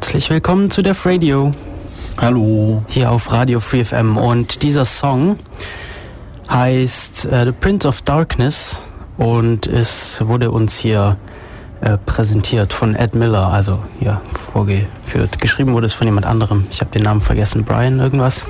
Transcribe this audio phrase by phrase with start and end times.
[0.00, 1.52] Herzlich willkommen zu Def Radio.
[2.16, 2.82] Hallo.
[2.88, 4.16] Hier auf Radio Free FM.
[4.16, 5.38] Und dieser Song
[6.48, 8.80] heißt äh, The Prince of Darkness
[9.18, 11.18] und es wurde uns hier
[11.82, 14.22] äh, präsentiert von Ed Miller, also hier
[14.54, 15.38] vorgeführt.
[15.38, 16.66] Geschrieben wurde es von jemand anderem.
[16.70, 18.46] Ich habe den Namen vergessen, Brian irgendwas.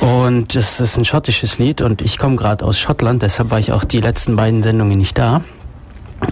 [0.00, 3.72] Und es ist ein schottisches Lied und ich komme gerade aus Schottland, deshalb war ich
[3.72, 5.40] auch die letzten beiden Sendungen nicht da.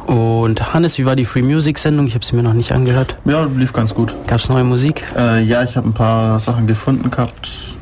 [0.06, 2.06] Und Hannes, wie war die Free Music Sendung?
[2.06, 3.16] Ich habe sie mir noch nicht angehört.
[3.24, 4.14] Ja, lief ganz gut.
[4.26, 5.02] Gab es neue Musik?
[5.16, 7.76] Äh, ja, ich habe ein paar Sachen gefunden gehabt.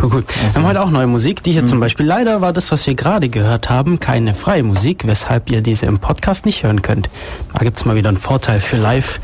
[0.00, 0.24] Cool, cool.
[0.44, 0.54] Also.
[0.54, 1.66] Wir haben heute auch neue Musik, die hier mhm.
[1.66, 2.06] zum Beispiel.
[2.06, 5.98] Leider war das, was wir gerade gehört haben, keine freie Musik, weshalb ihr diese im
[5.98, 7.08] Podcast nicht hören könnt.
[7.54, 9.20] Da gibt es mal wieder einen Vorteil für Live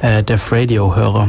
[0.00, 1.28] äh, Def Radio-Hörer.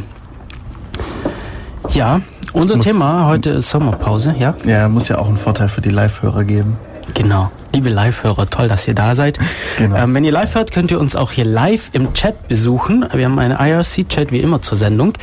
[1.89, 2.21] Ja,
[2.53, 4.55] unser muss, Thema heute ist Sommerpause, ja?
[4.65, 6.77] Ja, muss ja auch einen Vorteil für die Live-Hörer geben.
[7.13, 7.51] Genau.
[7.73, 9.37] Liebe Live-Hörer, toll, dass ihr da seid.
[9.77, 9.95] Genau.
[9.95, 13.05] Ähm, wenn ihr live hört, könnt ihr uns auch hier live im Chat besuchen.
[13.13, 15.13] Wir haben einen IRC-Chat wie immer zur Sendung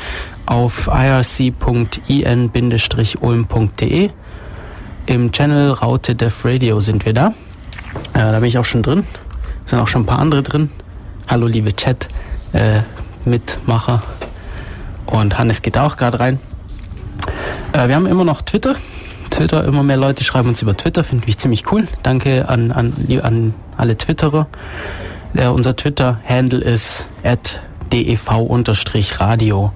[0.46, 1.50] auf irc.in-ulm.de.
[5.06, 7.34] Im Channel Raute Def Radio sind wir da.
[8.14, 9.05] Äh, da bin ich auch schon drin.
[9.66, 10.70] Sind auch schon ein paar andere drin.
[11.28, 12.08] Hallo liebe Chat,
[12.53, 12.80] äh.
[15.06, 16.38] Und Hannes geht auch gerade rein.
[17.72, 18.77] Äh, wir haben immer noch Twitter.
[19.33, 21.88] Twitter, immer mehr Leute schreiben uns über Twitter, finde ich ziemlich cool.
[22.02, 24.47] Danke an, an, an alle Twitterer.
[25.34, 27.08] Äh, unser Twitter-Handle ist
[27.92, 29.72] dev-radio.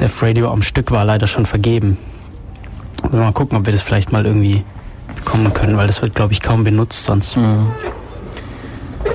[0.00, 1.98] Def Radio am Stück war leider schon vergeben.
[3.10, 4.64] Mal gucken, ob wir das vielleicht mal irgendwie
[5.14, 7.36] bekommen können, weil das wird, glaube ich, kaum benutzt sonst.
[7.36, 7.68] Mhm.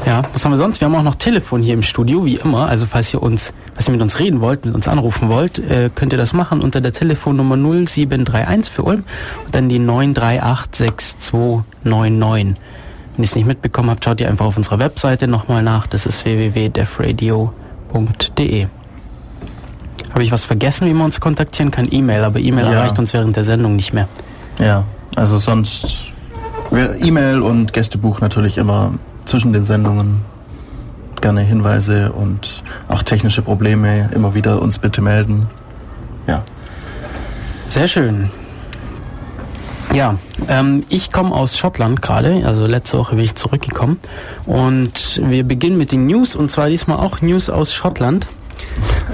[0.06, 0.80] Ja, was haben wir sonst?
[0.82, 2.68] Wir haben auch noch Telefon hier im Studio, wie immer.
[2.68, 5.92] Also falls ihr uns, was ihr mit uns reden wollt, mit uns anrufen wollt, äh,
[5.94, 9.04] könnt ihr das machen unter der Telefonnummer 0731 für Ulm
[9.46, 11.64] und dann die 9386299.
[11.86, 12.56] Wenn
[13.24, 15.86] ihr es nicht mitbekommen habt, schaut ihr einfach auf unserer Webseite nochmal nach.
[15.88, 18.68] Das ist www.defradio.de.
[20.12, 21.88] Habe ich was vergessen, wie man uns kontaktieren kann?
[21.90, 22.72] E-Mail, aber E-Mail ja.
[22.72, 24.08] erreicht uns während der Sendung nicht mehr.
[24.60, 24.84] Ja,
[25.16, 26.08] also sonst
[26.72, 28.94] E-Mail und Gästebuch natürlich immer
[29.26, 30.22] zwischen den Sendungen.
[31.22, 35.48] Gerne Hinweise und auch technische Probleme immer wieder uns bitte melden.
[36.28, 36.44] Ja.
[37.70, 38.30] Sehr schön.
[39.94, 40.16] Ja,
[40.48, 44.00] ähm, ich komme aus Schottland gerade, also letzte Woche bin ich zurückgekommen
[44.46, 48.28] und wir beginnen mit den News und zwar diesmal auch News aus Schottland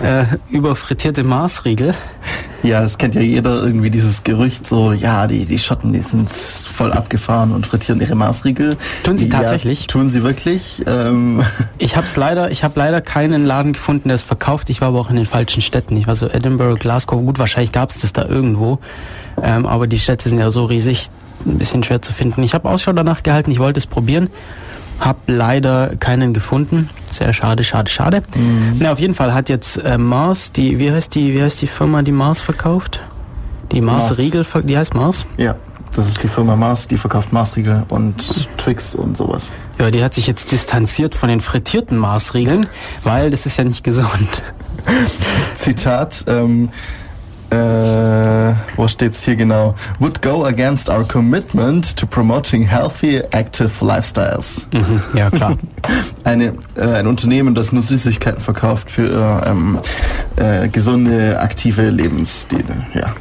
[0.03, 1.93] äh, über frittierte Maßriegel.
[2.63, 6.31] Ja, es kennt ja jeder irgendwie dieses Gerücht, so, ja, die, die Schotten, die sind
[6.31, 8.77] voll abgefahren und frittieren ihre Maßriegel.
[9.03, 9.81] Tun sie tatsächlich?
[9.81, 10.81] Ja, tun sie wirklich.
[10.87, 11.43] Ähm.
[11.77, 14.69] Ich habe leider, ich habe leider keinen Laden gefunden, der es verkauft.
[14.69, 15.97] Ich war aber auch in den falschen Städten.
[15.97, 18.79] Ich war so Edinburgh, Glasgow, gut, wahrscheinlich gab es das da irgendwo.
[19.41, 21.09] Ähm, aber die Städte sind ja so riesig,
[21.45, 22.43] ein bisschen schwer zu finden.
[22.43, 24.29] Ich habe Ausschau danach gehalten, ich wollte es probieren.
[25.03, 26.89] Hab leider keinen gefunden.
[27.11, 28.23] Sehr schade, schade, schade.
[28.35, 28.77] Mhm.
[28.79, 31.67] Na, auf jeden Fall hat jetzt äh, Mars, die, wie heißt die, wie heißt die
[31.67, 33.01] Firma, die Mars verkauft?
[33.71, 34.17] Die Mars, Mars.
[34.17, 35.25] Riegel, die heißt Mars?
[35.37, 35.55] Ja,
[35.95, 38.15] das ist die Firma Mars, die verkauft Marsriegel und
[38.57, 39.51] Twix und sowas.
[39.79, 42.67] Ja, die hat sich jetzt distanziert von den frittierten Marsriegeln,
[43.03, 44.41] weil das ist ja nicht gesund.
[45.55, 46.69] Zitat, ähm,
[47.53, 49.75] äh, wo steht's hier genau?
[49.99, 54.65] Would go against our commitment to promoting healthy, active lifestyles.
[54.73, 55.57] Mhm, ja, klar.
[56.23, 59.79] Eine, äh, ein Unternehmen, das nur Süßigkeiten verkauft für ähm,
[60.37, 62.87] äh, gesunde, aktive Lebensstile.
[62.93, 63.13] Ja.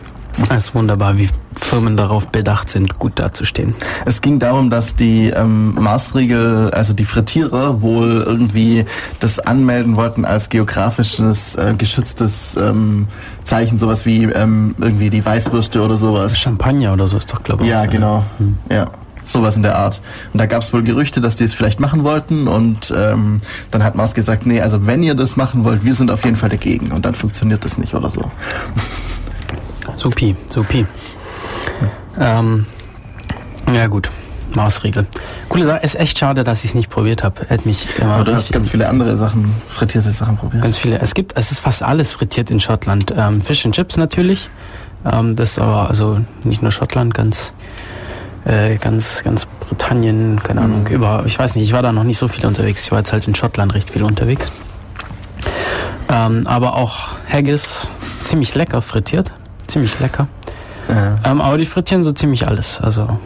[0.49, 3.75] Es ist wunderbar, wie Firmen darauf bedacht sind, gut dazustehen.
[4.07, 8.85] Es ging darum, dass die ähm, Maßregel, also die Frittierer, wohl irgendwie
[9.21, 13.09] das anmelden wollten als geografisches äh, geschütztes ähm,
[13.45, 16.39] Zeichen, sowas wie ähm, irgendwie die Weißwürste oder sowas.
[16.39, 17.71] Champagner oder so ist doch, glaube ich.
[17.71, 18.25] Ja, genau.
[18.39, 18.59] Hm.
[18.71, 18.87] Ja.
[19.25, 20.03] Sowas in der Art.
[20.33, 22.49] Und da gab es wohl Gerüchte, dass die es vielleicht machen wollten.
[22.49, 23.39] Und ähm,
[23.71, 26.35] dann hat Mars gesagt, nee, also wenn ihr das machen wollt, wir sind auf jeden
[26.37, 26.91] Fall dagegen.
[26.91, 28.33] Und dann funktioniert das nicht oder so.
[29.97, 30.87] Supi, supi.
[32.19, 32.67] Ähm,
[33.73, 34.11] ja gut,
[34.55, 35.07] Maßregel.
[35.49, 37.47] Coole Sache, ist echt schade, dass ich es nicht probiert habe.
[37.49, 40.63] Hätte mich Aber du hast ganz viele andere Sachen, frittierte Sachen probiert.
[40.63, 41.01] Ganz viele.
[41.01, 43.13] Es gibt, es ist fast alles frittiert in Schottland.
[43.17, 44.51] Ähm, Fish and Chips natürlich.
[45.05, 47.53] Ähm, das aber also nicht nur Schottland, ganz
[48.45, 50.67] äh, ganz, ganz Britannien, keine mhm.
[50.67, 52.85] Ahnung, über, ich weiß nicht, ich war da noch nicht so viel unterwegs.
[52.85, 54.51] Ich war jetzt halt in Schottland recht viel unterwegs.
[56.09, 57.89] Ähm, aber auch Haggis,
[58.25, 59.33] ziemlich lecker frittiert
[59.67, 60.29] ziemlich lecker.
[60.89, 61.19] Ja.
[61.25, 62.81] Ähm, aber die frittieren so ziemlich alles.
[62.81, 63.19] Also,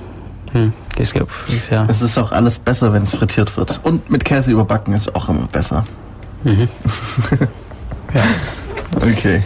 [0.53, 1.31] hm, das gibt,
[1.71, 1.87] ja.
[1.89, 3.81] Es ist auch alles besser, wenn es frittiert wird.
[3.83, 5.85] Und mit Käse überbacken ist auch immer besser.
[6.45, 6.69] Mhm.
[8.15, 8.23] ja.
[8.97, 9.43] Okay.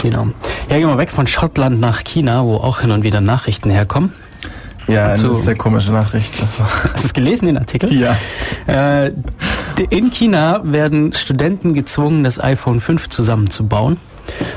[0.00, 0.28] Genau.
[0.70, 4.12] Ja, gehen wir weg von Schottland nach China, wo auch hin und wieder Nachrichten herkommen.
[4.86, 6.32] Ja, eine sehr komische Nachricht.
[6.40, 6.64] Also.
[6.92, 7.92] Hast du es gelesen, den Artikel?
[7.92, 8.16] Ja.
[8.66, 9.12] Äh,
[9.90, 13.98] In China werden Studenten gezwungen, das iPhone 5 zusammenzubauen.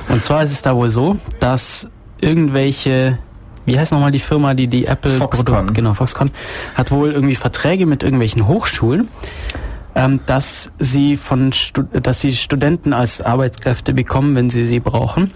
[0.09, 1.87] Und zwar ist es da wohl so, dass
[2.19, 3.17] irgendwelche
[3.65, 5.73] wie heißt nochmal die Firma, die die Apple Foxconn.
[5.73, 6.31] genau Foxconn
[6.75, 9.07] hat wohl irgendwie Verträge mit irgendwelchen Hochschulen,
[9.95, 11.51] ähm, dass sie von
[11.93, 15.31] dass sie Studenten als Arbeitskräfte bekommen, wenn sie sie brauchen.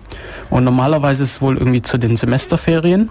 [0.49, 3.09] Und normalerweise ist es wohl irgendwie zu den Semesterferien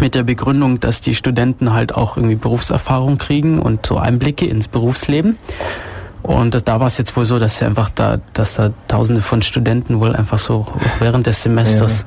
[0.00, 4.68] mit der Begründung, dass die Studenten halt auch irgendwie Berufserfahrung kriegen und so Einblicke ins
[4.68, 5.38] Berufsleben.
[6.22, 9.22] Und das, da war es jetzt wohl so, dass sie einfach da, dass da Tausende
[9.22, 10.66] von Studenten wohl einfach so
[10.98, 12.04] während des Semesters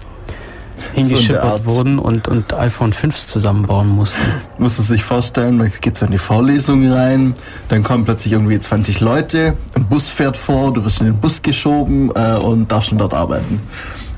[0.94, 1.66] hingeschippert Art.
[1.66, 4.22] wurden und, und iPhone 5s zusammenbauen mussten.
[4.58, 7.34] Muss man sich vorstellen, man geht so in die Vorlesung rein,
[7.68, 11.42] dann kommen plötzlich irgendwie 20 Leute, ein Bus fährt vor, du wirst in den Bus
[11.42, 13.62] geschoben äh, und darfst schon dort arbeiten.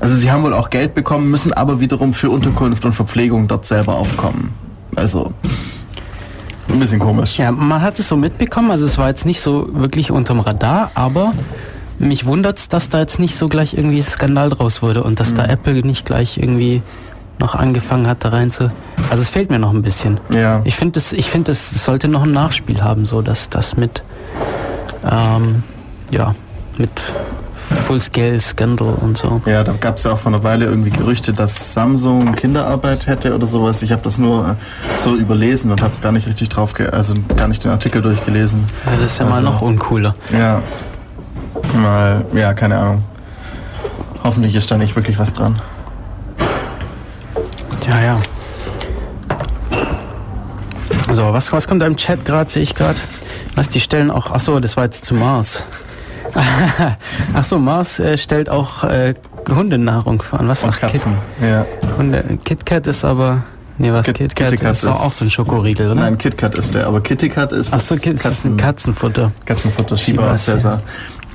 [0.00, 3.64] Also sie haben wohl auch Geld bekommen, müssen aber wiederum für Unterkunft und Verpflegung dort
[3.64, 4.52] selber aufkommen.
[4.96, 5.32] Also
[6.68, 7.38] ein bisschen komisch.
[7.38, 10.90] Ja, man hat es so mitbekommen, also es war jetzt nicht so wirklich unterm Radar,
[10.94, 11.34] aber
[11.98, 15.44] mich wundert's, dass da jetzt nicht so gleich irgendwie Skandal draus wurde und dass da
[15.44, 16.82] Apple nicht gleich irgendwie
[17.38, 18.70] noch angefangen hat, da rein zu.
[19.10, 20.18] Also es fehlt mir noch ein bisschen.
[20.30, 20.62] Ja.
[20.64, 24.02] Ich finde, es ich finde, es sollte noch ein Nachspiel haben, so dass das mit,
[25.10, 25.62] ähm,
[26.10, 26.34] ja,
[26.78, 26.90] mit
[27.86, 29.40] Full-Scale-Scandal und so.
[29.46, 33.34] Ja, da gab es ja auch vor einer Weile irgendwie Gerüchte, dass Samsung Kinderarbeit hätte
[33.34, 33.82] oder sowas.
[33.82, 34.54] Ich habe das nur äh,
[34.98, 38.64] so überlesen und habe gar nicht richtig drauf, also gar nicht den Artikel durchgelesen.
[38.86, 40.14] Ja, das ist ja mal Also- noch uncooler.
[40.32, 40.62] Ja,
[41.74, 43.02] mal, ja, keine Ahnung.
[44.22, 45.60] Hoffentlich ist da nicht wirklich was dran.
[47.86, 48.18] Ja, ja.
[51.12, 52.98] So, was, was kommt da im Chat gerade, sehe ich gerade?
[53.54, 55.64] Was, die stellen auch, ach so, das war jetzt zu Mars.
[57.34, 59.14] ach so, Mars äh, stellt auch äh,
[59.48, 60.48] Hundenahrung an.
[60.48, 61.12] Was Und ach, Kit, Katzen.
[61.42, 61.66] Ja.
[61.98, 63.44] Hunde, KitKat ist aber,
[63.78, 66.00] nee, was, Kit- KitKat KitKat ist, auch, ist- auch so ein Schokoriegel, oder?
[66.00, 69.32] Nein, KitKat ist der, aber KittyKat ist ach so, Kit, ist ein Katzenfutter.
[69.44, 70.82] Katzenfutter, Shiba Shiba ist ja- Cäsar.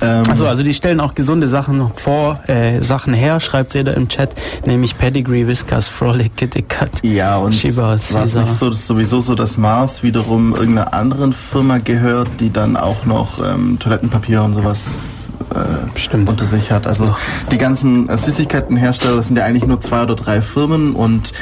[0.02, 3.92] Ähm, Achso, also die stellen auch gesunde Sachen vor, äh, Sachen her, schreibt sie da
[3.92, 4.34] im Chat,
[4.66, 7.04] nämlich Pedigree, Whiskas, Frolic, KitKat.
[7.04, 8.42] ja, und Shiba war Cäsar.
[8.42, 13.44] nicht so, sowieso so, dass Mars wiederum irgendeiner anderen Firma gehört, die dann auch noch
[13.44, 15.20] ähm, Toilettenpapier und sowas
[15.54, 16.86] äh, unter sich hat.
[16.86, 17.14] Also
[17.50, 21.32] die ganzen äh, Süßigkeitenhersteller, das sind ja eigentlich nur zwei oder drei Firmen und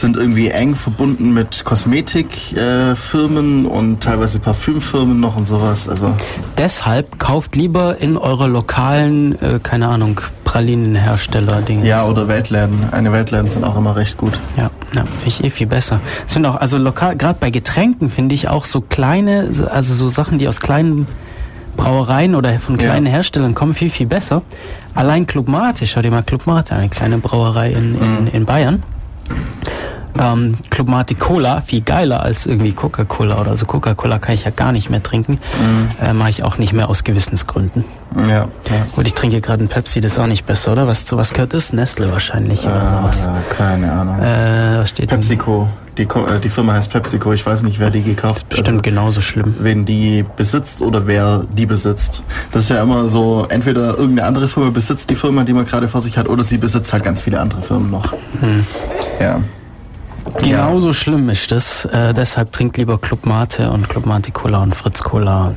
[0.00, 5.88] sind irgendwie eng verbunden mit Kosmetikfirmen äh, und teilweise Parfümfirmen noch und sowas.
[5.88, 6.14] Also
[6.56, 11.86] Deshalb kauft lieber in eurer lokalen, äh, keine Ahnung, Pralinenhersteller Dinge.
[11.86, 12.88] ja, oder Weltläden.
[12.92, 14.38] Eine Weltläden sind auch immer recht gut.
[14.56, 16.00] Ja, ja finde ich eh viel besser.
[16.26, 19.94] Es sind auch, also lokal, gerade bei Getränken finde ich auch so kleine, so- also
[19.94, 21.06] so Sachen, die aus kleinen
[21.76, 22.84] Brauereien oder von Ja.
[22.84, 24.42] kleinen Herstellern kommen, viel, viel besser.
[24.94, 28.44] Allein Club Mate, schau dir mal Club Mate, an, eine kleine Brauerei in, in, in
[28.44, 28.82] Bayern.
[30.18, 33.66] Ähm, Club Mate Cola, viel geiler als irgendwie Coca-Cola oder so.
[33.66, 35.38] Coca-Cola kann ich ja gar nicht mehr trinken.
[36.00, 37.84] Äh, Mache ich auch nicht mehr aus Gewissensgründen.
[38.28, 38.48] Ja.
[38.94, 40.86] Gut, ich trinke gerade ein Pepsi, das ist auch nicht besser, oder?
[40.86, 41.72] Was zu was gehört das?
[41.72, 43.26] Nestle wahrscheinlich oder sowas.
[43.26, 44.20] Ah, keine Ahnung.
[44.20, 45.08] Äh, was steht?
[45.10, 45.68] PepsiCo.
[45.98, 47.32] Die, äh, die Firma heißt PepsiCo.
[47.32, 49.54] Ich weiß nicht, wer die gekauft Bestimmt genauso schlimm.
[49.60, 52.22] wen die besitzt oder wer die besitzt.
[52.52, 55.88] Das ist ja immer so, entweder irgendeine andere Firma besitzt die Firma, die man gerade
[55.88, 58.12] vor sich hat, oder sie besitzt halt ganz viele andere Firmen noch.
[58.40, 58.64] Hm.
[59.20, 59.40] Ja.
[60.40, 61.84] Genauso schlimm ist das.
[61.86, 65.56] Äh, deshalb trinkt lieber Club Mate und Club Mate Cola und Fritz Cola und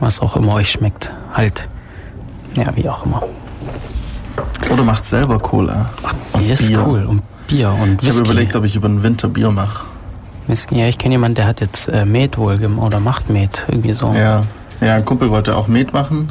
[0.00, 1.12] was auch immer euch schmeckt.
[1.32, 1.68] Halt.
[2.54, 3.22] Ja, wie auch immer.
[4.70, 5.86] Oder macht selber Cola.
[6.32, 6.84] Und Das ist Bier.
[6.86, 7.04] cool.
[7.04, 8.20] Und Bier und Ich habe Whisky.
[8.24, 9.84] überlegt, ob ich über den Winter Bier mache.
[10.46, 10.78] Whisky.
[10.78, 13.64] Ja, ich kenne jemanden, der hat jetzt äh, Met wohl oder macht Met.
[13.68, 14.12] Irgendwie so.
[14.14, 14.42] Ja.
[14.80, 16.30] Ja, ein Kumpel wollte auch Met machen,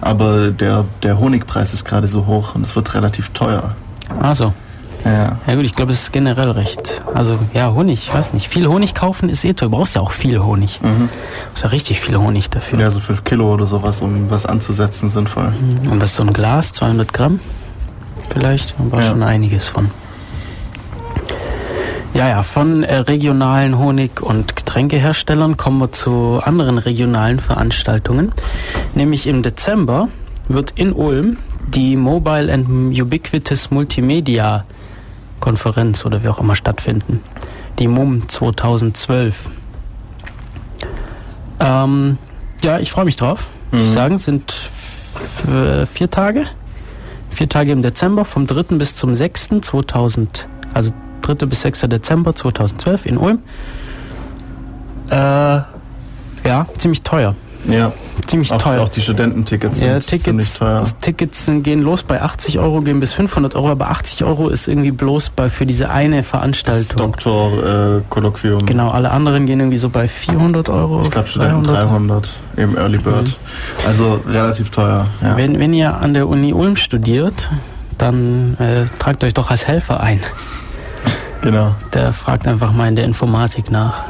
[0.00, 3.74] aber der, der Honigpreis ist gerade so hoch und es wird relativ teuer.
[4.20, 4.52] Also.
[5.04, 5.38] Ja.
[5.46, 7.02] Ja gut, ich glaube, es ist generell recht.
[7.12, 8.48] Also ja, Honig, weiß nicht.
[8.48, 9.68] Viel Honig kaufen ist eh toll.
[9.68, 10.78] Du brauchst ja auch viel Honig.
[10.80, 11.08] Du Mhm.
[11.48, 12.78] brauchst ja richtig viel Honig dafür.
[12.78, 15.52] Ja, so 5 Kilo oder sowas, um was anzusetzen, sinnvoll.
[15.90, 17.40] Und was so ein Glas, 200 Gramm
[18.32, 19.10] vielleicht, da brauchst Ja.
[19.10, 19.90] schon einiges von.
[22.14, 28.32] Ja, ja, von äh, regionalen Honig- und Getränkeherstellern kommen wir zu anderen regionalen Veranstaltungen.
[28.94, 30.08] Nämlich im Dezember
[30.48, 32.68] wird in Ulm die Mobile and
[33.00, 34.64] Ubiquitous Multimedia
[35.42, 37.20] Konferenz oder wie auch immer stattfinden.
[37.78, 39.50] Die MUM 2012.
[41.60, 42.16] Ähm,
[42.62, 43.46] ja, ich freue mich drauf.
[43.72, 43.92] Ich Mhm.
[43.92, 44.54] sagen, es sind
[45.46, 46.46] äh, vier Tage.
[47.30, 48.76] Vier Tage im Dezember, vom 3.
[48.78, 49.50] bis zum 6.
[49.62, 51.46] 2000, also 3.
[51.46, 51.80] bis 6.
[51.82, 53.38] Dezember 2012 in Ulm.
[55.10, 57.34] Äh, ja, ziemlich teuer.
[57.66, 57.92] Ja.
[58.26, 58.80] Ziemlich auch, teuer.
[58.82, 60.84] Auch die Studententickets ja, sind ziemlich Tickets, teuer.
[61.00, 64.90] Tickets gehen los bei 80 Euro, gehen bis 500 Euro, aber 80 Euro ist irgendwie
[64.90, 66.96] bloß bei, für diese eine Veranstaltung.
[66.96, 68.66] Doktor-Kolloquium.
[68.66, 71.02] Genau, alle anderen gehen irgendwie so bei 400 Euro.
[71.02, 73.38] Ich glaube Studenten 300 im Early Bird.
[73.86, 75.08] Also relativ teuer.
[75.20, 75.36] Ja.
[75.36, 77.50] Wenn, wenn ihr an der Uni Ulm studiert,
[77.98, 80.20] dann äh, tragt euch doch als Helfer ein.
[81.42, 81.74] Genau.
[81.92, 84.04] Der fragt einfach mal in der Informatik nach.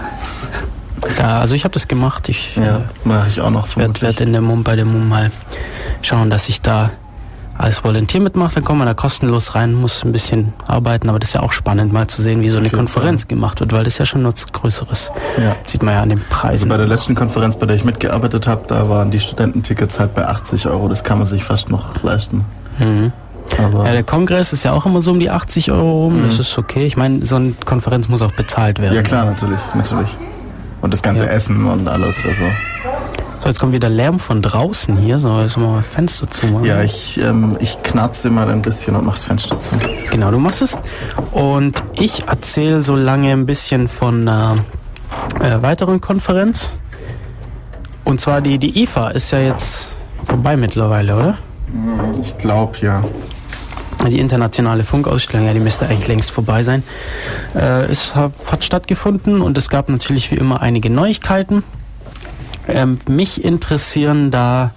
[1.19, 2.29] Da, also ich habe das gemacht.
[2.29, 4.03] Ich Ja, äh, mache ich auch noch werde vermutlich.
[4.03, 5.31] werd in der MUM bei der MUM mal
[6.03, 6.91] schauen, dass ich da
[7.59, 8.55] als Volontier mitmache.
[8.55, 11.53] Dann kommt man da kostenlos rein, muss ein bisschen arbeiten, aber das ist ja auch
[11.53, 14.25] spannend, mal zu sehen, wie so eine Konferenz gemacht wird, weil das ist ja schon
[14.25, 15.11] was Größeres.
[15.41, 15.55] Ja.
[15.65, 16.69] Sieht man ja an den Also Preisen.
[16.69, 20.27] bei der letzten Konferenz, bei der ich mitgearbeitet habe, da waren die Studententickets halt bei
[20.27, 20.89] 80 Euro.
[20.89, 22.45] Das kann man sich fast noch leisten.
[22.79, 23.13] mhm.
[23.63, 26.21] Aber Ja, der Kongress ist ja auch immer so um die 80 Euro rum.
[26.23, 26.25] Mhm.
[26.29, 26.87] Das ist okay.
[26.87, 28.95] Ich meine, so eine Konferenz muss auch bezahlt werden.
[28.95, 30.17] ja klar, natürlich, natürlich.
[30.83, 31.31] Und das ganze Ja.
[31.31, 32.17] Essen und alles.
[32.27, 32.43] Also
[33.41, 35.19] So, jetzt kommt wieder Lärm von draußen hier.
[35.19, 36.65] So, jetzt mal mal Fenster zu machen.
[36.65, 39.75] ja, ich ähm, ich knarze mal ein bisschen und mach's Fenster zu.
[40.11, 40.79] Genau, du machst es.
[41.33, 44.57] Und ich erzähle so lange ein bisschen von einer
[45.41, 46.71] äh, weiteren Konferenz.
[48.05, 49.89] Und zwar die, die IFA ist ja jetzt
[50.25, 51.39] vorbei mittlerweile, oder?
[52.21, 53.03] Ich glaube ja.
[54.09, 56.83] Die internationale Funkausstellung, ja, die müsste eigentlich längst vorbei sein.
[57.55, 61.63] Äh, es hat, hat stattgefunden und es gab natürlich wie immer einige Neuigkeiten.
[62.69, 64.73] Ähm, mich interessieren da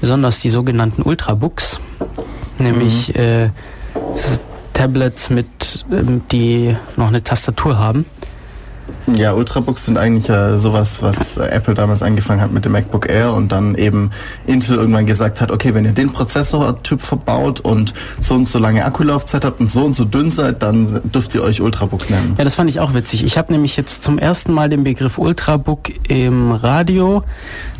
[0.00, 1.78] besonders die sogenannten Ultrabooks,
[2.58, 3.46] nämlich äh,
[4.16, 4.40] s-
[4.72, 8.06] Tablets mit, ähm, die noch eine Tastatur haben.
[9.16, 13.34] Ja, Ultrabooks sind eigentlich äh, sowas, was Apple damals angefangen hat mit dem MacBook Air
[13.34, 14.10] und dann eben
[14.46, 18.84] Intel irgendwann gesagt hat, okay, wenn ihr den Prozessortyp verbaut und so und so lange
[18.84, 22.34] Akkulaufzeit habt und so und so dünn seid, dann dürft ihr euch Ultrabook nennen.
[22.38, 23.24] Ja, das fand ich auch witzig.
[23.24, 27.22] Ich habe nämlich jetzt zum ersten Mal den Begriff Ultrabook im Radio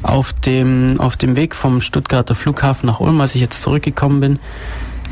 [0.02, 4.38] auf dem, auf dem Weg vom Stuttgarter Flughafen nach Ulm, als ich jetzt zurückgekommen bin,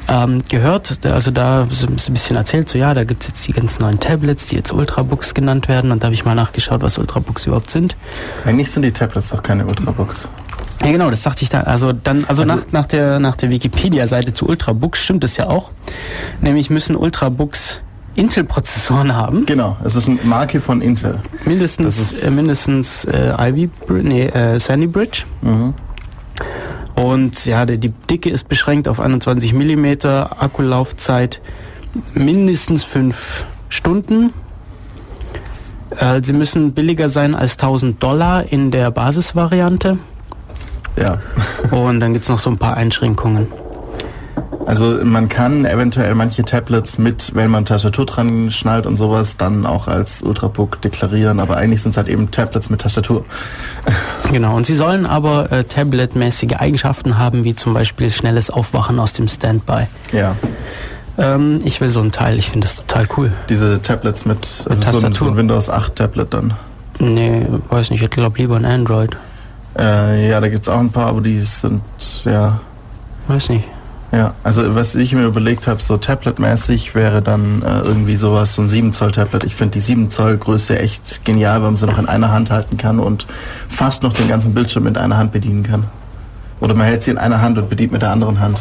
[0.08, 1.04] ähm, gehört.
[1.06, 4.46] Also da ist ein bisschen erzählt, so ja, da gibt's jetzt die ganz neuen Tablets,
[4.46, 5.90] die jetzt Ultrabooks genannt werden.
[5.92, 7.96] Und da habe ich mal nachgeschaut, was Ultrabooks überhaupt sind.
[8.44, 10.28] Eigentlich sind die Tablets doch keine Ultrabooks.
[10.84, 11.62] Ja genau, das dachte ich da.
[11.62, 15.46] Also dann, also, Also- nach, nach der nach der Wikipedia-Seite zu Ultrabooks stimmt es ja
[15.48, 15.70] auch.
[16.40, 17.80] Nämlich müssen Ultrabooks
[18.14, 19.46] Intel-Prozessoren haben.
[19.46, 21.20] Genau, es ist eine Marke von Intel.
[21.44, 23.70] Mindestens, äh, mindestens äh, Ivy,
[24.02, 25.22] nee, äh, Sandy Bridge.
[25.42, 25.74] Mhm.
[26.98, 31.40] Und ja, die, Dicke ist beschränkt auf 21 mm, Akkulaufzeit
[32.12, 34.32] mindestens 5 Stunden.
[35.96, 39.98] Äh, sie müssen billiger sein als 1000 Dollar in der Basisvariante.
[40.96, 41.20] Ja.
[41.70, 43.46] Und dann gibt's noch so ein paar Einschränkungen.
[44.66, 49.66] Also man kann eventuell manche Tablets mit, wenn man Tastatur dran schnallt und sowas, dann
[49.66, 53.24] auch als Ultrabook deklarieren, aber eigentlich sind es halt eben Tablets mit Tastatur.
[54.30, 59.14] Genau, und sie sollen aber äh, tabletmäßige Eigenschaften haben, wie zum Beispiel schnelles Aufwachen aus
[59.14, 59.86] dem Standby.
[60.12, 60.36] Ja.
[61.16, 63.32] Ähm, ich will so ein Teil, ich finde das total cool.
[63.48, 65.18] Diese Tablets mit, also so ein, Tastatur.
[65.18, 66.52] so ein Windows 8 Tablet dann.
[66.98, 69.16] Nee, weiß nicht, ich glaube lieber ein Android.
[69.78, 71.80] Äh, ja, da gibt's auch ein paar, aber die sind,
[72.26, 72.60] ja,
[73.28, 73.64] Weiß nicht.
[74.12, 74.34] Ja.
[74.42, 78.68] Also was ich mir überlegt habe, so Tablet-mäßig wäre dann äh, irgendwie sowas, so ein
[78.68, 79.44] 7 Zoll Tablet.
[79.44, 82.50] Ich finde die 7 Zoll Größe echt genial, weil man sie noch in einer Hand
[82.50, 83.26] halten kann und
[83.68, 85.84] fast noch den ganzen Bildschirm mit einer Hand bedienen kann.
[86.60, 88.60] Oder man hält sie in einer Hand und bedient mit der anderen Hand.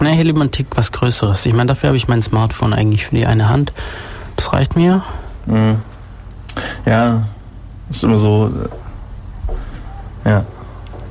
[0.00, 1.46] Ne, hier lieber ein Tick was Größeres.
[1.46, 3.72] Ich meine, dafür habe ich mein Smartphone eigentlich für die eine Hand.
[4.36, 5.02] Das reicht mir.
[5.46, 5.76] Mhm.
[6.84, 7.22] Ja,
[7.90, 8.50] ist immer so.
[10.24, 10.44] äh, Ja,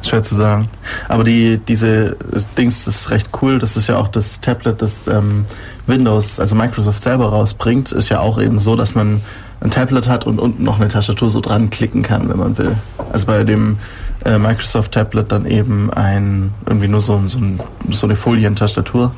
[0.07, 0.69] schwer zu sagen.
[1.07, 2.15] Aber die diese äh,
[2.57, 3.59] Dings ist recht cool.
[3.59, 5.45] Das ist ja auch das Tablet, das ähm,
[5.87, 9.21] Windows, also Microsoft selber rausbringt, ist ja auch eben so, dass man
[9.61, 12.75] ein Tablet hat und unten noch eine Tastatur so dran klicken kann, wenn man will.
[13.11, 13.77] Also bei dem
[14.23, 17.59] äh, Microsoft Tablet dann eben ein irgendwie nur so, so, ein,
[17.89, 19.11] so eine Folientastatur.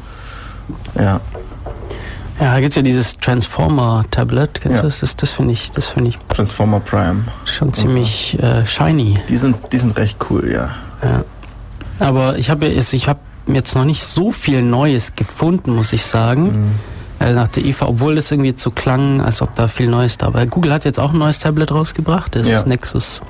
[0.99, 1.21] Ja.
[2.39, 4.61] Ja, da gibt's ja dieses Transformer-Tablet.
[4.61, 4.81] Kennst Ja.
[4.81, 4.99] du das?
[4.99, 7.23] Das, das finde ich, das finde ich Transformer Prime.
[7.45, 9.15] schon ziemlich äh, shiny.
[9.27, 10.69] Die sind, die sind recht cool, ja.
[11.03, 11.23] Ja.
[11.99, 16.05] Aber ich habe jetzt, ich habe jetzt noch nicht so viel Neues gefunden, muss ich
[16.05, 16.43] sagen.
[16.43, 17.25] Mhm.
[17.25, 20.31] Äh, nach der IFA, obwohl das irgendwie so klang, als ob da viel Neues da
[20.35, 20.45] war.
[20.45, 22.63] Google hat jetzt auch ein neues Tablet rausgebracht, das Ja.
[22.65, 23.21] Nexus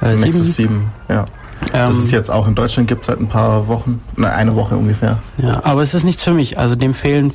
[0.00, 0.20] äh, 7.
[0.30, 1.24] Nexus 7, ja.
[1.72, 4.54] Ähm, Das ist jetzt auch in Deutschland gibt es seit ein paar Wochen, ne, eine
[4.54, 5.18] Woche ungefähr.
[5.38, 6.58] ja, aber es ist nichts für mich.
[6.58, 7.32] Also dem fehlen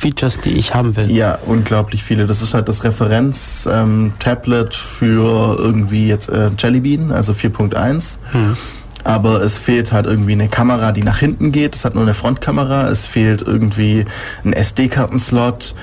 [0.00, 1.10] Features, die ich haben will.
[1.10, 2.26] Ja, unglaublich viele.
[2.26, 8.16] Das ist halt das Referenz-Tablet für irgendwie jetzt äh, Jellybean, also 4.1.
[8.32, 8.56] Hm.
[9.04, 11.74] Aber es fehlt halt irgendwie eine Kamera, die nach hinten geht.
[11.74, 12.88] Es hat nur eine Frontkamera.
[12.88, 14.04] Es fehlt irgendwie
[14.44, 15.74] ein SD-Kartenslot,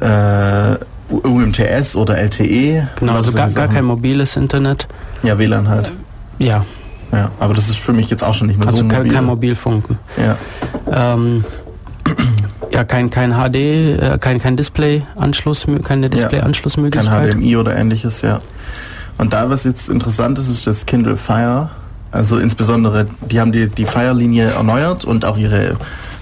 [0.00, 0.76] äh,
[1.10, 2.88] UMTS oder LTE.
[2.98, 4.88] Genau, also Solche gar, gar kein mobiles Internet.
[5.22, 5.92] Ja, WLAN halt.
[6.38, 6.64] Ja,
[7.12, 9.12] Ja, aber das ist für mich jetzt auch schon nicht mehr Also so kein, mobil.
[9.12, 9.98] kein Mobilfunken.
[10.16, 10.36] ja.
[10.90, 11.44] Ähm,
[12.72, 17.34] ja, kein, kein HD, äh, kein, kein Display-Anschluss, keine kein Display-Anschlussmöglichkeit.
[17.34, 18.40] HDMI oder ähnliches, ja.
[19.18, 21.70] Und da, was jetzt interessant ist, ist das Kindle Fire.
[22.10, 25.76] Also insbesondere, die haben die, die Fire-Linie erneuert und auch ihre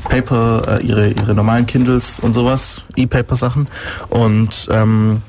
[0.05, 3.69] Paper, äh, ihre, ihre normalen Kindles und sowas, E-Paper-Sachen.
[4.09, 5.23] Und ähm,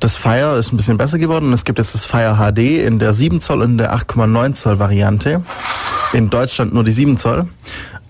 [0.00, 2.98] das Fire ist ein bisschen besser geworden und es gibt jetzt das Fire HD in
[2.98, 5.42] der 7 Zoll und der 8,9 Zoll Variante.
[6.14, 7.46] In Deutschland nur die 7 Zoll.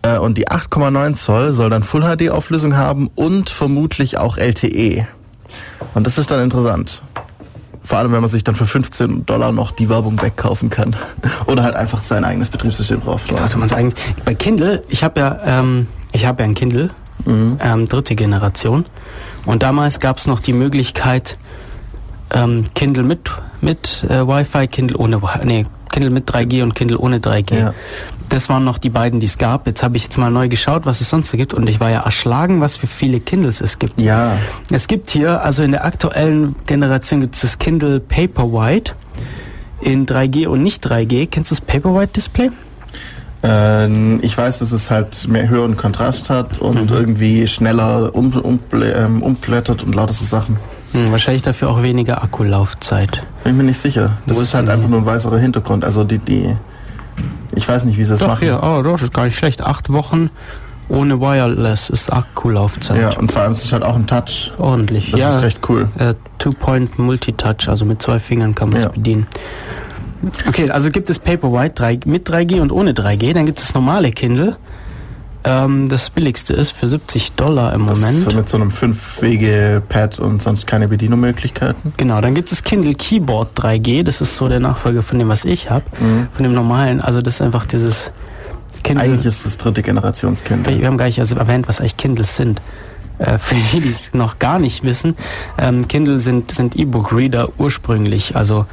[0.02, 5.06] Äh, und die 8,9 Zoll soll dann Full HD Auflösung haben und vermutlich auch LTE.
[5.94, 7.02] Und das ist dann interessant.
[7.82, 10.94] Vor allem, wenn man sich dann für 15 Dollar noch die Werbung wegkaufen kann.
[11.46, 13.22] Oder halt einfach sein eigenes Betriebssystem drauf.
[13.36, 16.90] Also man eigentlich bei Kindle, ich habe ja, ähm, ich habe ja ein Kindle,
[17.26, 17.58] Mhm.
[17.60, 18.86] ähm, dritte Generation.
[19.44, 21.36] Und damals gab es noch die Möglichkeit,
[22.32, 23.30] ähm, Kindle mit
[23.60, 27.58] mit äh, Wi-Fi, Kindle ohne Wi- nee, Kindle mit 3G und Kindle ohne 3G.
[27.58, 27.74] Ja.
[28.28, 29.66] Das waren noch die beiden, die es gab.
[29.66, 31.90] Jetzt habe ich jetzt mal neu geschaut, was es sonst so gibt und ich war
[31.90, 34.00] ja erschlagen, was für viele Kindles es gibt.
[34.00, 34.36] Ja,
[34.70, 38.92] Es gibt hier, also in der aktuellen Generation gibt es das Kindle Paperwhite
[39.80, 41.26] in 3G und nicht 3G.
[41.28, 42.50] Kennst du das Paperwhite Display?
[43.42, 46.96] äh, ich weiß, dass es halt mehr höheren Kontrast hat und Mhm.
[46.96, 50.56] irgendwie schneller um, umblä- ähm, umblättert und lauter so Sachen.
[50.92, 53.22] Hm, wahrscheinlich dafür auch weniger Akkulaufzeit.
[53.44, 54.18] Bin mir nicht sicher.
[54.26, 55.84] Das Wo ist halt einfach nur ein weißerer Hintergrund.
[55.84, 56.56] Also die, die,
[57.54, 58.40] ich weiß nicht, wie sie das Doch, machen.
[58.40, 59.62] hier, oh, doch, das ist gar nicht schlecht.
[59.64, 60.30] Acht Wochen
[60.88, 63.00] ohne Wireless ist Akkulaufzeit.
[63.00, 64.52] Ja, und vor allem ist es halt auch ein Touch.
[64.58, 65.12] Ordentlich.
[65.12, 65.88] Das ja, ist recht cool.
[65.98, 68.88] äh, Two-Point Multitouch, also mit zwei Fingern kann man es Ja.
[68.90, 69.28] bedienen.
[70.48, 73.32] Okay, also gibt es Paperwhite 3, mit 3G und ohne 3G.
[73.32, 74.56] Dann gibt es das normale Kindle.
[75.42, 78.18] Ähm, das billigste ist für 70 Dollar im Das Moment.
[78.26, 81.94] ist mit so einem Fünf-Wege-Pad und sonst keine Bedienungsmöglichkeiten.
[81.96, 84.02] Genau, dann gibt es Kindle Keyboard 3G.
[84.02, 85.84] Das ist so der Nachfolger von dem, was ich habe.
[85.98, 86.28] Mhm.
[86.32, 87.00] Von dem normalen.
[87.00, 88.12] Also das ist einfach dieses
[88.82, 89.04] Kindle.
[89.04, 90.66] Eigentlich ist das dritte Generationskind.
[90.66, 92.60] wir haben gar nicht also erwähnt, was eigentlich Kindles sind.
[93.18, 95.14] Äh, für die, die es noch gar nicht wissen,
[95.58, 98.64] ähm, Kindle sind, sind E-Book-Reader ursprünglich, also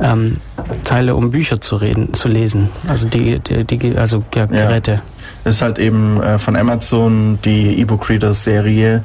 [0.00, 0.38] ähm,
[0.84, 2.70] Teile, um Bücher zu reden, zu lesen.
[2.88, 4.92] Also die, die, die also ja, Geräte.
[4.92, 5.11] Das
[5.44, 9.02] ist halt eben äh, von Amazon die E-Book Readers Serie,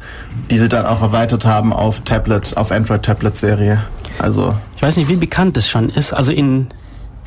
[0.49, 3.81] die sie dann auch erweitert haben auf Tablet, auf Android Tablet Serie.
[4.19, 6.13] Also Ich weiß nicht, wie bekannt es schon ist.
[6.13, 6.67] Also in,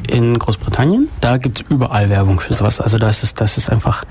[0.08, 2.80] in Großbritannien, da gibt's überall Werbung für sowas.
[2.80, 4.04] Also da ist es, das ist einfach,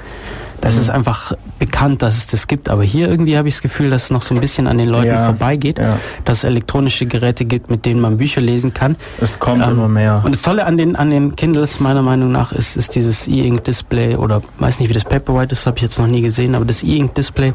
[0.62, 0.82] das Mhm.
[0.82, 2.70] ist einfach bekannt, dass es das gibt.
[2.70, 4.90] Aber hier irgendwie habe ich das Gefühl, dass es noch so ein bisschen an den
[4.90, 5.98] Leuten Ja, vorbeigeht, ja.
[6.26, 8.96] dass es elektronische Geräte gibt, mit denen man Bücher lesen kann.
[9.22, 10.22] es kommt Ähm, immer mehr.
[10.24, 14.16] Und das Tolle an den, an den Kindles meiner Meinung nach ist, ist dieses E-Ink-Display
[14.16, 16.84] oder weiß nicht, wie das Paperwhite ist, habe ich jetzt noch nie gesehen, aber das
[16.84, 17.54] E-Ink-Display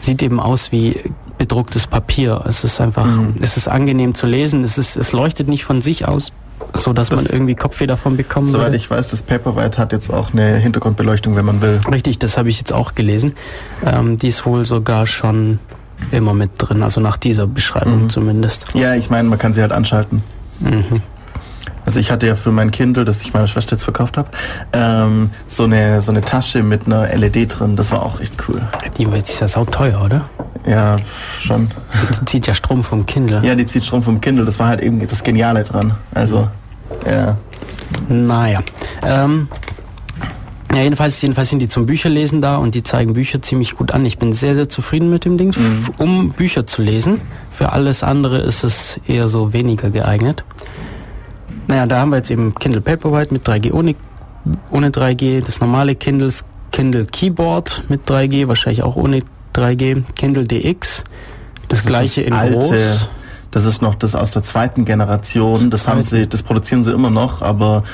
[0.00, 1.00] sieht eben aus wie
[1.38, 2.44] bedrucktes Papier.
[2.46, 3.34] Es ist einfach, Mhm.
[3.40, 6.32] es ist angenehm zu lesen, es, ist, es leuchtet nicht von sich aus,
[6.74, 8.76] so dass Das- man irgendwie Kopfweh davon bekommen Soweit würde.
[8.76, 11.80] ich weiß, das Paperwhite hat jetzt auch eine Hintergrundbeleuchtung, wenn man will.
[11.90, 13.34] Richtig, das habe ich jetzt auch gelesen.
[13.84, 15.58] Ähm, die ist wohl sogar schon
[16.10, 18.08] immer mit drin, also nach dieser Beschreibung Mhm.
[18.08, 18.66] zumindest.
[18.74, 20.22] Ja, ich meine, man kann sie halt anschalten.
[20.60, 21.00] Mhm.
[21.86, 24.30] Also ich hatte ja für mein Kindle, das ich meiner Schwester jetzt verkauft habe,
[24.72, 27.76] ähm, so eine so eine Tasche mit einer LED drin.
[27.76, 28.62] Das war auch echt cool.
[28.96, 30.28] Die ist ja sauteuer, oder?
[30.66, 30.96] Ja,
[31.40, 31.68] schon.
[32.20, 33.42] Die zieht ja Strom vom Kindle.
[33.44, 34.44] Ja, die zieht Strom vom Kindle.
[34.46, 35.94] Das war halt eben das Geniale dran.
[36.14, 36.48] Also,
[37.10, 37.36] ja.
[38.08, 38.60] Naja.
[39.06, 39.48] Ähm,
[40.74, 44.04] ja, jedenfalls, jedenfalls sind die zum Bücherlesen da und die zeigen Bücher ziemlich gut an.
[44.06, 45.86] Ich bin sehr, sehr zufrieden mit dem Ding, Mhm.
[45.98, 47.20] um Bücher zu lesen.
[47.52, 50.44] Für alles andere ist es eher so weniger geeignet.
[51.66, 53.94] Naja, da haben wir jetzt eben Kindle Paperwhite mit 3G ohne,
[54.70, 59.22] ohne 3G, das normale Kindles, Kindle Keyboard mit 3G, wahrscheinlich auch ohne
[59.54, 61.04] 3G, Kindle DX,
[61.68, 63.08] das, ist gleiche in groß.
[63.50, 65.70] Das ist noch das aus der zweiten Generation.
[65.70, 67.84] Das Das haben sie, das produzieren sie immer noch, aber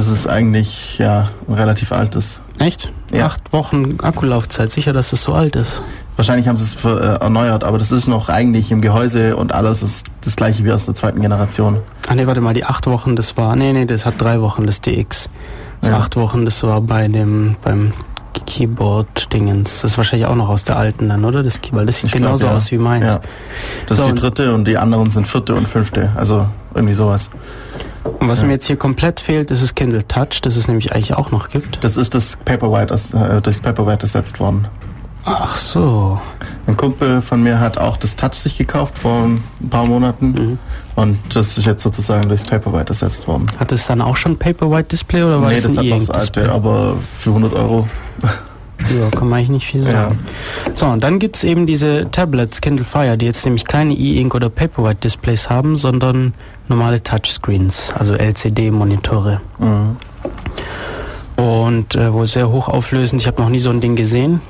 [0.00, 2.40] das ist eigentlich ja ein relativ altes.
[2.58, 2.90] Echt?
[3.12, 3.26] Ja.
[3.26, 5.82] Acht Wochen Akkulaufzeit, sicher, dass es so alt ist.
[6.16, 6.88] Wahrscheinlich haben sie es äh,
[7.20, 10.86] erneuert, aber das ist noch eigentlich im Gehäuse und alles ist das gleiche wie aus
[10.86, 11.78] der zweiten Generation.
[12.08, 14.64] Ah nee, warte mal, die acht Wochen, das war, nee, nee, das hat drei Wochen,
[14.66, 15.28] das DX.
[15.82, 15.98] Das Ja.
[15.98, 17.92] acht Wochen, das war bei dem, beim
[18.46, 19.80] Keyboard-Dingens.
[19.82, 21.42] Das ist wahrscheinlich auch noch aus der alten dann, oder?
[21.42, 22.52] Das Keyboard, das sieht Ich glaub, genauso ja.
[22.52, 23.12] aus wie meins.
[23.12, 23.20] Ja.
[23.86, 26.10] Das So, ist die dritte und die anderen sind vierte und fünfte.
[26.16, 27.30] Also irgendwie sowas.
[28.18, 28.46] Und was Ja.
[28.46, 31.48] mir jetzt hier komplett fehlt, ist das Kindle Touch, das es nämlich eigentlich auch noch
[31.48, 31.82] gibt.
[31.84, 34.68] Das ist das Paperwhite, äh, durchs Paperwhite ersetzt worden.
[35.24, 36.18] Ach so.
[36.66, 40.58] Ein Kumpel von mir hat auch das Touch sich gekauft vor ein paar Monaten Mhm.
[40.96, 43.46] und das ist jetzt sozusagen durchs Paperwhite ersetzt worden.
[43.58, 46.10] Hat es dann auch schon Paperwhite Display oder war nee, das das hat noch das
[46.10, 47.86] alte, aber für 100 Euro.
[48.98, 50.18] Ja, kann man eigentlich nicht viel sagen.
[50.66, 50.72] Ja.
[50.74, 54.34] So, und dann gibt es eben diese Tablets, Kindle Fire, die jetzt nämlich keine E-Ink
[54.34, 56.34] oder Paperwhite Displays haben, sondern
[56.68, 59.40] normale Touchscreens, also LCD-Monitore.
[59.58, 59.96] Mhm.
[61.36, 63.22] Und äh, wohl sehr hochauflösend.
[63.22, 64.40] Ich habe noch nie so ein Ding gesehen.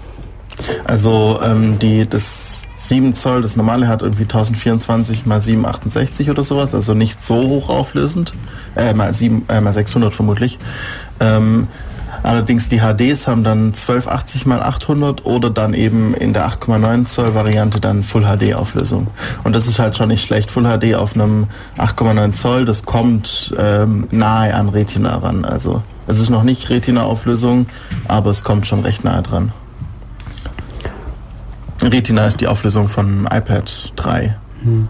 [0.84, 6.74] Also ähm, die, das 7 Zoll, das normale hat irgendwie 1024 mal 768 oder sowas,
[6.74, 8.34] also nicht so hochauflösend.
[8.74, 10.58] Äh, mal, 7, äh, mal 600 vermutlich.
[11.20, 11.68] Ähm,
[12.22, 17.34] Allerdings die HDs haben dann 1280 x 800 oder dann eben in der 8,9 Zoll
[17.34, 19.08] Variante dann Full HD Auflösung.
[19.44, 20.50] Und das ist halt schon nicht schlecht.
[20.50, 21.46] Full HD auf einem
[21.78, 25.44] 8,9 Zoll, das kommt ähm, nahe an Retina ran.
[25.44, 27.66] Also es ist noch nicht Retina Auflösung,
[28.08, 29.52] aber es kommt schon recht nahe dran.
[31.82, 34.36] Retina ist die Auflösung von iPad 3.
[34.62, 34.88] Hm.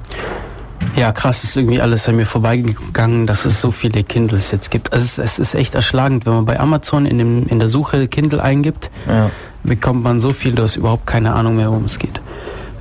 [0.96, 4.92] Ja, krass, ist irgendwie alles an mir vorbeigegangen, dass es so viele Kindles jetzt gibt.
[4.92, 8.06] Also es, es ist echt erschlagend, wenn man bei Amazon in, dem, in der Suche
[8.06, 9.30] Kindle eingibt, ja.
[9.62, 12.20] bekommt man so viel, du hast überhaupt keine Ahnung mehr, worum es geht.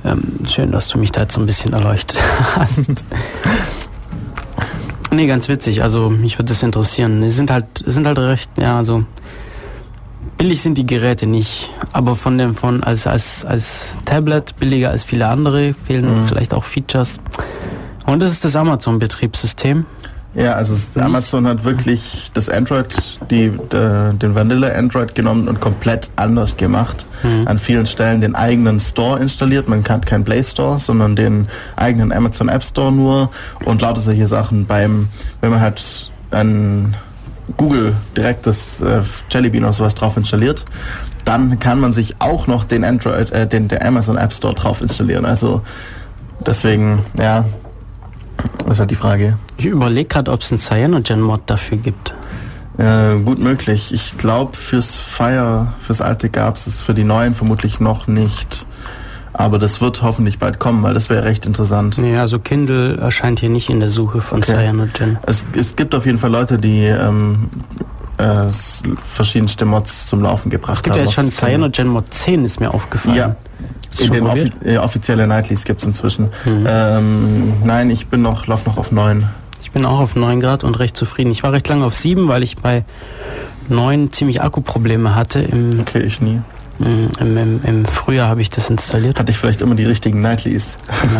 [0.04, 2.20] Ähm, schön, dass du mich da jetzt so ein bisschen erleuchtet
[2.56, 3.04] hast.
[5.10, 7.22] nee, ganz witzig, also mich würde das interessieren.
[7.22, 9.04] Es sind halt, sind halt recht, ja, also
[10.36, 15.04] billig sind die Geräte nicht, aber von dem von als als als Tablet billiger als
[15.04, 16.28] viele andere fehlen mhm.
[16.28, 17.20] vielleicht auch Features.
[18.10, 19.86] Und das ist das Amazon-Betriebssystem.
[20.34, 22.94] Ja, also Amazon hat wirklich das Android,
[23.30, 27.06] die, de, den Vanilla Android genommen und komplett anders gemacht.
[27.22, 27.46] Mhm.
[27.46, 29.68] An vielen Stellen den eigenen Store installiert.
[29.68, 31.46] Man hat keinen Play Store, sondern den
[31.76, 33.30] eigenen Amazon App Store nur
[33.64, 35.08] und lauter solche Sachen beim,
[35.40, 36.96] wenn man halt ein
[37.56, 40.64] Google direkt das äh, Jelly Bean oder sowas drauf installiert,
[41.24, 44.80] dann kann man sich auch noch den Android, äh, den der Amazon App Store drauf
[44.80, 45.24] installieren.
[45.24, 45.62] Also
[46.44, 47.44] deswegen, ja,
[48.70, 49.36] ist halt die Frage.
[49.56, 52.14] Ich überlege gerade, ob es einen Cyanogen-Mod dafür gibt.
[52.78, 53.92] Äh, gut möglich.
[53.92, 58.66] Ich glaube, fürs Fire, fürs alte gab es für die neuen vermutlich noch nicht.
[59.32, 61.96] Aber das wird hoffentlich bald kommen, weil das wäre recht interessant.
[61.98, 64.54] Ja, also Kindle erscheint hier nicht in der Suche von okay.
[64.54, 65.18] Cyanogen.
[65.22, 67.48] Es, es gibt auf jeden Fall Leute, die ähm,
[68.18, 68.48] äh,
[69.12, 70.76] verschiedenste Mods zum Laufen gebracht haben.
[70.76, 73.16] Es gibt haben ja jetzt schon Cyanogen Mod 10, ist mir aufgefallen.
[73.16, 73.36] Ja,
[73.98, 76.28] in den offi äh, offizielle Nightlies gibt es inzwischen.
[76.44, 76.66] Mhm.
[76.68, 79.28] Ähm, nein, ich bin noch, lauf noch auf 9.
[79.62, 81.30] Ich bin auch auf 9 Grad und recht zufrieden.
[81.30, 82.84] Ich war recht lange auf 7, weil ich bei
[83.68, 85.40] 9 ziemlich Akkuprobleme hatte.
[85.40, 86.40] Im, okay, ich nie.
[86.78, 89.18] Hm, Im, im, Im, Frühjahr habe ich das installiert.
[89.18, 90.76] Hatte ich vielleicht immer die richtigen Nightlies.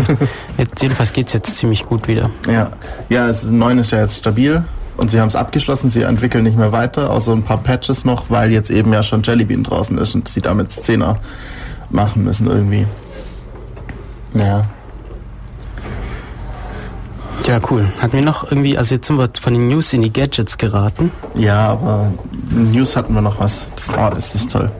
[0.57, 2.31] jetzt, jedenfalls geht es jetzt ziemlich gut wieder.
[2.51, 2.71] Ja,
[3.09, 4.65] ja es ist, 9 ist ja jetzt stabil
[4.97, 5.91] und sie haben es abgeschlossen.
[5.91, 9.23] Sie entwickeln nicht mehr weiter, außer ein paar Patches noch, weil jetzt eben ja schon
[9.23, 11.17] Jellybean draußen ist und sie damit 10er
[11.90, 12.87] machen müssen irgendwie.
[14.35, 14.66] Ja.
[17.46, 17.88] Ja, cool.
[18.00, 21.11] Hatten wir noch irgendwie, also jetzt sind wir von den News in die Gadgets geraten.
[21.35, 22.12] Ja, aber
[22.50, 23.66] News hatten wir noch was.
[23.74, 24.70] Das, oh, das ist toll.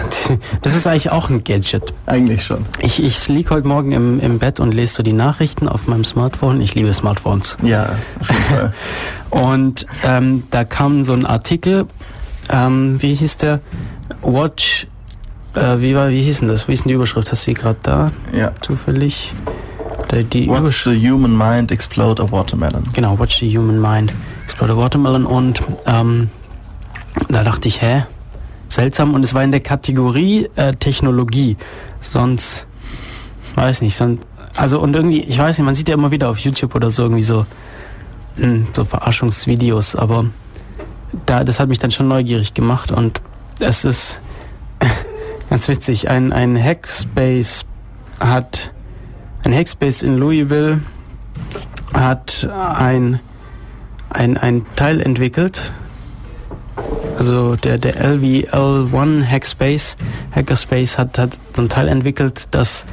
[0.62, 1.94] das ist eigentlich auch ein Gadget.
[2.06, 2.66] Eigentlich schon.
[2.80, 6.04] Ich, ich liege heute Morgen im, im Bett und lese so die Nachrichten auf meinem
[6.04, 6.60] Smartphone.
[6.60, 7.56] Ich liebe Smartphones.
[7.62, 8.74] Ja, auf jeden Fall.
[9.30, 11.86] und ähm, da kam so ein Artikel,
[12.50, 13.60] ähm, wie hieß der?
[14.22, 14.86] Watch
[15.54, 16.68] äh, wie, war, wie hieß denn das?
[16.68, 17.30] Wie ist denn die Überschrift?
[17.30, 18.12] Hast du die gerade da?
[18.32, 18.52] Ja.
[18.60, 19.32] Zufällig.
[20.12, 22.84] Die, Watch the Human Mind Explode a Watermelon.
[22.92, 24.12] Genau, Watch the Human Mind
[24.44, 25.24] Explode a Watermelon.
[25.24, 26.28] Und ähm,
[27.30, 28.04] da dachte ich, hä?
[28.68, 29.14] Seltsam.
[29.14, 31.56] Und es war in der Kategorie äh, Technologie.
[32.00, 32.66] Sonst,
[33.54, 34.22] weiß nicht, sonst,
[34.54, 37.04] also und irgendwie, ich weiß nicht, man sieht ja immer wieder auf YouTube oder so
[37.04, 37.46] irgendwie so,
[38.36, 40.26] mh, hm, so Verarschungsvideos, aber
[41.26, 43.20] da, das hat mich dann schon neugierig gemacht und
[43.60, 44.20] es ist
[45.52, 47.66] Ganz witzig, ein, ein Hackspace
[48.18, 48.72] hat,
[49.44, 50.80] ein Hackspace in Louisville
[51.92, 53.20] hat ein,
[54.08, 55.74] ein, ein Teil entwickelt,
[57.18, 59.96] also der, der LVL1 Hackspace,
[60.34, 62.86] Hackerspace hat, hat ein Teil entwickelt, das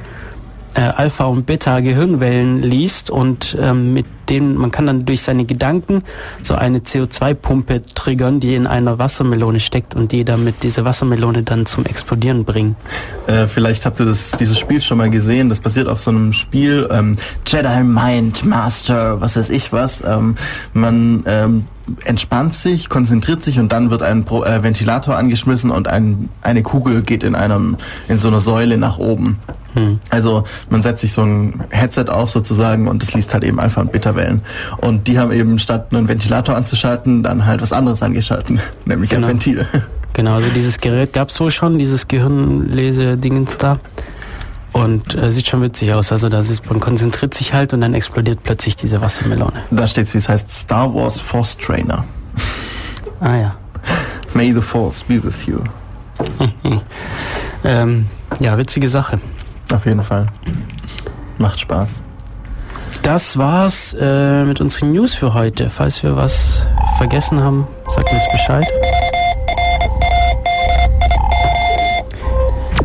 [0.73, 5.45] äh, Alpha und Beta Gehirnwellen liest und ähm, mit denen man kann dann durch seine
[5.45, 6.03] Gedanken
[6.43, 11.65] so eine CO2-Pumpe triggern, die in einer Wassermelone steckt und die damit diese Wassermelone dann
[11.65, 12.75] zum Explodieren bringen.
[13.27, 15.49] Äh, vielleicht habt ihr das, dieses Spiel schon mal gesehen.
[15.49, 17.15] Das basiert auf so einem Spiel ähm,
[17.45, 20.03] Jedi Mind Master, was weiß ich was.
[20.05, 20.35] Ähm,
[20.73, 21.65] man ähm,
[22.05, 26.63] entspannt sich, konzentriert sich und dann wird ein Pro äh, Ventilator angeschmissen und ein, eine
[26.63, 29.39] Kugel geht in einem in so einer Säule nach oben.
[29.73, 29.99] Hm.
[30.09, 33.81] Also man setzt sich so ein Headset auf sozusagen und das liest halt eben Alpha
[33.81, 34.41] und Beta-Wellen.
[34.77, 39.27] Und die haben eben statt einen Ventilator anzuschalten, dann halt was anderes angeschalten, nämlich genau.
[39.27, 39.67] ein Ventil.
[40.13, 43.79] Genau, also dieses Gerät gab es wohl schon, dieses Gehirnlese-Dingens da.
[44.71, 46.11] Und äh, sieht schon witzig aus.
[46.11, 49.63] Also da ist, man konzentriert sich halt und dann explodiert plötzlich diese Wassermelone.
[49.71, 52.05] Da steht wie es heißt, Star Wars Force Trainer.
[53.19, 53.55] Ah ja.
[54.33, 55.59] May the Force be with you.
[57.63, 58.05] ähm,
[58.39, 59.19] ja, witzige Sache.
[59.73, 60.27] Auf jeden Fall.
[61.39, 62.03] Macht Spaß.
[63.03, 65.69] Das war's äh, mit unseren News für heute.
[65.69, 66.63] Falls wir was
[66.97, 68.67] vergessen haben, sagt uns Bescheid.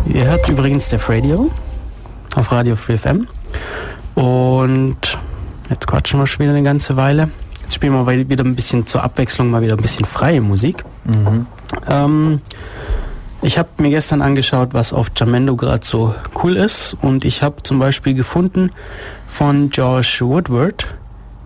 [0.07, 1.50] Ihr hört übrigens Def Radio
[2.37, 3.27] auf Radio Free FM.
[4.14, 5.18] Und
[5.68, 7.31] jetzt quatschen wir schon wieder eine ganze Weile.
[7.62, 10.85] Jetzt spielen wir wieder ein bisschen zur Abwechslung mal wieder ein bisschen freie Musik.
[11.05, 11.46] Mhm.
[11.88, 12.40] Ähm,
[13.44, 17.62] ich habe mir gestern angeschaut, was auf Jamendo gerade so cool ist und ich habe
[17.62, 18.70] zum Beispiel gefunden
[19.26, 20.87] von Josh Woodward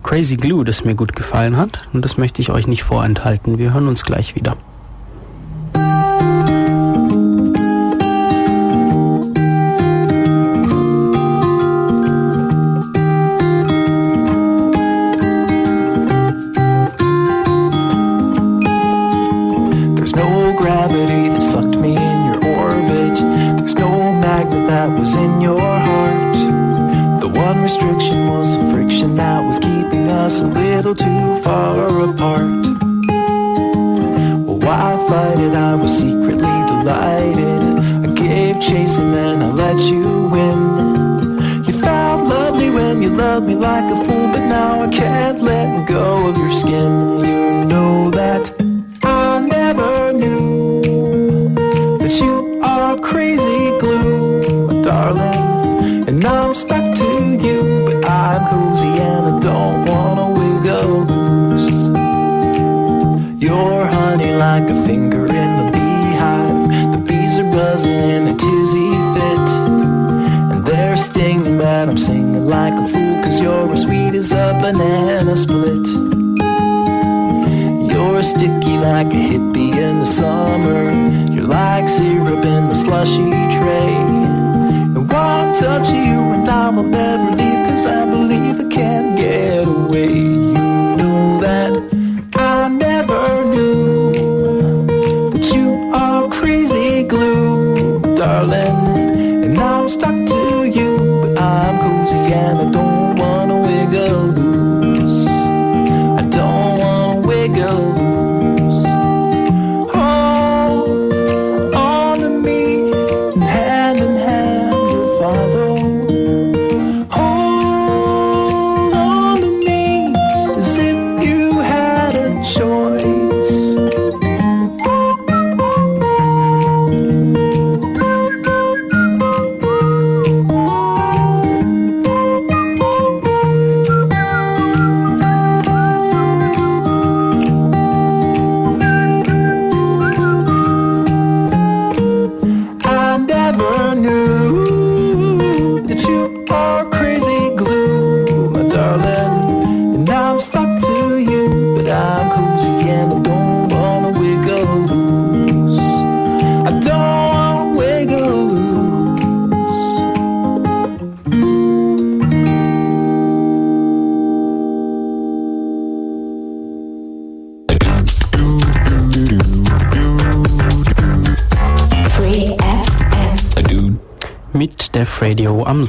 [0.03, 3.57] Crazy Glue, das mir gut gefallen hat und das möchte ich euch nicht vorenthalten.
[3.57, 4.55] Wir hören uns gleich wieder.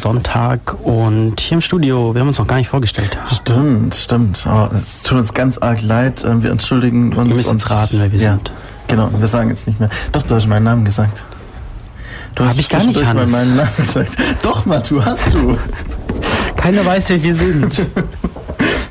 [0.01, 3.17] Sonntag und hier im Studio, wir haben uns noch gar nicht vorgestellt.
[3.27, 4.47] Stimmt, stimmt.
[4.51, 6.25] Oh, es tut uns ganz arg leid.
[6.27, 7.29] Ähm, wir entschuldigen uns.
[7.29, 8.53] Wir müssen uns raten, wer wir ja, sind.
[8.89, 9.91] Genau, wir sagen jetzt nicht mehr.
[10.13, 11.25] Doch, du hast meinen Namen gesagt.
[12.35, 13.31] Du hast ich gar nicht Hannes.
[13.31, 14.17] meinen Namen gesagt.
[14.43, 15.59] Doch, Matu, hast du.
[16.57, 17.87] Keiner weiß, wer wir sind.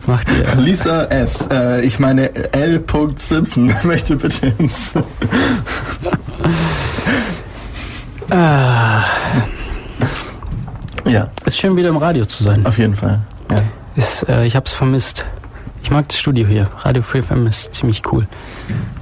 [0.05, 0.61] Macht ihr.
[0.61, 1.47] Lisa S.
[1.51, 2.83] Äh, ich meine L.
[3.17, 4.93] Simpson möchte bitte ins.
[8.29, 9.03] ah.
[11.05, 11.29] Ja.
[11.45, 12.65] Ist schön wieder im Radio zu sein.
[12.65, 13.19] Auf jeden Fall.
[13.51, 13.63] Ja.
[13.95, 15.25] Ist, äh, ich habe es vermisst.
[15.83, 16.67] Ich mag das Studio hier.
[16.79, 18.27] Radio Free FM ist ziemlich cool.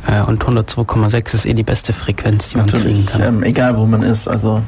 [0.08, 3.22] Äh, und 102,6 ist eh die beste Frequenz, die Natürlich, man kriegen kann.
[3.22, 4.28] Ähm, egal wo man ist.
[4.28, 4.64] Also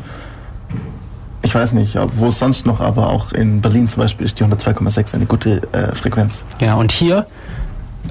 [1.41, 4.43] ich weiß nicht, wo es sonst noch, aber auch in Berlin zum Beispiel ist die
[4.43, 6.43] 102,6 eine gute äh, Frequenz.
[6.59, 7.25] Ja, und hier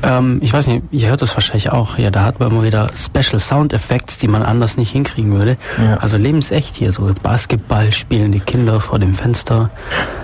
[0.02, 1.98] ähm, ich weiß nicht, ihr hört das wahrscheinlich auch.
[1.98, 5.56] Ja, da hat man immer wieder Special Sound Effects, die man anders nicht hinkriegen würde.
[5.78, 5.96] Ja.
[5.96, 9.70] Also lebensecht hier, so Basketball spielende Kinder vor dem Fenster,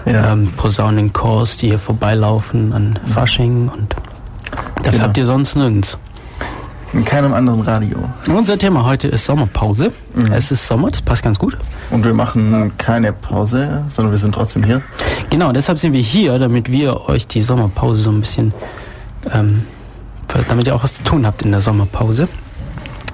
[0.07, 0.33] ja.
[0.33, 3.95] ähm, Posaunen-Chors, die hier vorbeilaufen an Fasching und
[4.83, 5.09] das genau.
[5.09, 5.99] habt ihr sonst nirgends.
[6.93, 7.99] In keinem anderen Radio.
[8.29, 9.91] Unser Thema heute ist Sommerpause.
[10.15, 10.33] Mhm.
[10.33, 11.57] Es ist Sommer, das passt ganz gut.
[11.91, 14.81] Und wir machen keine Pause, sondern wir sind trotzdem hier.
[15.29, 18.55] Genau, deshalb sind wir hier, damit wir euch die Sommerpause so ein bisschen
[19.33, 19.65] ähm,
[20.49, 22.29] damit ihr auch was zu tun habt in der Sommerpause.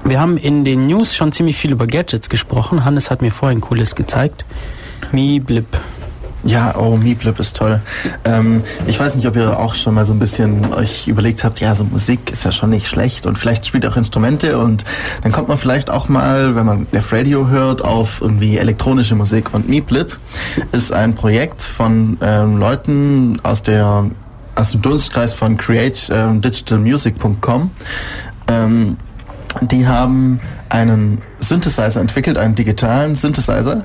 [0.04, 2.84] Wir haben in den News schon ziemlich viel über Gadgets gesprochen.
[2.84, 4.44] Hannes hat mir vorhin cooles gezeigt.
[5.12, 5.78] Mi Blip.
[6.42, 7.80] Ja, oh, Meeplip ist toll.
[8.24, 11.60] Ähm, ich weiß nicht, ob ihr auch schon mal so ein bisschen euch überlegt habt,
[11.60, 14.84] ja, so Musik ist ja schon nicht schlecht und vielleicht spielt auch Instrumente und
[15.22, 19.52] dann kommt man vielleicht auch mal, wenn man Def Radio hört, auf irgendwie elektronische Musik.
[19.52, 20.18] Und Meeplip
[20.72, 24.06] ist ein Projekt von ähm, Leuten aus der
[24.54, 27.70] aus dem Dunstkreis von createdigitalmusic.com.
[28.48, 28.98] Ähm,
[29.60, 33.84] die haben einen Synthesizer entwickelt, einen digitalen Synthesizer,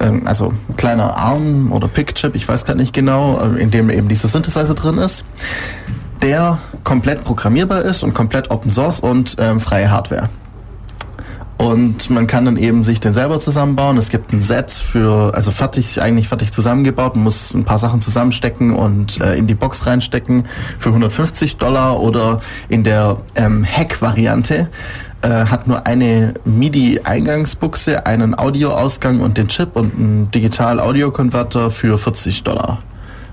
[0.00, 3.90] ähm, also ein kleiner Arm oder Pickchip, ich weiß gerade nicht genau, äh, in dem
[3.90, 5.24] eben dieser Synthesizer drin ist,
[6.22, 10.28] der komplett programmierbar ist und komplett Open Source und ähm, freie Hardware.
[11.58, 13.96] Und man kann dann eben sich den selber zusammenbauen.
[13.96, 17.16] Es gibt ein Set für, also fertig, eigentlich fertig zusammengebaut.
[17.16, 20.44] Man muss ein paar Sachen zusammenstecken und äh, in die Box reinstecken
[20.78, 24.68] für 150 Dollar oder in der ähm, Hack-Variante
[25.22, 32.44] äh, hat nur eine MIDI-Eingangsbuchse, einen Audioausgang und den Chip und einen Digital-Audio-Konverter für 40
[32.44, 32.82] Dollar.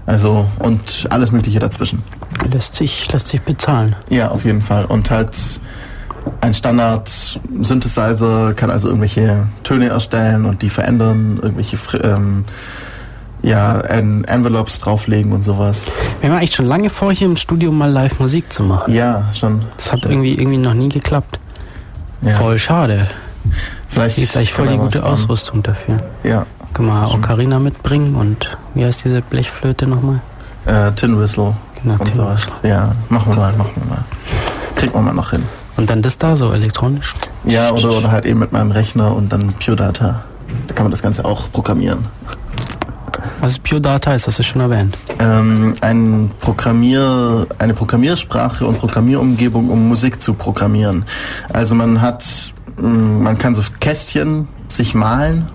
[0.06, 2.04] Also und alles Mögliche dazwischen.
[2.52, 3.96] Lässt sich, lässt sich bezahlen.
[4.10, 4.86] Ja, auf jeden Fall.
[4.86, 5.38] Und halt
[6.42, 12.46] ein Standard-Synthesizer kann also irgendwelche Töne erstellen und die verändern, irgendwelche ähm,
[13.42, 15.92] ja, en Envelopes drauflegen und sowas.
[16.22, 18.94] Wir haben eigentlich schon lange vor, hier im Studio mal live Musik zu machen.
[18.94, 19.64] Ja, schon.
[19.78, 21.40] Das hat irgendwie, irgendwie noch nie geklappt.
[22.22, 22.32] Ja.
[22.38, 23.08] Voll schade.
[23.90, 25.98] Vielleicht Jetzt eigentlich voll die gute Ausrüstung dafür.
[26.24, 26.46] Ja.
[26.74, 27.26] Können wir Stimmt.
[27.26, 30.20] Ocarina mitbringen und wie heißt diese Blechflöte nochmal?
[30.66, 32.46] Äh, Tin Whistle Genau, und Tin sowas.
[32.48, 32.70] Whistle.
[32.70, 34.04] Ja, machen wir mal, machen wir mal.
[34.76, 35.44] Kriegt man mal noch hin.
[35.78, 37.14] Und dann das da so elektronisch.
[37.46, 40.24] Ja, oder, oder halt eben mit meinem Rechner und dann Pure Data.
[40.68, 42.06] Da kann man das Ganze auch programmieren.
[43.42, 44.98] Was ist Pure Data ist, hast du schon erwähnt.
[45.20, 51.06] Ähm, ein Programmier, eine Programmiersprache und Programmierumgebung, um Musik zu programmieren.
[51.52, 52.88] Also man hat, mh,
[53.24, 55.50] man kann so Kästchen sich malen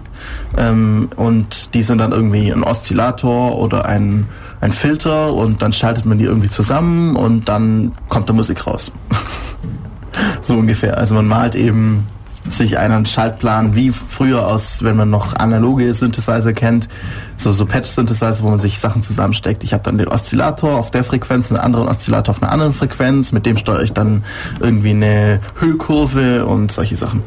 [0.57, 4.26] ähm, und die sind dann irgendwie ein Oszillator oder ein,
[4.61, 8.92] ein Filter und dann schaltet man die irgendwie zusammen und dann kommt da Musik raus.
[10.40, 10.99] so ungefähr.
[10.99, 12.07] Also man malt eben
[12.49, 16.88] sich einen Schaltplan wie früher aus, wenn man noch analoge Synthesizer kennt,
[17.37, 19.64] so, so Patch-Synthesizer, wo man sich Sachen zusammensteckt.
[19.64, 23.33] Ich habe dann den Oszillator auf der Frequenz, einen anderen Oszillator auf einer anderen Frequenz,
[23.33, 24.25] mit dem steuere ich dann
[24.61, 27.23] irgendwie eine Hüllkurve und solche Sachen.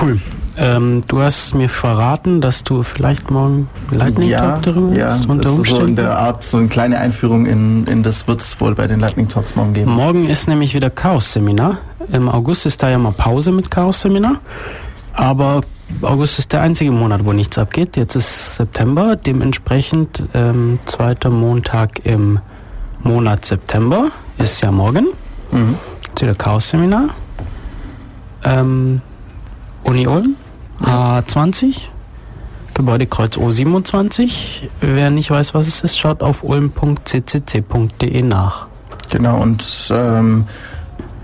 [0.00, 0.20] Cool.
[0.58, 5.44] Ähm, du hast mir verraten, dass du vielleicht morgen Lightning ja, Talk darüber ja, unter
[5.44, 8.58] das ist so in der Art, so eine kleine Einführung in, in das wird es
[8.58, 9.92] wohl bei den Lightning Talks morgen geben.
[9.92, 11.78] Morgen ist nämlich wieder Chaos-Seminar.
[12.10, 14.40] Im August ist da ja mal Pause mit Chaos-Seminar.
[15.12, 15.60] Aber
[16.02, 17.96] August ist der einzige Monat, wo nichts abgeht.
[17.96, 22.40] Jetzt ist September, dementsprechend ähm, zweiter Montag im
[23.02, 25.08] Monat September ist ja morgen.
[25.50, 25.76] Mhm.
[26.14, 27.10] Ist wieder Chaos-Seminar.
[28.44, 29.02] Ähm,
[29.84, 30.34] Uni Ulm,
[30.82, 31.76] A20,
[32.74, 34.30] Gebäudekreuz O27.
[34.80, 38.66] Wer nicht weiß, was es ist, schaut auf ulm.ccc.de nach.
[39.10, 40.44] Genau, und ähm,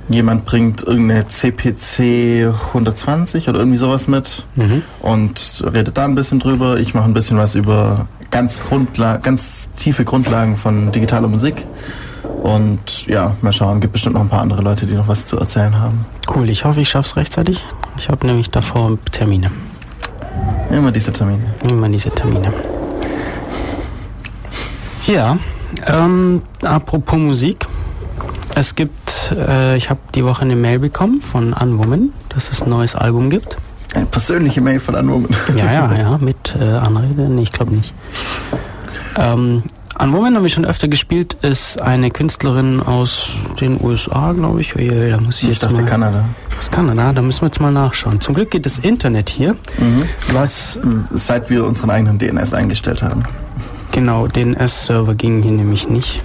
[0.08, 4.82] jemand bringt irgendeine CPC 120 oder irgendwie sowas mit Mhm.
[5.00, 6.78] und redet da ein bisschen drüber.
[6.78, 11.66] Ich mache ein bisschen was über ganz, Grundla ganz tiefe Grundlagen von digitaler Musik.
[12.42, 15.38] Und ja, mal schauen, gibt bestimmt noch ein paar andere Leute, die noch was zu
[15.38, 16.06] erzählen haben.
[16.34, 17.60] Cool, ich hoffe, ich schaff's rechtzeitig.
[17.96, 19.50] Ich habe nämlich davor Termine.
[20.70, 21.42] Immer diese Termine.
[21.68, 22.52] Immer diese Termine.
[25.06, 25.36] Ja,
[25.86, 27.66] ähm, apropos Musik.
[28.54, 32.70] Es gibt, äh, ich habe die Woche eine Mail bekommen von Unwoman, dass es ein
[32.70, 33.56] neues Album gibt.
[33.94, 35.34] Eine persönliche Mail von Anwoman.
[35.56, 37.28] Ja, ja, ja, mit äh, Anrede?
[37.28, 37.94] Nee, ich glaube nicht.
[39.18, 39.62] Ähm,
[40.02, 43.28] Unwoman haben wir schon öfter gespielt, ist eine Künstlerin aus
[43.60, 44.74] den USA, glaube ich.
[44.74, 46.24] Uiui, da muss ich, Ich jetzt dachte mal, Kanada.
[46.58, 48.20] Aus Kanada, da müssen wir jetzt mal nachschauen.
[48.20, 49.54] Zum Glück geht das Internet hier.
[49.78, 50.02] Mhm.
[50.32, 50.80] Was
[51.12, 53.22] Seit wir unseren eigenen DNS eingestellt haben.
[53.92, 56.20] Genau, DNS-Server ging hier nämlich nicht.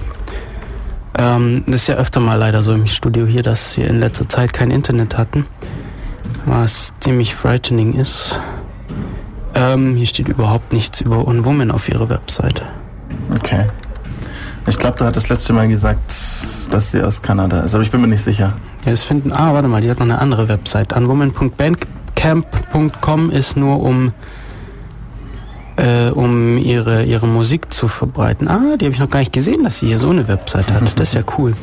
[1.15, 4.27] Ähm, das ist ja öfter mal leider so im Studio hier, dass wir in letzter
[4.27, 5.45] Zeit kein Internet hatten.
[6.47, 8.39] Was ziemlich frightening ist.
[9.53, 12.63] Ähm, hier steht überhaupt nichts über Unwoman auf ihrer Webseite.
[13.31, 13.65] Okay.
[14.67, 16.13] Ich glaube, du hattest das letzte Mal gesagt,
[16.69, 18.53] dass sie aus Kanada ist, aber ich bin mir nicht sicher.
[18.85, 19.31] Ja, das finden.
[19.31, 20.93] Ah, warte mal, die hat noch eine andere Website.
[20.93, 24.11] Unwoman.bandcamp.com ist nur um
[25.77, 28.47] äh, um ihre ihre Musik zu verbreiten.
[28.49, 30.99] Ah, die habe ich noch gar nicht gesehen, dass sie hier so eine Website hat.
[30.99, 31.53] Das ist ja cool.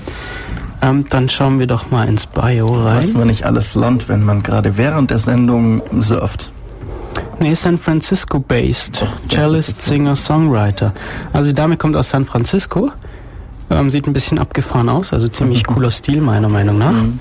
[0.81, 3.19] Ähm, dann schauen wir doch mal ins Bio Was rein.
[3.19, 6.53] man nicht alles lernt, wenn man gerade während der Sendung surft.
[7.41, 8.97] Nee, San Francisco based.
[8.97, 9.83] San Cellist.
[9.83, 10.93] Singer, Songwriter.
[11.33, 12.91] Also die Dame kommt aus San Francisco.
[13.71, 16.93] Ähm, sieht ein bisschen abgefahren aus, also ziemlich cooler Stil meiner Meinung nach.
[16.93, 17.19] Mhm.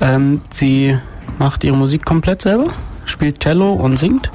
[0.00, 0.98] Ähm, sie
[1.38, 2.66] macht ihre Musik komplett selber,
[3.04, 4.30] spielt Cello und singt.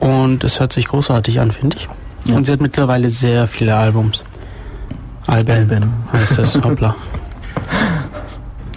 [0.00, 1.88] Und es hört sich großartig an, finde ich.
[2.26, 2.36] Ja.
[2.36, 4.24] Und sie hat mittlerweile sehr viele Albums.
[5.26, 5.92] Alben, Alben.
[6.12, 6.94] heißt das, hoppla.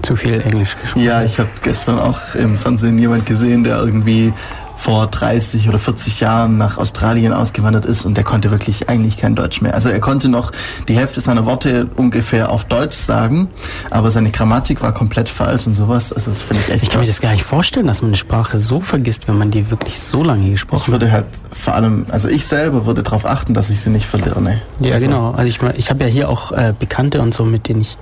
[0.01, 1.03] Zu viel Englisch gesprochen.
[1.03, 4.31] Ja, ich habe gestern auch im Fernsehen jemand gesehen, der irgendwie
[4.79, 9.35] vor 30 oder 40 Jahren nach Australien ausgewandert ist und der konnte wirklich eigentlich kein
[9.35, 9.75] Deutsch mehr.
[9.75, 10.53] Also er konnte noch
[10.87, 13.49] die Hälfte seiner Worte ungefähr auf Deutsch sagen,
[13.89, 16.13] aber seine Grammatik war komplett falsch und sowas.
[16.13, 18.17] Also das finde ich echt Ich kann mir das gar nicht vorstellen, dass man eine
[18.17, 20.91] Sprache so vergisst, wenn man die wirklich so lange Ich gesprochen hat.
[20.93, 24.61] würde halt vor allem, also ich selber würde darauf achten, dass ich sie nicht verlerne.
[24.79, 25.31] Ja, also, genau.
[25.31, 27.97] Also ich, ich habe ja hier auch äh, Bekannte und so, mit denen ich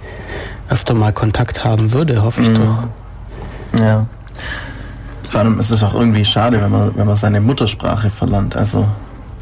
[0.70, 2.56] öfter mal Kontakt haben würde, hoffe ich Mhm.
[3.74, 3.80] doch.
[3.82, 4.06] Ja.
[5.30, 8.56] Vor allem ist es auch irgendwie schade, wenn man, wenn man seine Muttersprache verlernt.
[8.56, 8.88] Also,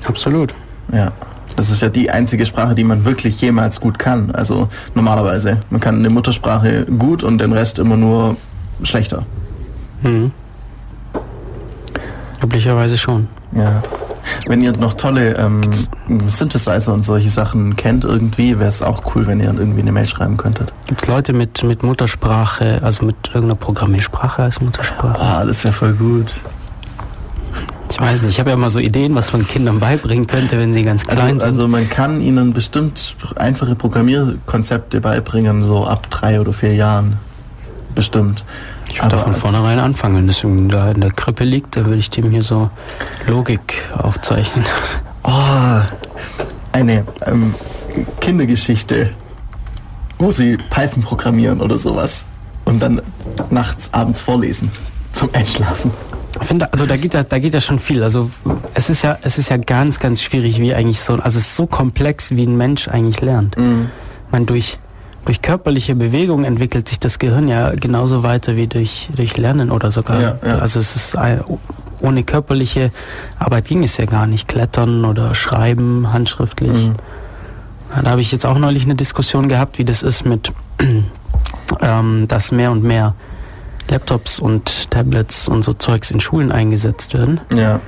[0.06, 0.54] Absolut.
[0.92, 1.12] ja.
[1.56, 4.32] Das ist ja die einzige Sprache, die man wirklich jemals gut kann.
[4.32, 5.58] Also normalerweise.
[5.70, 8.36] Man kann eine Muttersprache gut und den Rest immer nur
[8.84, 9.24] schlechter.
[10.02, 10.32] Mhm.
[12.44, 13.28] Üblicherweise schon.
[13.54, 13.82] Ja.
[14.48, 15.62] Wenn ihr noch tolle ähm,
[16.28, 20.08] Synthesizer und solche Sachen kennt irgendwie, wäre es auch cool, wenn ihr irgendwie eine Mail
[20.08, 20.74] schreiben könntet.
[20.88, 25.20] Gibt es Leute mit, mit Muttersprache, also mit irgendeiner Programmiersprache als Muttersprache?
[25.20, 26.36] Ah, das wäre voll gut.
[27.92, 30.74] Ich weiß nicht, ich habe ja immer so Ideen, was man Kindern beibringen könnte, wenn
[30.74, 31.44] sie ganz klein Also, sind.
[31.44, 37.18] also man kann ihnen bestimmt einfache Programmierkonzepte beibringen, so ab drei oder vier Jahren.
[37.94, 38.44] Bestimmt.
[38.96, 40.16] Ich würde da von vornherein anfangen.
[40.16, 42.70] Wenn das irgendwie da in der Krippe liegt, dann würde ich dem hier so
[43.28, 44.64] Logik aufzeichnen.
[45.24, 45.30] Oh,
[46.72, 47.54] eine ähm,
[48.22, 49.10] Kindergeschichte,
[50.18, 52.24] wo sie Python programmieren oder sowas.
[52.64, 53.02] Und dann
[53.50, 54.72] nachts, abends vorlesen.
[55.12, 55.92] Zum Einschlafen.
[56.42, 58.02] Ich finde, also da geht ja, da geht ja schon viel.
[58.02, 58.32] Also
[58.76, 61.56] es ist ja, es ist ja ganz, ganz schwierig, wie eigentlich so, also es ist
[61.58, 63.58] so komplex, wie ein Mensch eigentlich lernt.
[63.58, 63.90] Mhm.
[64.32, 64.80] Man durch
[65.26, 69.92] durch körperliche Bewegung entwickelt sich das Gehirn ja genauso weiter wie durch durch Lernen oder
[69.92, 70.22] sogar.
[70.22, 70.58] Ja, ja.
[70.60, 71.44] Also es ist ein,
[72.02, 72.92] ohne körperliche
[73.40, 74.48] Arbeit ging es ja gar nicht.
[74.48, 76.72] Klettern oder Schreiben handschriftlich.
[76.72, 76.96] Mhm.
[78.04, 80.52] Da habe ich jetzt auch neulich eine Diskussion gehabt, wie das ist mit,
[81.82, 83.16] ähm, dass mehr und mehr
[83.90, 87.40] Laptops und Tablets und so Zeugs in Schulen eingesetzt werden.
[87.56, 87.80] Ja.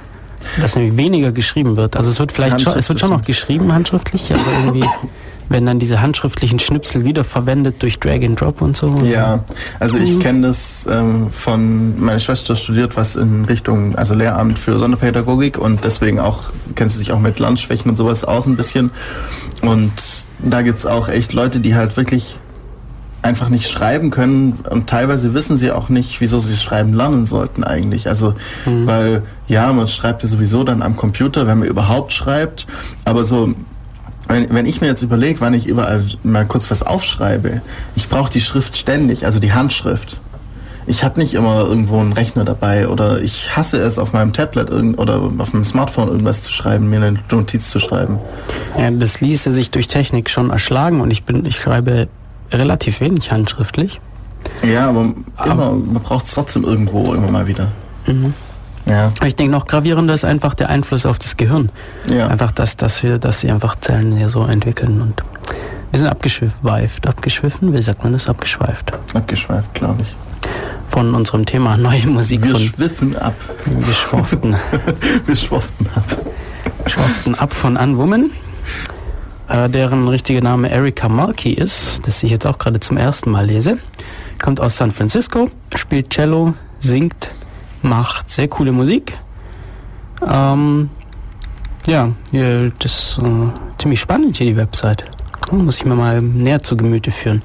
[0.61, 1.97] Dass nämlich weniger geschrieben wird.
[1.97, 4.87] Also es wird vielleicht schon, es wird schon noch geschrieben handschriftlich, aber irgendwie
[5.49, 8.95] werden dann diese handschriftlichen Schnipsel wiederverwendet durch Drag and Drop und so.
[9.03, 9.43] Ja,
[9.79, 10.19] also ich Mhm.
[10.19, 15.83] kenne das ähm, von, meine Schwester studiert was in Richtung, also Lehramt für Sonderpädagogik und
[15.83, 18.91] deswegen auch, kennt sie sich auch mit Lernschwächen und sowas aus ein bisschen.
[19.61, 19.91] Und
[20.39, 22.37] da gibt's auch echt Leute, die halt wirklich
[23.23, 27.63] einfach nicht schreiben können und teilweise wissen sie auch nicht, wieso sie schreiben lernen sollten
[27.63, 28.07] eigentlich.
[28.07, 28.35] Also,
[28.65, 28.85] Mhm.
[28.87, 32.67] weil ja, man schreibt ja sowieso dann am Computer, wenn man überhaupt schreibt,
[33.05, 33.53] aber so
[34.27, 37.61] wenn, wenn ich mir jetzt überlege, wann ich überall mal kurz was aufschreibe,
[37.95, 40.19] ich brauche die Schrift ständig, also die Handschrift.
[40.89, 44.71] Ich habe nicht immer irgendwo einen Rechner dabei oder ich hasse es auf meinem Tablet
[44.71, 48.19] oder auf meinem Smartphone irgendwas zu schreiben, mir eine Notiz zu schreiben.
[48.79, 52.07] Ja, das ließe sich durch Technik schon erschlagen und ich bin, ich schreibe
[52.53, 53.99] relativ wenig handschriftlich.
[54.65, 57.67] Ja, aber Aber- immer, man braucht es trotzdem irgendwo immer mal wieder.
[58.05, 58.33] Mhm.
[58.87, 61.69] Ja, Ich denke noch gravierender ist einfach der Einfluss auf das Gehirn.
[62.07, 62.27] ja.
[62.27, 65.23] Einfach, dass, dass wir, dass sie einfach Zellen hier so entwickeln und
[65.91, 68.27] wir sind abgeschweift, abgeschwiffen, wie sagt man das?
[68.27, 68.91] Abgeschweift.
[69.13, 70.15] Abgeschweift, glaube ich.
[70.89, 73.33] Von unserem Thema neue Musik Wir von schwiffen ab.
[73.87, 74.55] geschwoften,
[75.25, 76.03] Wir schwoften ab.
[76.83, 78.31] geschwoften ab von Unwoman,
[79.49, 83.45] äh, deren richtiger Name Erika Markey ist, das ich jetzt auch gerade zum ersten Mal
[83.45, 83.77] lese.
[84.41, 87.29] Kommt aus San Francisco, spielt Cello, singt,
[87.83, 89.17] macht sehr coole Musik.
[90.27, 90.89] Ähm,
[91.85, 92.11] ja,
[92.79, 93.21] das ist äh,
[93.77, 95.05] ziemlich spannend hier die Website.
[95.51, 97.41] Muss ich mir mal näher zu Gemüte führen.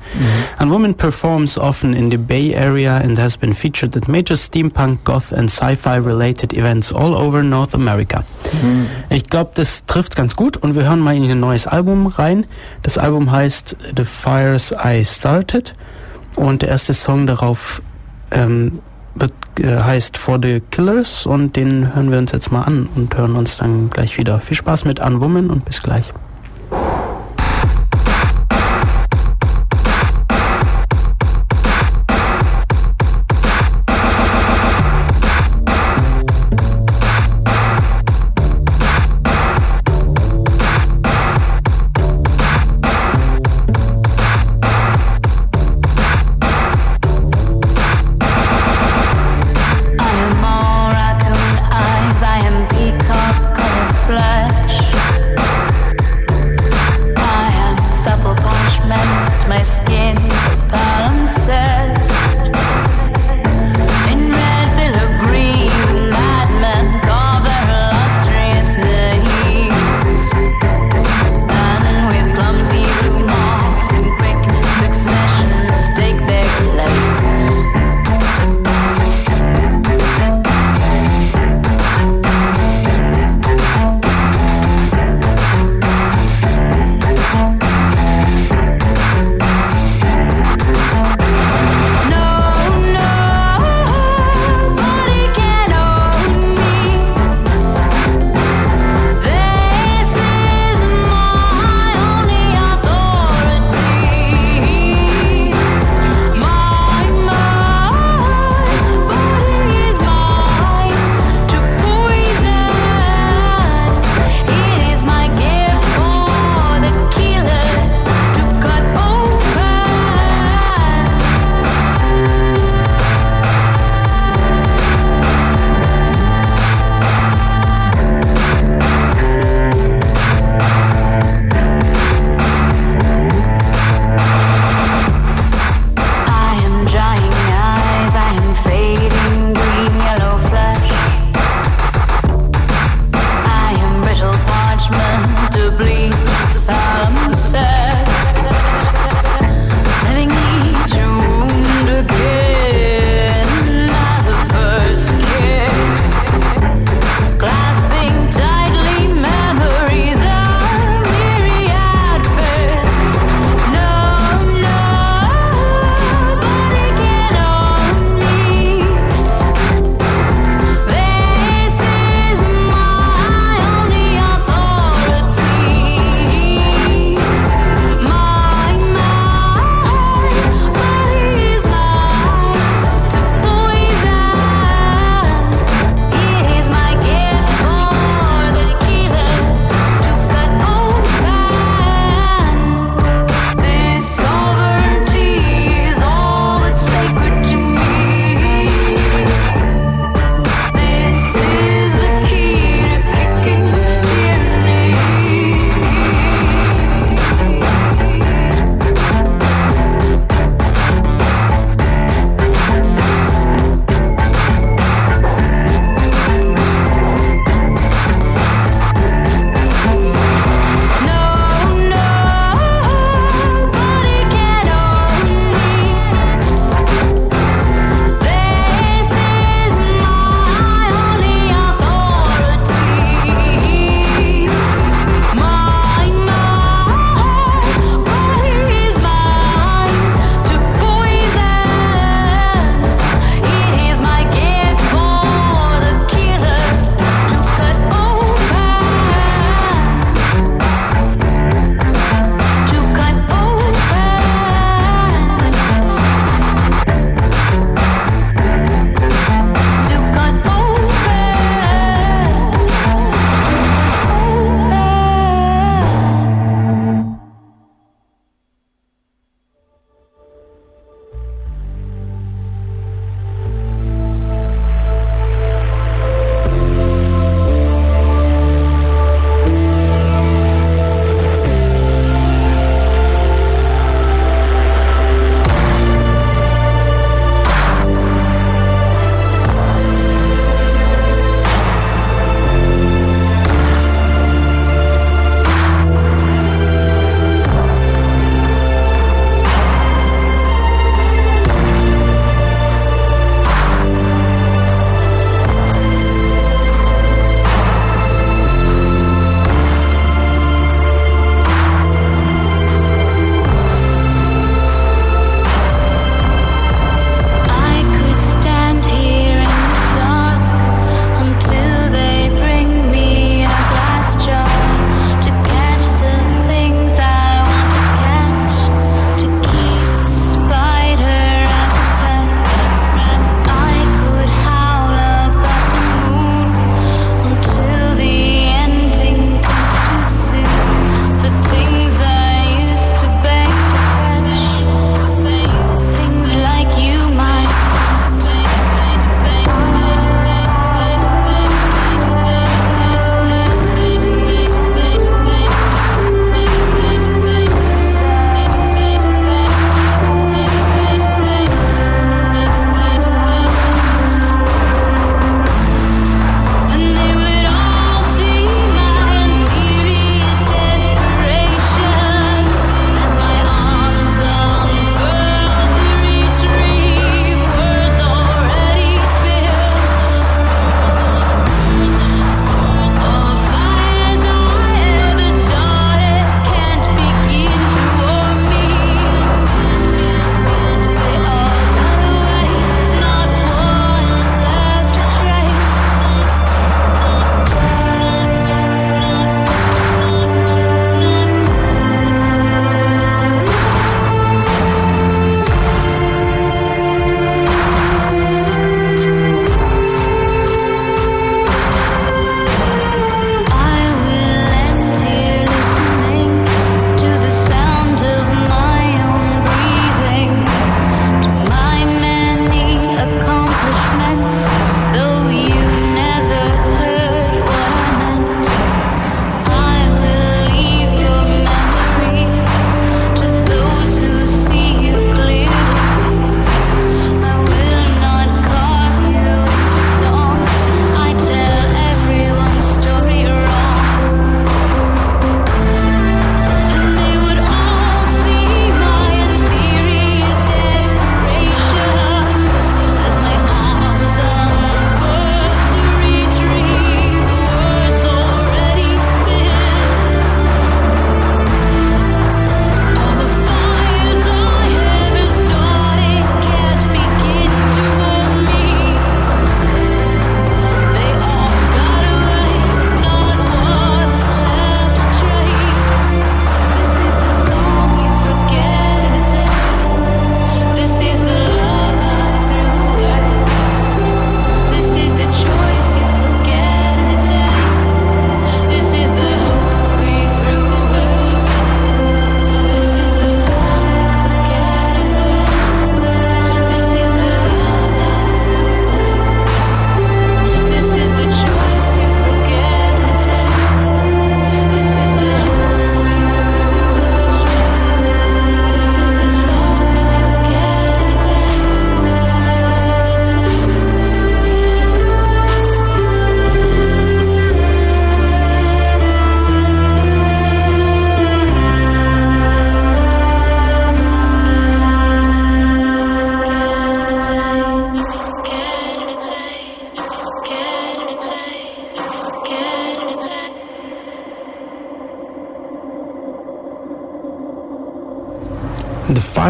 [0.59, 5.05] A woman performs often in the Bay Area and has been featured at major steampunk,
[5.05, 8.25] goth and sci-fi related events all over North America.
[8.61, 8.87] Mhm.
[9.09, 12.47] Ich glaube, das trifft ganz gut und wir hören mal in ein neues Album rein.
[12.83, 15.73] Das Album heißt The Fires I Started
[16.35, 17.83] und der erste Song darauf
[18.33, 18.92] ähm, äh,
[19.61, 23.59] heißt For the Killers und den hören wir uns jetzt mal an und hören uns
[23.59, 24.41] dann gleich wieder.
[24.41, 26.13] Viel Spaß mit Unwoman und bis gleich.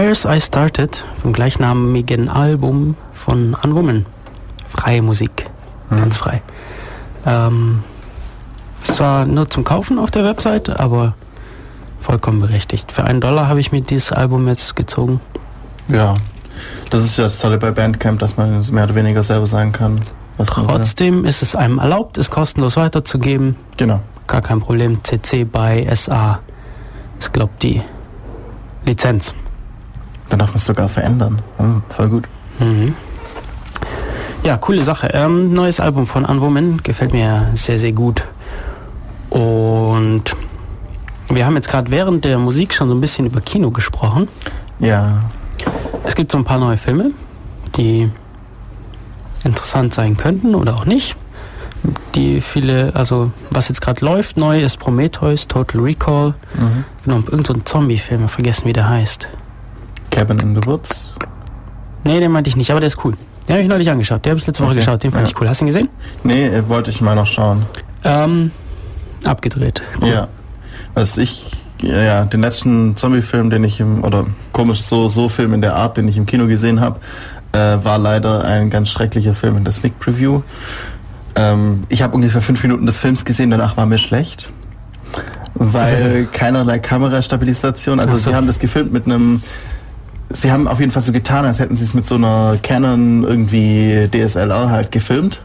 [0.02, 4.04] Fires I Started vom gleichnamigen Album von Unwoman.
[4.68, 5.48] Freie Musik,
[5.90, 6.42] ganz frei.
[7.24, 7.84] Ähm,
[8.82, 11.14] ist zwar nur zum Kaufen auf der Website, aber
[12.00, 12.90] vollkommen berechtigt.
[12.90, 15.20] Für einen Dollar habe ich mir dieses Album jetzt gezogen.
[15.86, 16.16] Ja.
[16.90, 19.70] Das ist ja das Tolle bei Bandcamp, dass man es mehr oder weniger selber sagen
[19.70, 20.00] kann.
[20.36, 20.48] Was.
[20.48, 23.54] Trotzdem ist es einem erlaubt, es kostenlos weiterzugeben.
[23.76, 24.00] Genau.
[24.26, 24.98] Gar kein Problem.
[25.04, 26.40] CC bei SA
[27.20, 27.80] ist, glaube die
[28.84, 29.32] Lizenz.
[30.32, 31.42] Dann darf man es sogar verändern.
[31.58, 32.24] Hm, voll gut.
[32.58, 32.94] Mhm.
[34.42, 35.08] Ja, coole Sache.
[35.12, 38.24] Ähm, neues Album von Unwoman gefällt mir sehr, sehr gut.
[39.28, 40.22] Und
[41.28, 44.26] wir haben jetzt gerade während der Musik schon so ein bisschen über Kino gesprochen.
[44.78, 45.24] Ja.
[46.04, 47.10] Es gibt so ein paar neue Filme,
[47.76, 48.10] die
[49.44, 51.14] interessant sein könnten oder auch nicht.
[52.14, 56.32] Die viele, also was jetzt gerade läuft, neu ist Prometheus, Total Recall.
[56.54, 56.84] Mhm.
[57.04, 59.28] Genau, irgend so Zombie-Film, vergessen wie der heißt.
[60.12, 61.14] Cabin in the Woods.
[62.04, 63.14] Nee, den meinte ich nicht, aber der ist cool.
[63.48, 64.24] Den habe ich neulich angeschaut.
[64.24, 65.02] Den habe ich letzte Woche Okay, geschaut.
[65.02, 65.30] Den fand ja.
[65.30, 65.48] ich cool.
[65.48, 65.88] Hast du ihn gesehen?
[66.22, 67.64] Nee, äh, wollte ich mal noch schauen.
[68.04, 68.50] Ähm,
[69.24, 69.82] abgedreht.
[70.00, 70.08] Cool.
[70.08, 70.28] Ja.
[70.94, 71.46] Was ich,
[71.80, 75.74] ja, ja, den letzten Zombie-Film, den ich im, oder komisch so, so Film in der
[75.74, 77.00] Art, den ich im Kino gesehen habe,
[77.52, 80.42] äh, war leider ein ganz schrecklicher Film in der Sneak Preview.
[81.34, 84.50] Ähm, ich habe ungefähr fünf Minuten des Films gesehen, danach war mir schlecht.
[85.54, 88.30] Weil keinerlei Kamerastabilisation, also so.
[88.30, 89.42] sie haben das gefilmt mit einem
[90.32, 93.24] Sie haben auf jeden Fall so getan, als hätten sie es mit so einer Canon
[93.24, 95.42] irgendwie DSLR halt gefilmt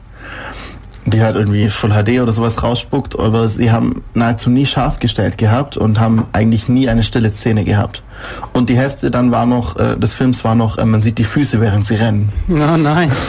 [1.08, 5.38] die halt irgendwie Full HD oder sowas rausspuckt, aber sie haben nahezu nie scharf gestellt
[5.38, 8.04] gehabt und haben eigentlich nie eine stille Szene gehabt.
[8.52, 11.24] Und die Hälfte dann war noch, äh, des Films war noch, äh, man sieht die
[11.24, 12.32] Füße, während sie rennen.
[12.50, 13.12] Oh nein.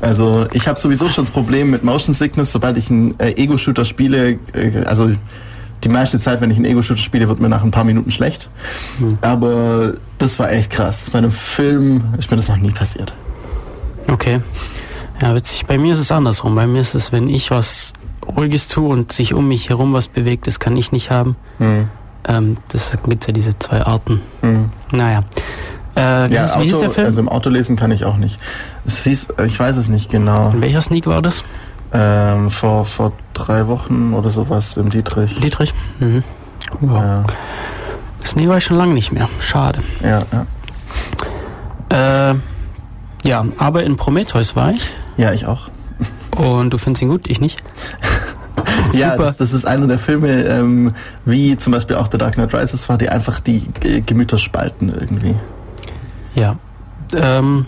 [0.00, 3.84] Also ich habe sowieso schon das Problem mit Motion Sickness, sobald ich einen äh, Ego-Shooter
[3.84, 5.10] spiele, äh, also
[5.84, 8.50] die meiste Zeit, wenn ich einen Ego-Shooter spiele, wird mir nach ein paar Minuten schlecht.
[9.20, 11.08] Aber das war echt krass.
[11.10, 13.14] Bei einem Film ist mir das noch nie passiert.
[14.08, 14.40] Okay.
[15.22, 15.66] Ja, witzig.
[15.66, 16.54] Bei mir ist es andersrum.
[16.54, 17.92] Bei mir ist es, wenn ich was
[18.26, 21.36] Ruhiges tue und sich um mich herum was bewegt, das kann ich nicht haben.
[21.58, 21.88] Hm.
[22.28, 24.20] Ähm, das gibt ja diese zwei Arten.
[24.42, 24.70] Hm.
[24.92, 25.24] Naja.
[25.94, 27.06] Äh, wie, Ja, hieß Auto, der Film?
[27.06, 28.38] also im Auto lesen kann ich auch nicht.
[28.84, 30.50] Es hieß, ich weiß es nicht genau.
[30.50, 31.44] In welcher Sneak war das?
[31.92, 35.38] Ähm, vor, vor drei Wochen oder sowas im Dietrich.
[35.40, 35.74] Dietrich?
[35.98, 36.22] Mhm.
[36.82, 36.94] Ja.
[36.94, 37.24] Ja,
[38.24, 39.28] Sneak war ich schon lange nicht mehr.
[39.40, 39.80] Schade.
[40.02, 40.22] ja,
[41.90, 42.30] ja.
[42.30, 42.34] Äh,
[43.24, 44.82] ja, aber in Prometheus war ich.
[45.16, 45.68] ja, ich auch.
[46.36, 47.62] Und du findest ihn gut, ich nicht.
[48.92, 50.92] Ja, das, das ist einer der Filme, ähm,
[51.24, 53.68] wie zum Beispiel auch The Dark Knight Rises war, die einfach die
[54.04, 55.36] Gemüter spalten irgendwie.
[56.34, 56.56] Ja.
[57.14, 57.66] Ähm,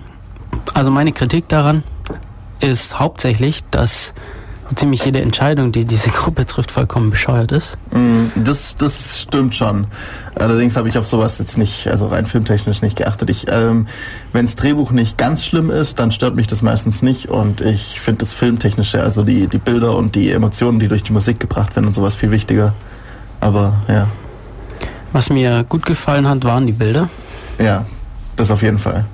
[0.74, 1.84] also meine Kritik daran
[2.62, 4.14] ist hauptsächlich, dass
[4.68, 7.76] so ziemlich jede Entscheidung, die diese Gruppe trifft, vollkommen bescheuert ist.
[7.90, 9.86] Mm, Das, das stimmt schon.
[10.34, 13.28] Allerdings habe ich auf sowas jetzt nicht, also rein filmtechnisch nicht geachtet.
[13.28, 13.86] Ich, ähm,
[14.32, 18.00] wenn das Drehbuch nicht ganz schlimm ist, dann stört mich das meistens nicht und ich
[18.00, 21.76] finde das Filmtechnische, also die, die Bilder und die Emotionen, die durch die Musik gebracht
[21.76, 22.72] werden und sowas viel wichtiger.
[23.40, 24.08] Aber ja,
[25.12, 27.10] Was mir gut gefallen hat, waren die Bilder.
[27.58, 27.84] ja,
[28.36, 29.04] das auf jeden Fall.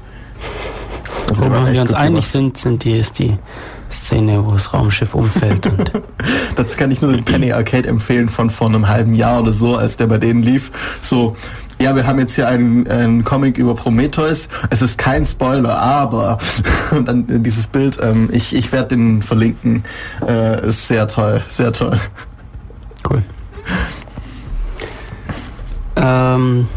[1.28, 2.30] Also, die Wo waren wir uns einig gemacht.
[2.30, 3.36] sind, sind die, ist die
[3.90, 5.66] Szene, wo das Raumschiff umfällt.
[5.66, 5.92] und
[6.56, 9.76] Das kann ich nur den Penny Arcade empfehlen von vor einem halben Jahr oder so,
[9.76, 10.70] als der bei denen lief.
[11.00, 11.36] So,
[11.80, 14.48] ja, wir haben jetzt hier einen, einen Comic über Prometheus.
[14.70, 16.38] Es ist kein Spoiler, aber
[16.90, 17.98] und dann dieses Bild.
[18.02, 19.84] Ähm, ich ich werde den verlinken.
[20.26, 21.98] Äh, ist sehr toll, sehr toll.
[23.08, 23.22] cool.
[25.96, 26.68] Ähm,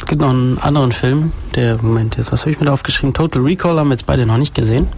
[0.00, 3.12] es gibt noch einen anderen Film, der, Moment, jetzt, was habe ich mir da aufgeschrieben?
[3.12, 4.88] Total Recall haben wir jetzt beide noch nicht gesehen.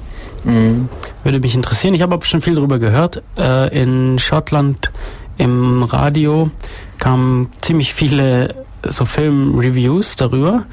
[0.44, 0.88] Mhm.
[1.24, 1.94] Würde mich interessieren.
[1.94, 3.20] Ich habe aber schon viel darüber gehört.
[3.36, 4.90] Äh, in Schottland
[5.38, 6.50] im Radio
[6.98, 8.54] kamen ziemlich viele
[8.88, 10.64] so Film-Reviews darüber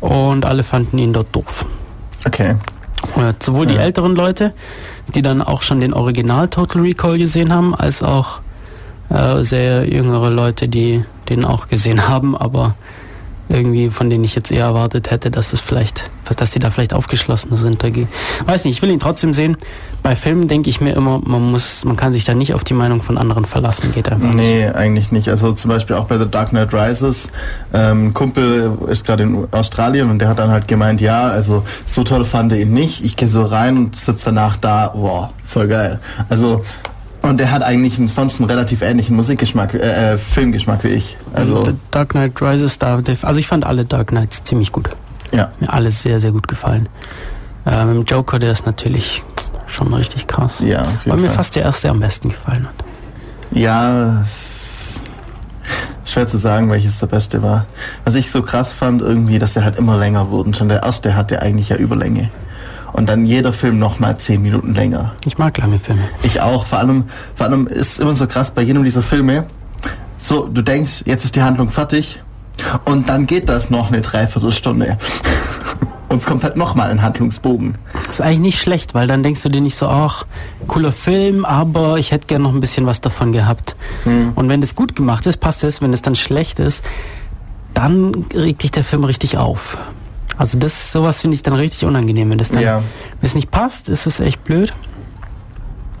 [0.00, 1.64] und alle fanden ihn dort doof.
[2.26, 2.56] Okay.
[3.16, 3.80] Äh, sowohl die Ja.
[3.82, 4.52] älteren Leute,
[5.14, 8.40] die dann auch schon den Original Total Recall gesehen haben, als auch
[9.10, 12.74] äh, sehr jüngere Leute, die den auch gesehen haben, aber
[13.48, 16.94] irgendwie von denen ich jetzt eher erwartet hätte, dass es vielleicht, dass die da vielleicht
[16.94, 18.08] aufgeschlossener sind dagegen.
[18.46, 19.56] Weiß nicht, ich will ihn trotzdem sehen.
[20.02, 22.74] Bei Filmen denke ich mir immer, man muss, man kann sich da nicht auf die
[22.74, 24.36] Meinung von anderen verlassen, geht einfach nicht.
[24.36, 25.28] Nee, eigentlich nicht.
[25.28, 27.28] Also zum Beispiel auch bei The Dark Knight Rises.
[27.72, 31.64] Ähm, ein Kumpel ist gerade in Australien und der hat dann halt gemeint, ja, also
[31.84, 33.04] so toll fand er ihn nicht.
[33.04, 36.00] Ich gehe so rein und sitze danach da, wow, voll geil.
[36.28, 36.62] Also
[37.22, 41.16] und der hat eigentlich einen, sonst einen relativ ähnlichen Musikgeschmack, äh, äh, Filmgeschmack wie ich.
[41.32, 44.88] Also The Dark Knight Rises, da, also ich fand alle Dark Knights ziemlich gut.
[45.32, 46.88] ja, Mir alles sehr, sehr gut gefallen.
[47.66, 49.22] Ähm, im Joker, der ist natürlich
[49.66, 50.60] schon richtig krass.
[50.60, 51.36] ja, auf Weil jeden mir Fall.
[51.36, 52.84] fast der erste am besten gefallen hat.
[53.50, 55.00] Ja, es
[56.04, 57.66] Schwer zu sagen, welches der beste war.
[58.04, 60.54] Was ich so krass fand, irgendwie, dass er halt immer länger wurden.
[60.54, 62.30] Schon der erste hatte eigentlich ja Überlänge.
[62.92, 65.12] Und dann jeder Film nochmal zehn Minuten länger.
[65.24, 66.02] Ich mag lange Filme.
[66.22, 66.64] Ich auch.
[66.64, 69.44] Vor allem, vor allem ist immer so krass bei jedem dieser Filme.
[70.18, 72.20] So, du denkst, jetzt ist die Handlung fertig.
[72.84, 74.98] Und dann geht das noch eine Dreiviertelstunde.
[76.08, 77.76] Und es kommt halt nochmal ein Handlungsbogen.
[78.08, 80.24] ist eigentlich nicht schlecht, weil dann denkst du dir nicht so, ach,
[80.66, 83.76] cooler Film, aber ich hätte gern noch ein bisschen was davon gehabt.
[84.34, 85.82] Und wenn das gut gemacht ist, passt es.
[85.82, 86.82] Wenn es dann schlecht ist,
[87.74, 89.76] dann regt dich der Film richtig auf.
[90.38, 92.30] Also das, sowas finde ich dann richtig unangenehm.
[92.30, 92.78] Wenn das dann, Ja.
[92.78, 94.72] wenn es nicht passt, ist es echt blöd.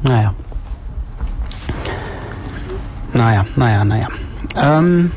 [0.02, 0.32] Naja.
[3.12, 4.08] Naja, naja, naja.
[4.56, 5.10] Ähm,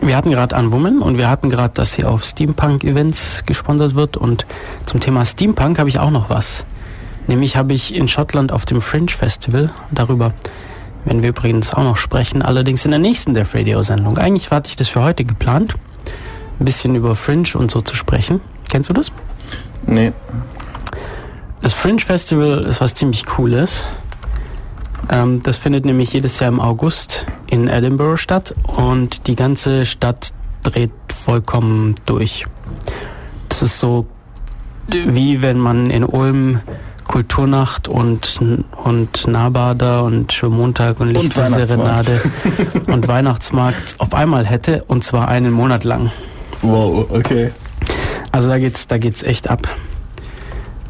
[0.00, 4.16] wir hatten gerade Unwoman und wir hatten gerade, dass sie auf Steampunk-Events gesponsert wird.
[4.16, 4.46] Und
[4.86, 6.64] zum Thema Steampunk habe ich auch noch was.
[7.26, 10.32] Nämlich habe ich in Schottland auf dem Fringe Festival, darüber
[11.04, 14.18] werden wir übrigens auch noch sprechen, allerdings in der nächsten Death Radio-Sendung.
[14.18, 15.74] Eigentlich hatte ich das für heute geplant,
[16.60, 18.40] ein bisschen über Fringe und so zu sprechen.
[18.68, 19.10] Kennst du das?
[19.86, 20.12] Nee.
[21.62, 23.82] Das Fringe Festival ist was ziemlich Cooles.
[25.10, 30.32] Ähm, das findet nämlich jedes Jahr im August in Edinburgh statt und die ganze Stadt
[30.62, 32.46] dreht vollkommen durch.
[33.48, 34.06] Das ist so
[34.86, 36.60] wie wenn man in Ulm
[37.06, 38.38] Kulturnacht und,
[38.84, 42.20] und Nahbader und Schwimmmontag und Lichtserenade
[42.86, 46.12] und Weihnachtsmarkt auf einmal hätte und zwar einen Monat lang.
[46.62, 47.52] Wow, okay.
[48.32, 49.68] Also da geht's, da geht's echt ab.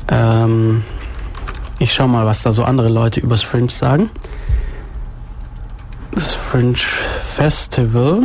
[0.08, 0.82] Ähm,
[1.78, 4.10] ich schau mal, was da so andere Leute übers Fringe sagen.
[6.12, 8.24] Das Fringe Festival.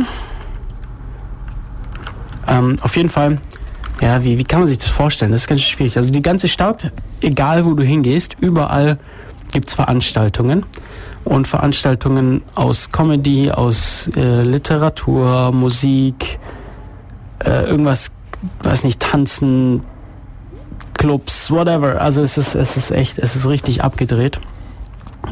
[2.48, 3.38] Ähm, auf jeden Fall,
[4.02, 5.30] ja, wie, wie kann man sich das vorstellen?
[5.30, 5.96] Das ist ganz schwierig.
[5.96, 8.98] Also die ganze Stadt, egal wo du hingehst, überall
[9.52, 10.66] gibt's Veranstaltungen.
[11.24, 16.38] Und Veranstaltungen aus Comedy, aus äh, Literatur, Musik,
[17.44, 18.10] äh, irgendwas,
[18.62, 19.82] weiß nicht, Tanzen,
[20.94, 22.00] Clubs, whatever.
[22.00, 24.40] Also es ist, es ist echt, es ist richtig abgedreht.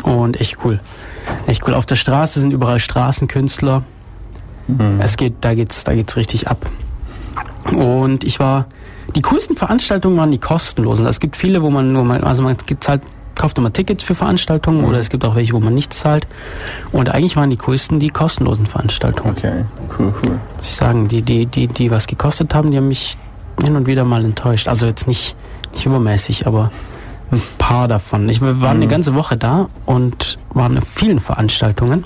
[0.02, 0.80] Und echt cool.
[1.46, 1.74] Echt cool.
[1.74, 3.84] Auf der Straße sind überall Straßenkünstler.
[4.98, 6.66] Es geht, da geht's, da geht's richtig ab.
[7.72, 8.66] Und ich war,
[9.14, 11.06] die coolsten Veranstaltungen waren die kostenlosen.
[11.06, 13.02] Es gibt viele, wo man nur mal, also man gibt halt,
[13.34, 16.26] kauft immer Tickets für Veranstaltungen oder es gibt auch welche, wo man nichts zahlt.
[16.92, 19.34] Und eigentlich waren die coolsten die kostenlosen Veranstaltungen.
[19.36, 19.64] Okay,
[19.98, 20.40] cool, cool.
[20.56, 23.16] Muss ich sagen, die, die, die, die was gekostet haben, die haben mich
[23.62, 24.68] hin und wieder mal enttäuscht.
[24.68, 25.36] Also jetzt nicht,
[25.72, 26.70] nicht übermäßig, aber
[27.30, 28.28] ein paar davon.
[28.28, 32.04] Ich war eine ganze Woche da und waren auf vielen Veranstaltungen.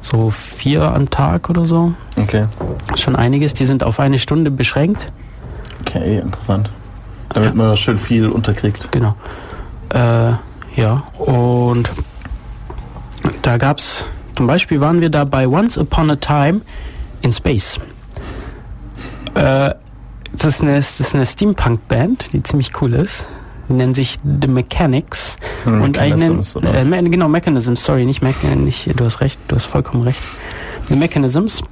[0.00, 1.92] So vier am Tag oder so.
[2.16, 2.46] Okay.
[2.96, 3.54] Schon einiges.
[3.54, 5.12] Die sind auf eine Stunde beschränkt.
[5.80, 6.70] Okay, interessant.
[7.28, 8.90] Damit man schön viel unterkriegt.
[8.90, 9.14] Genau.
[9.92, 10.32] Äh,
[10.80, 11.90] ja, und
[13.42, 16.62] da gab's, zum Beispiel waren wir da bei Once Upon a Time
[17.20, 17.78] in Space.
[19.34, 19.74] Äh,
[20.34, 23.28] das ist eine, das ist eine Steampunk-Band, die ziemlich cool ist.
[23.68, 25.36] Die nennen sich The Mechanics.
[25.64, 26.74] Hm, und Mechanisms, oder?
[26.74, 30.18] äh, Me- genau, Mechanisms, sorry, nicht Mechan, nicht, du hast recht, du hast vollkommen recht.
[30.88, 31.62] The Mechanisms.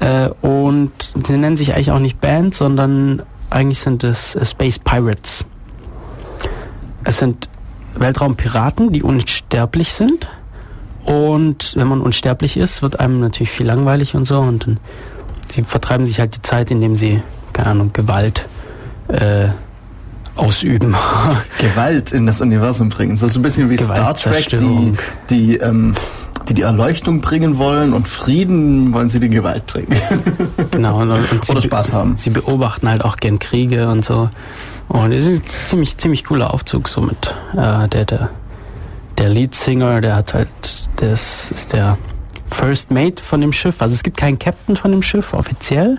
[0.00, 0.90] Äh, und
[1.26, 5.44] sie nennen sich eigentlich auch nicht Band, sondern eigentlich sind es äh, Space Pirates.
[7.04, 7.48] Es sind
[7.94, 10.28] Weltraumpiraten, die unsterblich sind.
[11.04, 14.40] Und wenn man unsterblich ist, wird einem natürlich viel langweilig und so.
[14.40, 14.78] Und dann,
[15.50, 18.46] sie vertreiben sich halt die Zeit, indem sie, keine Ahnung, Gewalt
[19.08, 19.48] äh,
[20.34, 20.96] ausüben.
[21.58, 23.18] Gewalt in das Universum bringen.
[23.18, 24.94] So, ein bisschen wie Star Trek, die,
[25.28, 25.94] die, ähm,
[26.48, 29.94] die die Erleuchtung bringen wollen und Frieden wollen sie die Gewalt bringen.
[30.70, 31.02] genau.
[31.02, 32.16] Und, und Oder sie, Spaß haben.
[32.16, 34.30] sie beobachten halt auch gern Kriege und so.
[34.88, 38.30] Und es ist ein ziemlich, ziemlich cooler Aufzug so mit äh, der, der,
[39.18, 40.48] der Leadsinger, der hat halt,
[40.96, 41.98] das ist der
[42.46, 43.80] First Mate von dem Schiff.
[43.80, 45.98] Also es gibt keinen Captain von dem Schiff offiziell,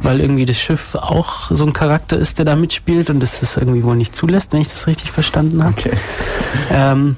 [0.00, 3.56] weil irgendwie das Schiff auch so ein Charakter ist, der da mitspielt und das es
[3.56, 5.74] irgendwie wohl nicht zulässt, wenn ich das richtig verstanden habe.
[5.76, 5.92] Okay.
[6.70, 7.16] Ähm,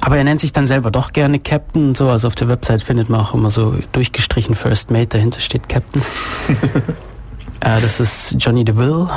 [0.00, 2.08] aber er nennt sich dann selber doch gerne Captain und so.
[2.08, 6.02] Also auf der Website findet man auch immer so durchgestrichen First Mate, dahinter steht Captain.
[7.60, 9.08] äh, das ist Johnny DeVille.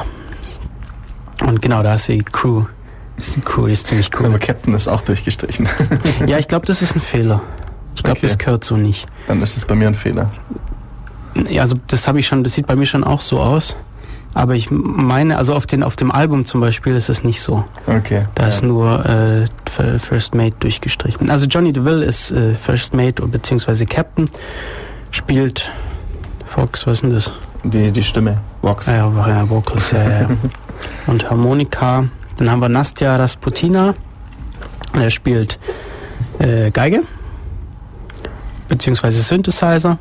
[1.47, 2.63] Und genau, da ist die Crew.
[3.17, 4.39] Ist die Crew, die ist ziemlich Aber cool.
[4.39, 5.67] Captain ist auch durchgestrichen.
[6.27, 7.41] Ja, ich glaube, das ist ein Fehler.
[7.95, 8.27] Ich glaube, Okay.
[8.27, 9.05] das gehört so nicht.
[9.27, 10.31] Dann ist es bei mir ein Fehler.
[11.49, 13.75] Ja, also das habe ich schon, das sieht bei mir schon auch so aus.
[14.33, 17.63] Aber ich meine, also auf, den, auf dem Album zum Beispiel ist es nicht so.
[17.87, 18.25] Okay.
[18.35, 19.45] Da ist nur äh,
[19.99, 21.29] First Mate durchgestrichen.
[21.29, 24.29] Also Johnny DeVille ist äh, First Mate beziehungsweise Captain.
[25.11, 25.71] Spielt
[26.45, 27.31] Fox, was ist denn das?
[27.63, 28.41] Die, die Stimme.
[28.61, 28.89] Vox.
[28.89, 30.27] Ah ja, ja Vocals, ja, ja.
[31.07, 32.07] Und Harmonika.
[32.38, 33.93] Dann haben wir Nastja Rasputina.
[34.93, 35.59] Der spielt
[36.39, 37.03] äh, Geige.
[38.67, 39.97] beziehungsweise Synthesizer.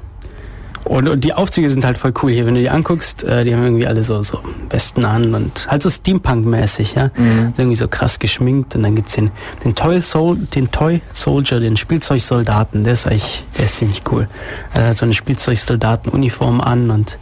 [0.85, 3.55] Und, und die Aufzüge sind halt voll cool hier, wenn du die anguckst, äh, die
[3.55, 7.11] haben irgendwie alle so, so Westen an und halt so Steampunk-mäßig, ja.
[7.17, 7.55] Mhm.
[7.57, 9.31] Irgendwie so krass geschminkt und dann gibt's den,
[9.65, 14.29] den Toy Sol den Toy Soldier, den Spielzeugsoldaten, der ist eigentlich, der ist ziemlich cool.
[14.75, 17.19] Er hat so eine Spielzeugsoldatenuniform an und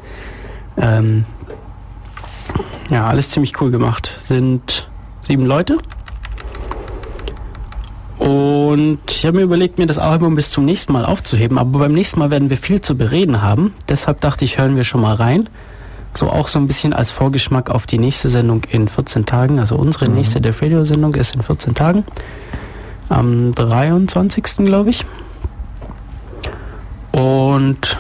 [0.76, 1.24] ähm,
[2.90, 4.12] ja, alles ziemlich cool gemacht.
[4.20, 4.88] Sind
[5.20, 5.78] sieben Leute.
[8.18, 11.92] Und ich habe mir überlegt, mir das Album bis zum nächsten Mal aufzuheben, aber beim
[11.92, 13.74] nächsten Mal werden wir viel zu bereden haben.
[13.88, 15.48] Deshalb dachte ich, hören wir schon mal rein.
[16.14, 19.58] So auch so ein bisschen als Vorgeschmack auf die nächste Sendung in 14 Tagen.
[19.58, 22.04] Also unsere nächste der Radio-Sendung ist in 14 Tagen.
[23.08, 24.44] Am 23.
[24.58, 25.04] glaube ich.
[27.12, 27.96] Und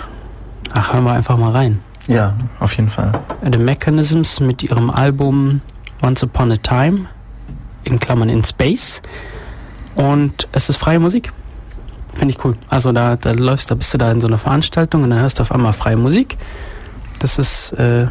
[0.72, 1.80] ach, hören wir einfach mal rein.
[2.08, 3.12] Ja, auf jeden Fall.
[3.50, 5.60] The Mechanisms mit ihrem Album
[6.02, 7.06] Once Upon a Time,
[7.84, 9.00] in Klammern in Space.
[9.94, 11.32] Und es ist freie Musik.
[12.14, 12.56] Finde ich cool.
[12.68, 15.38] Also da, da läufst, da bist du da in so einer Veranstaltung und dann hörst
[15.38, 16.36] du auf einmal freie Musik.
[17.20, 18.08] Das ist äh,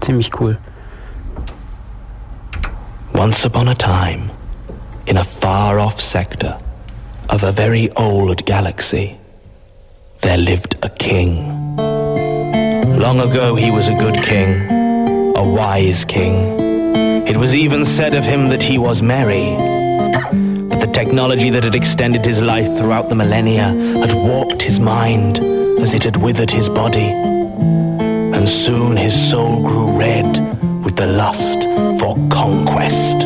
[0.00, 0.58] ziemlich cool.
[3.14, 4.30] Once upon a time,
[5.06, 6.58] in a far off sector
[7.28, 9.16] of a very old galaxy,
[10.22, 11.91] there lived a king.
[13.02, 14.70] Long ago, he was a good king,
[15.36, 17.26] a wise king.
[17.26, 19.56] It was even said of him that he was merry.
[20.68, 25.40] But the technology that had extended his life throughout the millennia had warped his mind
[25.80, 27.10] as it had withered his body.
[28.36, 30.38] And soon his soul grew red
[30.84, 31.64] with the lust
[31.98, 33.16] for conquest.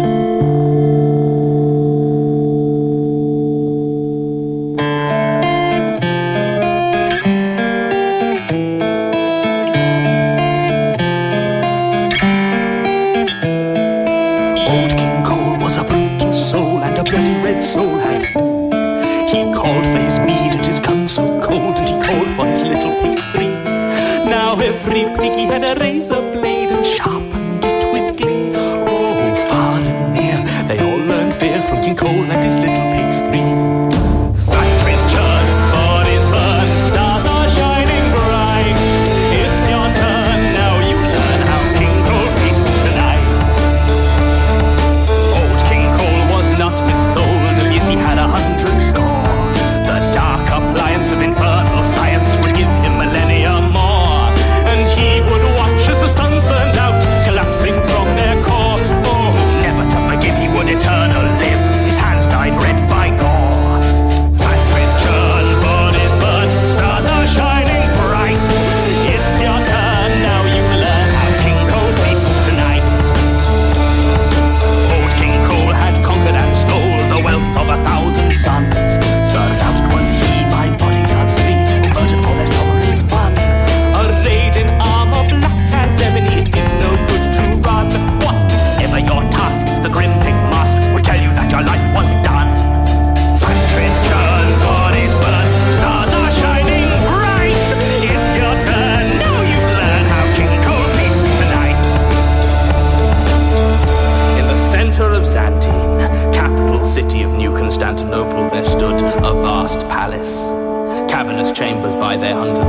[25.48, 25.85] Had a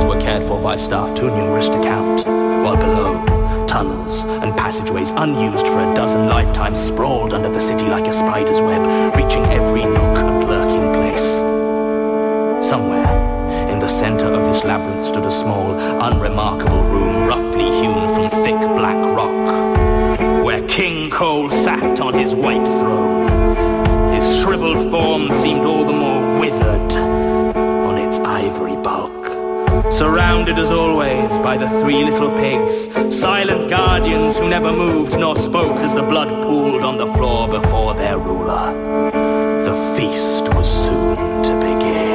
[0.08, 2.24] were cared for by staff too numerous to count,
[2.64, 8.06] while below, tunnels and passageways unused for a dozen lifetimes sprawled under the city like
[8.06, 11.28] a spider's web, reaching every nook and lurking place.
[12.66, 13.06] Somewhere,
[13.70, 18.58] in the center of this labyrinth stood a small, unremarkable room roughly hewn from thick
[18.78, 19.38] black rock
[20.42, 24.14] where King Cole sat on his white throne.
[24.14, 26.87] His shriveled form seemed all the more withered
[29.98, 35.76] Surrounded as always by the three little pigs, silent guardians who never moved nor spoke
[35.78, 38.72] as the blood pooled on the floor before their ruler.
[39.64, 42.07] The feast was soon to begin.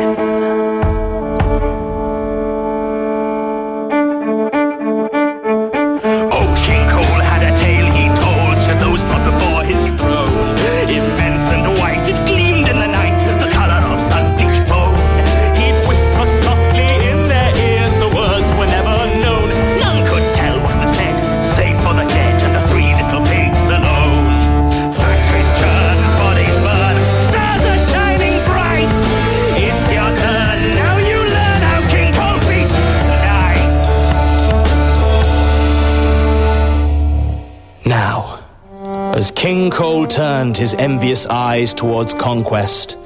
[40.44, 42.98] Turned his envious eyes towards conquest,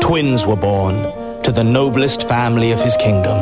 [0.00, 0.94] twins were born,
[1.42, 3.36] to the noblest family of his kingdom.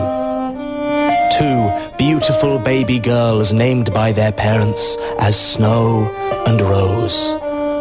[1.36, 6.06] Two beautiful baby girls named by their parents as Snow
[6.46, 7.18] and Rose.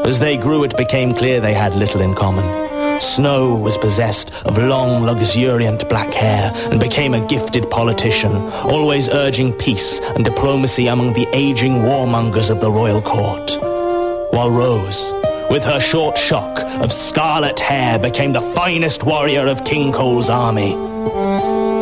[0.05, 2.99] As they grew, it became clear they had little in common.
[2.99, 8.33] Snow was possessed of long, luxuriant black hair and became a gifted politician,
[8.65, 13.57] always urging peace and diplomacy among the aging warmongers of the royal court.
[14.33, 15.20] While Rose,
[15.51, 20.73] with her short shock of scarlet hair, became the finest warrior of King Cole's army.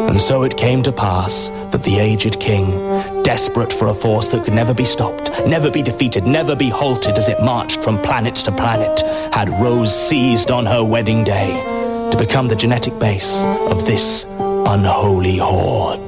[0.10, 2.72] And so it came to pass that the aged king,
[3.22, 7.16] desperate for a force that could never be stopped, never be defeated, never be halted
[7.16, 9.02] as it marched from planet to planet,
[9.32, 11.52] had Rose seized on her wedding day
[12.10, 16.08] to become the genetic base of this unholy horde.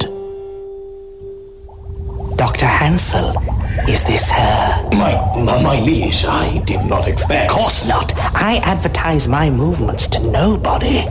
[2.38, 2.66] Dr.
[2.66, 3.34] Hansel,
[3.92, 4.90] is this her?
[4.94, 5.14] My,
[5.44, 7.52] my, my liege, I did not expect.
[7.52, 8.14] Of course not.
[8.18, 11.04] I advertise my movements to nobody.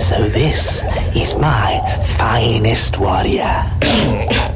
[0.00, 0.82] So this
[1.14, 1.80] is my
[2.18, 3.70] finest warrior.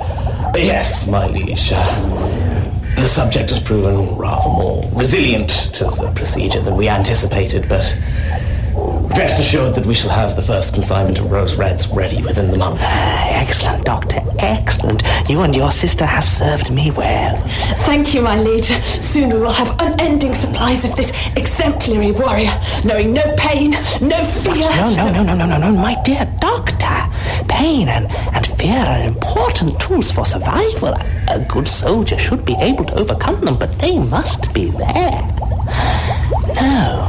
[0.56, 1.70] Yes, my liege.
[1.70, 7.84] The subject has proven rather more resilient to the procedure than we anticipated, but
[9.18, 12.56] rest assured that we shall have the first consignment of rose reds ready within the
[12.56, 12.78] month.
[12.80, 15.02] Excellent, Doctor, excellent.
[15.28, 17.36] You and your sister have served me well.
[17.78, 18.70] Thank you, my liege.
[19.02, 22.52] Soon we will have unending supplies of this exemplary warrior,
[22.84, 24.70] knowing no pain, no fear.
[24.76, 26.86] No, no, no, no, no, no, no, my dear doctor.
[27.48, 28.06] Pain and,
[28.36, 30.94] and fear are important tools for survival.
[31.28, 35.22] A good soldier should be able to overcome them, but they must be there.
[36.54, 37.07] No.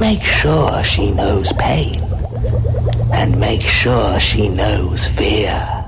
[0.00, 2.02] Make sure she knows pain.
[3.12, 5.81] And make sure she knows fear.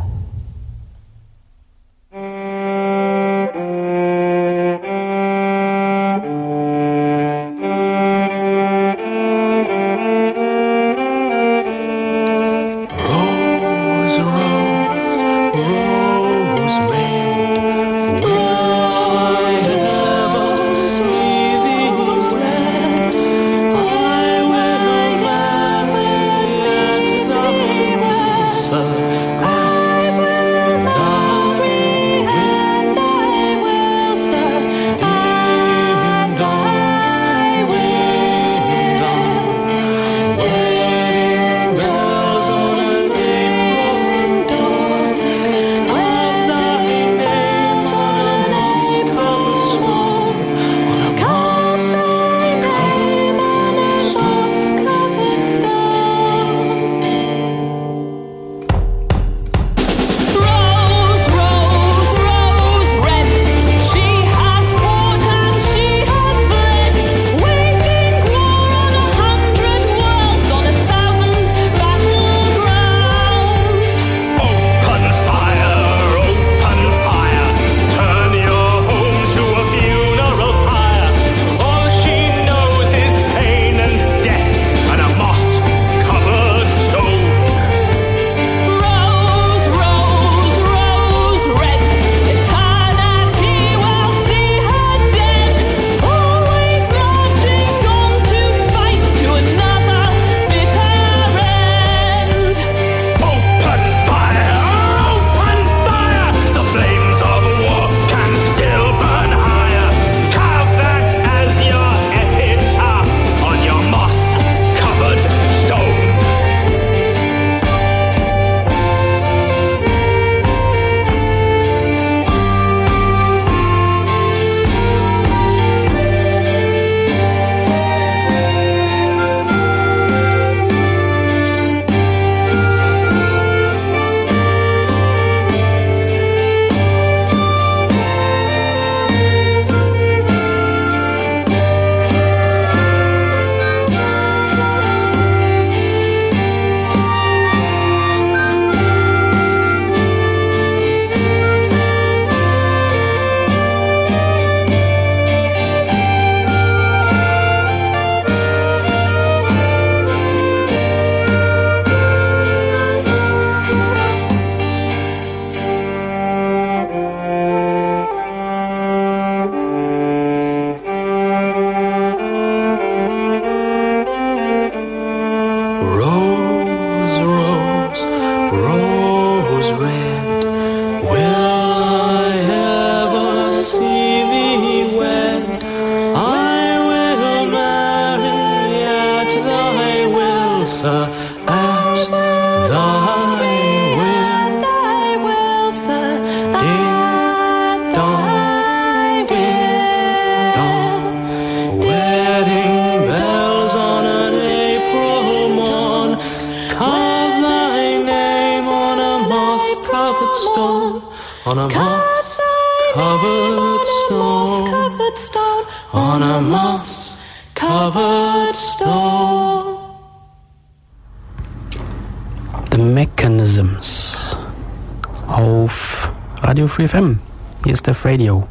[226.75, 227.19] Radio Free FM.
[227.65, 228.45] Hier ist der Radio.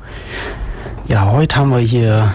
[1.08, 2.34] Ja, heute haben wir hier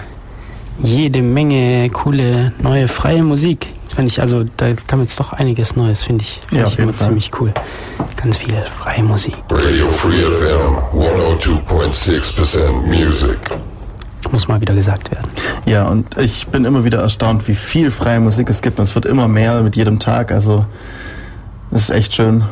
[0.83, 3.67] jede Menge coole neue freie Musik.
[3.87, 6.39] Finde ich, also da kam jetzt doch einiges Neues, finde ich.
[6.47, 7.07] Finde Ja, auf ich jeden immer Fall.
[7.07, 7.51] ziemlich cool.
[8.21, 9.35] Ganz viel freie Musik.
[9.49, 13.37] Radio Free FM 102.6% music.
[14.31, 15.27] Muss mal wieder gesagt werden.
[15.65, 18.77] Ja, und ich bin immer wieder erstaunt, wie viel freie Musik es gibt.
[18.77, 20.31] Und es wird immer mehr mit jedem Tag.
[20.31, 20.65] Also
[21.71, 22.43] es ist echt schön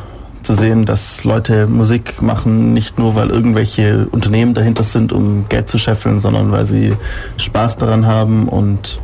[0.48, 5.68] zu sehen, dass Leute Musik machen, nicht nur weil irgendwelche Unternehmen dahinter sind, um Geld
[5.68, 6.94] zu scheffeln, sondern weil sie
[7.36, 8.98] Spaß daran haben und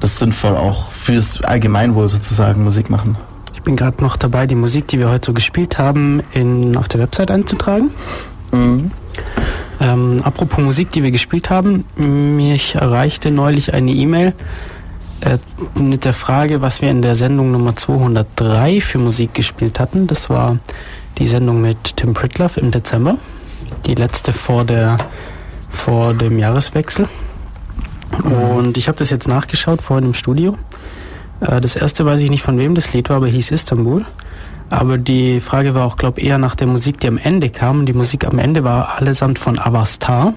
[0.00, 3.16] das sinnvoll auch fürs Allgemeinwohl sozusagen Musik machen.
[3.52, 6.88] Ich bin gerade noch dabei, die Musik, die wir heute so gespielt haben, in, auf
[6.88, 7.90] der Website einzutragen.
[8.52, 14.32] Ähm, apropos Musik, die wir gespielt haben, mich erreichte neulich eine E-Mail
[15.20, 15.38] äh,
[15.80, 20.06] mit der Frage, was wir in der Sendung Nummer 203 für Musik gespielt hatten.
[20.06, 20.58] Das war
[21.18, 23.18] die Sendung mit Tim Pritloff im Dezember,
[23.86, 24.98] die letzte vor, der,
[25.68, 27.08] vor dem Jahreswechsel.
[28.22, 30.56] Und ich habe das jetzt nachgeschaut vorhin im Studio.
[31.40, 34.04] Äh, Das erste weiß ich nicht von wem das Lied war, aber hieß Istanbul.
[34.70, 37.86] Aber die Frage war auch, glaube eher nach der Musik, die am Ende kam.
[37.86, 40.34] Die Musik am Ende war allesamt von Avastar.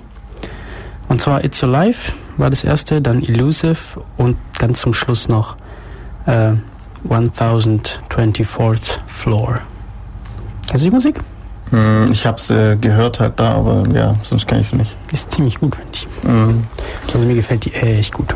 [1.10, 5.56] Und zwar It's Your Life war das erste, dann Elusive und ganz zum Schluss noch
[6.26, 6.54] äh,
[7.10, 9.60] 1024th Floor.
[10.68, 11.20] Kennst du die Musik?
[11.70, 14.98] Hm, Ich habe sie gehört halt da, aber ja, sonst kann ich sie nicht.
[15.12, 16.08] Ist ziemlich gut, finde ich.
[16.24, 16.64] Mhm.
[17.14, 18.36] Also mir gefällt die echt gut.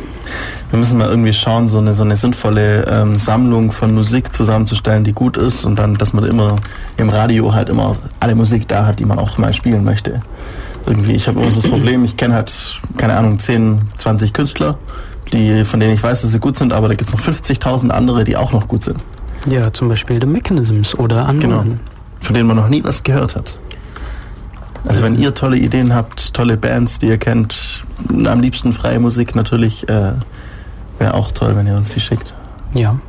[0.69, 5.03] Wir müssen mal irgendwie schauen, so eine, so eine sinnvolle ähm, Sammlung von Musik zusammenzustellen,
[5.03, 6.55] die gut ist und dann, dass man immer
[6.97, 10.21] im Radio halt immer alle Musik da hat, die man auch mal spielen möchte.
[10.85, 12.53] Irgendwie, ich habe immer so das Problem, ich kenne halt,
[12.97, 14.77] keine Ahnung, 10, 20 Künstler,
[15.31, 17.89] die, von denen ich weiß, dass sie gut sind, aber da gibt es noch 50.000
[17.89, 18.97] andere, die auch noch gut sind.
[19.47, 21.59] Ja, zum Beispiel The Mechanisms oder Genau.
[21.59, 21.79] anderen.
[22.19, 23.59] Von denen man noch nie was gehört hat.
[24.87, 29.35] Also wenn ihr tolle Ideen habt, tolle Bands, die ihr kennt, am liebsten freie Musik
[29.35, 30.13] natürlich, äh,
[30.99, 32.33] wäre auch toll, wenn ihr uns die schickt.
[32.73, 32.99] Ja.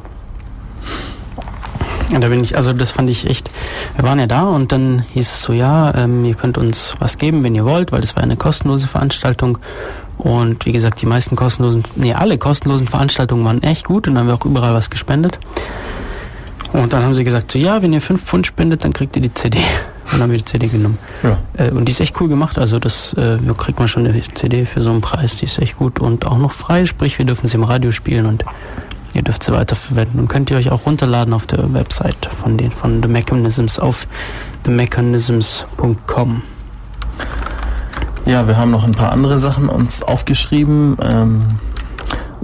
[2.20, 3.50] Da bin ich, also das fand ich echt,
[3.96, 7.16] wir waren ja da und dann hieß es so, ja, ähm, ihr könnt uns was
[7.16, 9.58] geben, wenn ihr wollt, weil das war eine kostenlose Veranstaltung.
[10.18, 14.22] Und wie gesagt, die meisten kostenlosen, nee, alle kostenlosen Veranstaltungen waren echt gut und dann
[14.22, 15.38] haben wir auch überall was gespendet.
[16.72, 19.22] Und dann haben sie gesagt, so ja, wenn ihr 5 Pfund spendet, dann kriegt ihr
[19.22, 19.58] die CD.
[19.58, 19.64] Und
[20.12, 20.98] dann haben wir die CD genommen.
[21.22, 21.38] Ja.
[21.56, 22.58] Äh, und die ist echt cool gemacht.
[22.58, 25.36] Also das äh, kriegt man schon eine CD für so einen Preis.
[25.36, 26.86] Die ist echt gut und auch noch frei.
[26.86, 28.44] Sprich, wir dürfen sie im Radio spielen und
[29.14, 30.20] ihr dürft sie weiterverwenden.
[30.20, 34.06] Und könnt ihr euch auch runterladen auf der Website von den von The Mechanisms auf
[34.64, 36.42] themechanisms.com.
[38.24, 40.96] Ja, wir haben noch ein paar andere Sachen uns aufgeschrieben.
[41.02, 41.42] Ähm,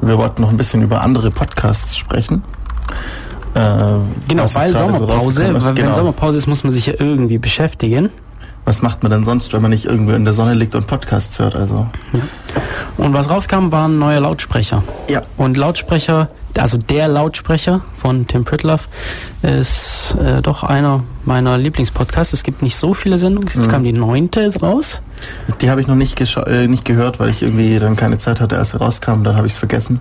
[0.01, 2.43] wir wollten noch ein bisschen über andere Podcasts sprechen.
[3.55, 3.61] Äh,
[4.29, 5.55] Genau, weil so Sommerpause, ist.
[5.55, 5.93] weil wenn Genau.
[5.95, 8.11] Sommerpause ist, muss man sich ja irgendwie beschäftigen.
[8.65, 11.39] Was macht man denn sonst, wenn man nicht irgendwo in der Sonne liegt und Podcasts
[11.39, 11.57] hört?
[11.57, 11.87] Also
[12.99, 14.83] Und was rauskam, waren neue Lautsprecher.
[15.09, 16.29] ja, Und Lautsprecher,
[16.59, 18.89] also der Lautsprecher von Tim Pritloff,
[19.43, 22.35] ist äh, doch einer meiner Lieblingspodcasts.
[22.35, 23.49] Es gibt nicht so viele Sendungen.
[23.55, 25.01] Jetzt kam die neunte raus.
[25.63, 28.59] die habe ich noch nicht, äh, nicht gehört, weil ich irgendwie dann keine Zeit hatte,
[28.59, 29.23] als sie rauskam.
[29.25, 30.01] Dann habe ich es vergessen.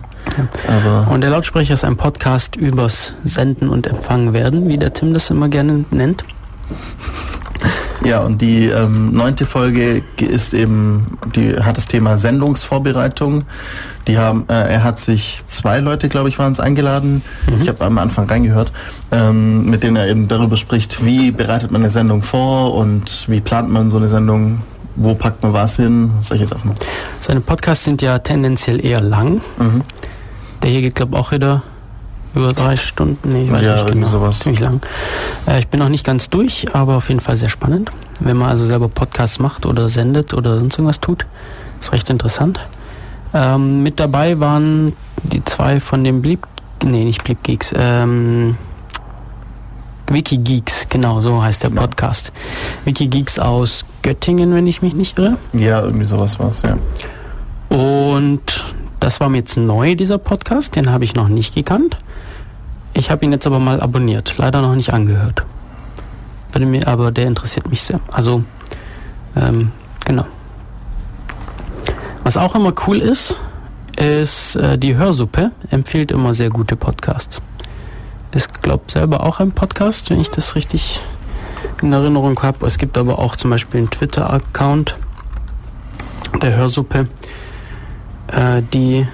[0.67, 5.13] Aber Und der Lautsprecher ist ein Podcast übers Senden und Empfangen werden, wie der Tim
[5.13, 6.25] das immer gerne nennt.
[8.03, 13.44] Ja, und die ähm, neunte Folge ge- ist eben, die hat das Thema Sendungsvorbereitung.
[14.07, 17.22] Die haben, äh, er hat sich zwei Leute, glaube ich, waren es eingeladen.
[17.60, 18.72] Ich habe am Anfang reingehört,
[19.11, 23.41] ähm, mit denen er eben darüber spricht, wie bereitet man eine Sendung vor und wie
[23.41, 24.61] plant man so eine Sendung,
[24.95, 26.72] wo packt man was hin, solche Sachen.
[27.19, 29.41] Seine Podcasts sind ja tendenziell eher lang.
[29.60, 29.82] Mhm.
[30.64, 31.64] Der hier geht, glaube ich, auch wieder
[32.36, 33.32] über drei Stunden.
[33.34, 34.08] Nee, ich weiß Ja, nicht genau.
[34.08, 34.40] sowas.
[34.40, 34.82] Ziemlich lang.
[35.48, 37.91] Äh, ich bin noch nicht ganz durch, aber auf jeden Fall sehr spannend.
[38.20, 41.26] Wenn man also selber Podcasts macht oder sendet oder sonst irgendwas tut,
[41.80, 42.60] ist recht interessant.
[43.34, 44.94] Ähm, mit dabei waren
[45.24, 46.48] die zwei von dem Bleep,
[46.84, 48.56] nee, nicht Bleep Geeks, ähm,
[50.10, 52.32] Wikigeeks, genau, so heißt der Podcast.
[52.86, 55.38] Wikigeeks aus Göttingen, wenn ich mich nicht irre.
[55.52, 56.78] Ja, irgendwie sowas war es, ja.
[57.76, 58.64] Und
[59.02, 60.78] das war mir jetzt neu, dieser Podcast.
[60.78, 61.98] Den habe ich noch nicht gekannt.
[62.98, 64.40] Ich habe ihn jetzt aber mal abonniert.
[64.40, 65.45] Leider noch nicht angehört.
[66.86, 67.99] Aber der interessiert mich sehr.
[68.11, 68.44] Also,
[69.36, 69.72] ähm,
[70.03, 70.26] genau.
[72.24, 73.40] Was auch immer cool ist,
[73.98, 75.52] ist äh, die Hörsuppe.
[75.69, 77.40] Empfiehlt immer sehr gute Podcasts.
[78.32, 80.99] Ist, glaube selber auch ein Podcast, wenn ich das richtig
[81.84, 82.65] in Erinnerung habe.
[82.65, 84.98] Es gibt aber auch zum Beispiel einen Twitter-Account
[86.41, 87.07] der Hörsuppe,
[88.30, 89.07] äh, die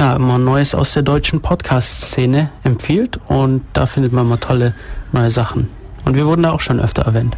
[0.00, 4.74] ja immer Neues aus der deutschen Podcast-Szene empfiehlt und da findet man mal tolle
[5.12, 5.68] neue Sachen.
[6.06, 7.36] Und wir wurden da auch schon öfter erwähnt.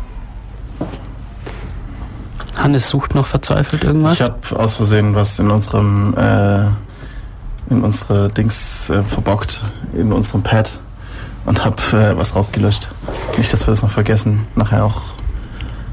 [2.57, 4.15] Hannes sucht noch verzweifelt irgendwas.
[4.15, 6.67] Ich habe aus Versehen was in unserem äh,
[7.69, 9.61] in unsere Dings äh, verbockt,
[9.95, 10.79] in unserem Pad
[11.45, 12.89] und habe äh, was rausgelöscht.
[13.39, 15.03] Nicht, dass wir das noch vergessen, nachher auch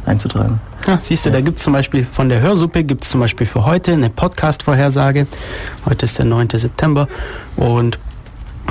[0.10, 0.60] einzutragen.
[0.88, 3.46] Ja, siehst du, da gibt es zum Beispiel von der Hörsuppe gibt es zum Beispiel
[3.48, 5.28] für heute eine Podcast-Vorhersage.
[5.86, 6.50] Heute ist der 9.
[6.54, 7.08] September
[7.56, 8.00] und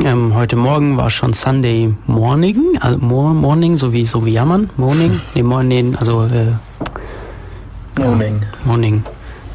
[0.04, 4.70] ähm, heute Morgen war schon Sunday Morning, also Mor Morning, so wie so wie jammern,
[4.76, 6.52] Morning, nee, Morning, also äh,
[8.00, 8.42] Morning.
[8.64, 9.02] Morning,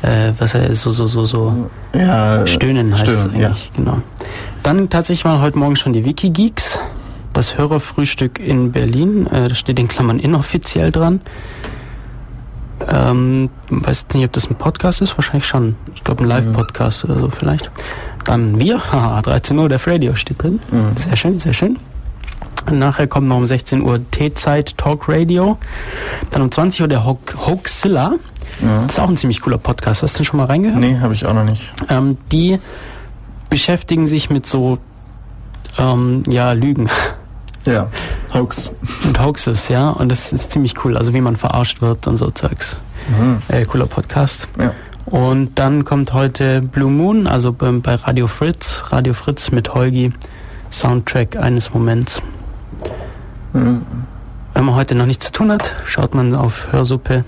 [0.01, 3.47] äh, was heißt so so so so Ja, äh, Stöhnen heißt Stöhnen, ja.
[3.47, 3.97] eigentlich, genau.
[4.63, 6.77] Dann tatsächlich waren heute Morgen schon die Wikigeeks,
[7.33, 11.21] das Hörerfrühstück in Berlin, äh, das steht in Klammern inoffiziell dran.
[12.87, 15.75] Ähm, weiß nicht, ob das ein Podcast ist, wahrscheinlich schon.
[15.95, 17.71] Ich glaube ein Live-Podcast oder so vielleicht.
[18.25, 20.59] Dann wir, haha, 13 Uhr, der Radio steht drin.
[20.97, 21.77] Sehr schön, sehr schön.
[22.69, 25.57] Und nachher kommt noch um 16 Uhr T-Zeit Talk Radio.
[26.31, 28.13] Dann um 20 Uhr der Ho Hoaxilla.
[28.61, 30.03] Das ist auch ein ziemlich cooler Podcast.
[30.03, 30.79] Hast du den schon mal reingehört?
[30.79, 31.73] Nee, habe ich auch noch nicht.
[31.89, 32.59] Ähm, die
[33.49, 34.77] beschäftigen sich mit so
[35.77, 36.89] ähm, ja, Lügen
[37.65, 37.87] Ja,
[38.33, 38.71] Hoax.
[39.05, 39.89] und Hoaxes, ja.
[39.91, 40.97] Und das ist ziemlich cool.
[40.97, 42.79] Also wie man verarscht wird und so Zeugs.
[43.47, 44.47] Äh, cooler Podcast.
[44.59, 44.71] Ja.
[45.05, 50.13] Und dann kommt heute Blue Moon, also bei Radio Fritz, Radio Fritz mit Holgi,
[50.71, 52.21] Soundtrack eines Moments.
[53.51, 53.83] Wenn
[54.65, 57.23] man heute noch nichts zu tun hat, schaut man auf hörsuppe.de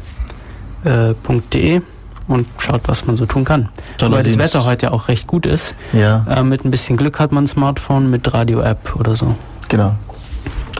[0.83, 1.81] äh,
[2.27, 3.69] und schaut, was man so tun kann.
[3.97, 4.53] Toller Weil das Dienst.
[4.55, 5.75] Wetter heute ja auch recht gut ist.
[5.93, 9.35] Ja, Äh, mit ein bisschen Glück hat man ein Smartphone mit Radio-App oder so.
[9.69, 9.95] genau.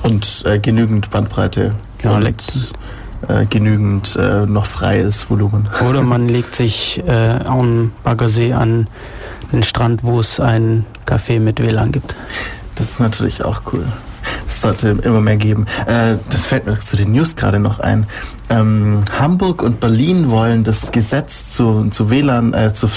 [0.06, 1.76] Und äh, genügend Bandbreite.
[2.04, 2.74] Ja, und
[3.28, 5.68] äh, genügend äh, noch freies Volumen.
[5.88, 8.88] Oder man legt sich äh, auf einen Baggersee an
[9.52, 12.16] den Strand, wo es ein Café mit WLAN gibt.
[12.76, 13.86] Das ist natürlich auch cool.
[14.48, 15.66] Es sollte immer mehr geben.
[15.86, 18.08] Äh, das fällt mir zu den News gerade noch ein.
[18.50, 22.90] Ähm, Hamburg und Berlin wollen das Gesetz zu, zu WLAN, äh, zur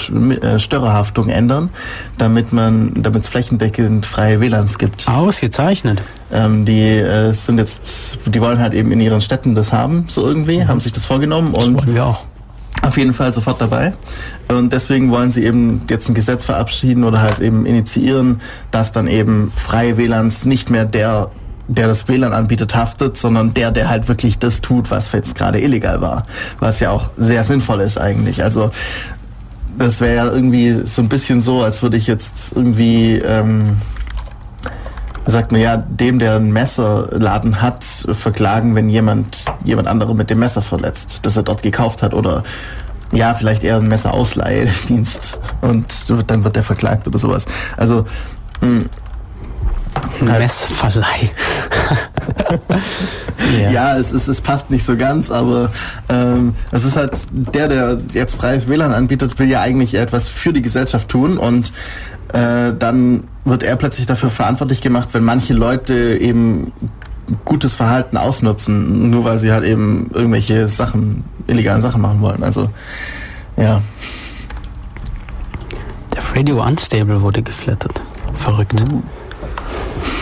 [0.43, 1.69] äh, Störerhaftung ändern,
[2.17, 5.07] damit man, damit es flächendeckend freie WLANs gibt.
[5.07, 6.01] Ausgezeichnet.
[6.31, 10.27] Ähm, die äh, sind jetzt, die wollen halt eben in ihren Städten das haben, so
[10.27, 12.23] irgendwie, haben sich das vorgenommen Das und wir auch.
[12.81, 13.93] Auf jeden Fall sofort dabei.
[14.47, 18.41] Und deswegen wollen sie eben jetzt ein Gesetz verabschieden oder halt eben initiieren,
[18.71, 21.29] dass dann eben freie WLANs nicht mehr der,
[21.67, 25.59] der das WLAN anbietet, haftet, sondern der, der halt wirklich das tut, was jetzt gerade
[25.59, 26.23] illegal war.
[26.59, 28.43] Was ja auch sehr sinnvoll ist eigentlich.
[28.43, 28.71] Also
[29.77, 33.77] das wäre ja irgendwie so ein bisschen so, als würde ich jetzt irgendwie, ähm,
[35.25, 40.39] sagt man ja, dem, der einen Messerladen hat, verklagen, wenn jemand jemand andere mit dem
[40.39, 42.43] Messer verletzt, das er dort gekauft hat oder
[43.11, 47.45] ja, vielleicht eher ein Messerausleihdienst und dann wird der verklagt oder sowas.
[47.75, 48.05] Also
[48.61, 48.85] mh,
[50.21, 50.39] Ein Halt.
[50.39, 51.31] Messverleih.
[53.71, 55.71] ja, es, ist, es passt nicht so ganz, aber
[56.09, 60.53] ähm, es ist halt der, der jetzt freies WLAN anbietet, will ja eigentlich etwas für
[60.53, 61.71] die Gesellschaft tun und
[62.33, 66.71] äh, dann wird er plötzlich dafür verantwortlich gemacht, wenn manche Leute eben
[67.45, 72.43] gutes Verhalten ausnutzen, nur weil sie halt eben irgendwelche Sachen, illegalen Sachen machen wollen.
[72.43, 72.69] Also
[73.57, 73.81] ja,
[76.15, 78.01] Def Radio Unstable wurde geflattert.
[78.33, 78.83] Verrückt.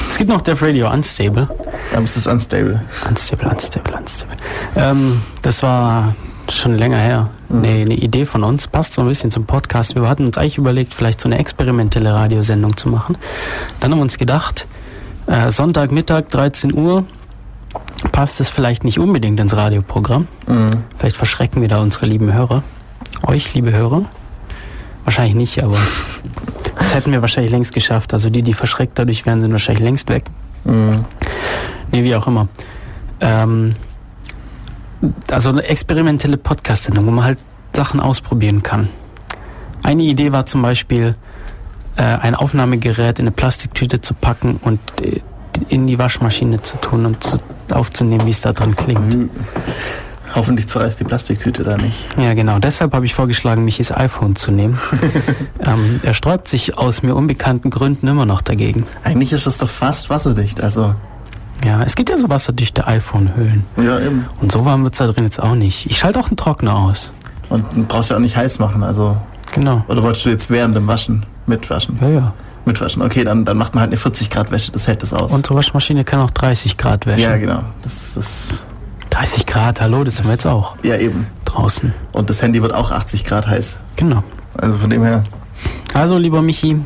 [0.10, 1.48] Es gibt noch Def Radio Unstable.
[1.94, 2.82] aber es ist unstable.
[3.08, 4.38] Unstable, unstable, unstable.
[4.76, 6.16] Ähm, das war
[6.52, 7.30] schon länger her.
[7.50, 8.68] Nee, eine Idee von uns.
[8.68, 9.96] Passt so ein bisschen zum Podcast.
[9.96, 13.18] Wir hatten uns eigentlich überlegt, vielleicht so eine experimentelle Radiosendung zu machen.
[13.80, 14.68] Dann haben wir uns gedacht,
[15.28, 17.06] äh, Sonntagmittag, 13 Uhr,
[18.12, 20.28] passt es vielleicht nicht unbedingt ins Radioprogramm.
[20.98, 22.64] Vielleicht verschrecken wir da unsere lieben Hörer.
[23.24, 24.06] Euch, liebe Hörer.
[25.04, 25.78] Wahrscheinlich nicht, aber
[26.78, 28.14] das hätten wir wahrscheinlich längst geschafft.
[28.14, 30.26] Also die, die verschreckt dadurch wären, sind wahrscheinlich längst weg.
[31.92, 32.48] Nee, wie auch immer.
[33.22, 33.74] Ähm,
[35.30, 37.40] also eine experimentelle Podcast-Sendung, wo man halt
[37.74, 38.90] Sachen ausprobieren kann.
[39.84, 41.16] Eine Idee war zum Beispiel,
[41.98, 45.22] äh, ein Aufnahmegerät in eine Plastiktüte zu packen und äh,
[45.70, 47.38] in die Waschmaschine zu tun und zu,
[47.74, 49.30] aufzunehmen, wie es da dran klingt.
[50.36, 52.08] Hoffentlich zerreißt die Plastiktüte da nicht.
[52.18, 52.60] Ja, genau.
[52.60, 54.78] Deshalb habe ich vorgeschlagen, Michis iPhone zu nehmen.
[55.66, 58.86] ähm, er sträubt sich aus mir unbekannten Gründen immer noch dagegen.
[59.04, 60.94] Eigentlich ist es doch fast wasserdicht, also
[61.66, 63.66] Ja, es gibt ja so wasserdichte iPhone-Hüllen.
[63.78, 64.26] ja eben.
[64.42, 65.86] Und so warm wird's da drin jetzt auch nicht.
[65.90, 67.14] Ich schalte auch einen Trockner aus.
[67.50, 69.18] Und brauchst ja auch nicht heiß machen, also
[69.54, 69.84] Genau.
[69.88, 71.98] Oder wolltest du jetzt während dem Waschen mitwaschen?
[72.02, 72.34] Ja, ja.
[72.66, 73.02] Mitwaschen.
[73.02, 75.32] Okay, dann, dann macht man halt eine 40 Grad Wäsche, das hält das aus.
[75.34, 77.22] Unsere Waschmaschine kann auch 30 Grad wäschen.
[77.22, 77.62] ja, genau.
[77.82, 78.48] Das, das
[79.12, 81.28] 30 Grad, hallo, das haben wir jetzt auch Ja, eben.
[81.46, 81.94] draußen.
[82.12, 83.78] Und das Handy wird auch 80 Grad heiß.
[83.96, 84.22] Genau.
[84.58, 85.24] Also von dem her,
[85.94, 86.78] Also, lieber Michi,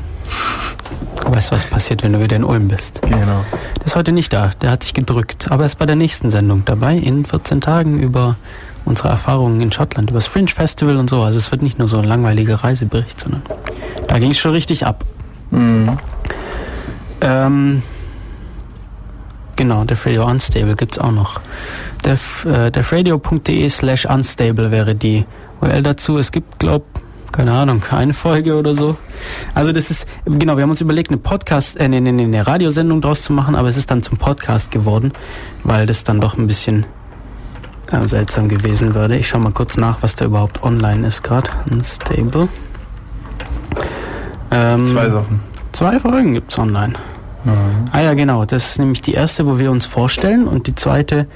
[1.23, 3.01] du weißt, was passiert, wenn du wieder in Ulm bist.
[3.01, 3.45] genau.
[3.77, 6.29] Der ist heute nicht da, der hat sich gedrückt, aber er ist bei der nächsten
[6.29, 8.35] Sendung dabei, in 14 Tagen über
[8.85, 11.21] unsere Erfahrungen in Schottland, über das Fringe Festival und so.
[11.21, 13.43] Also es wird nicht nur so ein langweiliger Reisebericht, sondern
[14.07, 15.05] da ging es schon richtig ab.
[15.51, 15.97] Mhm.
[17.21, 17.83] Ähm,
[19.55, 21.39] genau, defradio unstable gibt's auch noch.
[22.03, 25.25] Def, äh, defradio.de slash unstable wäre die
[25.61, 26.17] URL dazu.
[26.17, 26.83] Es gibt, glaub,
[27.31, 28.97] keine Ahnung, eine Folge oder so.
[29.53, 32.45] Also das ist, genau, wir haben uns überlegt, eine Podcast, äh, nee, nee, nee, eine
[32.45, 35.11] Radiosendung draus zu machen, aber es ist dann zum Podcast geworden,
[35.63, 36.85] weil das dann doch ein bisschen
[37.91, 39.17] äh, seltsam gewesen würde.
[39.17, 41.49] Ich schau mal kurz nach, was da überhaupt online ist gerade.
[41.69, 42.47] Unstable.
[44.51, 45.39] Ähm, Zwei Sachen.
[45.71, 46.93] Zwei Folgen gibt's online.
[47.91, 48.45] Ah ja, genau.
[48.45, 51.27] Das ist nämlich die erste, wo wir uns vorstellen und die zweite,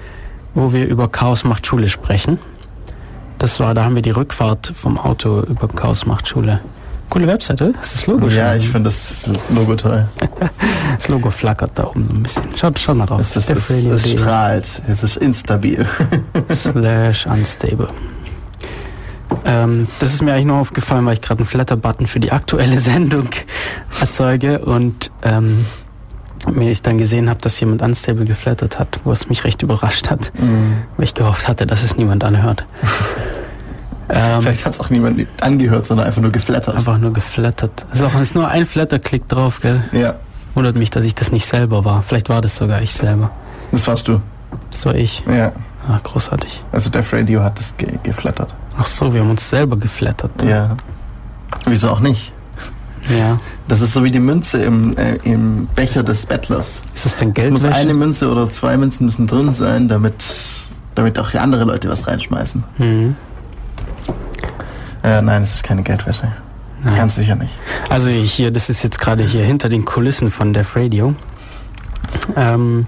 [0.54, 2.38] wo wir über Chaos macht Schule sprechen.
[3.40, 6.62] Das war, da haben wir die Rückfahrt vom Auto über Chaos macht Schule.
[7.10, 7.74] Coole Website, oder?
[7.74, 8.60] Das ist das Logo Ja, schon.
[8.60, 10.08] ich finde das Logo toll.
[10.96, 12.44] Das Logo flackert da oben so ein bisschen.
[12.58, 13.20] Schaut, schaut mal drauf.
[13.20, 14.82] Es, ist, es, es strahlt.
[14.88, 15.86] Es ist instabil.
[16.52, 17.90] slash unstable.
[19.44, 22.80] Ähm, das ist mir eigentlich nur aufgefallen, weil ich gerade einen Flatter-Button für die aktuelle
[22.80, 23.28] Sendung
[24.00, 25.66] erzeuge und ähm,
[26.54, 30.10] mir ich dann gesehen habe, dass jemand unstable geflattert hat, wo es mich recht überrascht
[30.10, 30.32] hat,
[30.98, 32.66] weil ich gehofft hatte, dass es niemand anhört.
[34.10, 36.76] ähm, Vielleicht hat es auch niemand angehört, sondern einfach nur geflattert.
[36.76, 37.86] einfach nur geflattert.
[37.92, 39.84] Es ist, auch, ist nur ein Flatterklick drauf, gell?
[39.92, 40.16] Ja,
[40.54, 42.02] Wundert mich, dass ich das nicht selber war.
[42.04, 43.30] Vielleicht war das sogar ich selber.
[43.72, 44.22] das warst du.
[44.72, 45.22] Das war ich.
[45.30, 45.52] Ja,
[45.88, 46.64] Ah, großartig.
[46.72, 48.56] also Def Radio hat das ge geflattert.
[48.76, 50.32] Ach so, wir haben uns selber geflattert.
[50.42, 50.78] Ja.
[51.66, 52.34] Wieso auch nicht?
[53.10, 53.40] Ja.
[53.68, 56.82] Das ist so wie die Münze im, äh, im Becher des Bettlers.
[56.94, 60.24] Ist es denn Es muss eine Münze oder zwei Münzen müssen drin sein, damit,
[60.96, 62.64] damit auch andere Leute was reinschmeißen.
[62.78, 63.16] Mhm.
[65.04, 66.32] Äh, nein, es ist keine Geldwäsche.
[66.84, 66.96] Nein.
[66.96, 67.54] Ganz sicher nicht.
[67.90, 71.16] Also hier, das ist jetzt gerade hier hinter den Kulissen von Def Radio.
[72.36, 72.86] Ähm,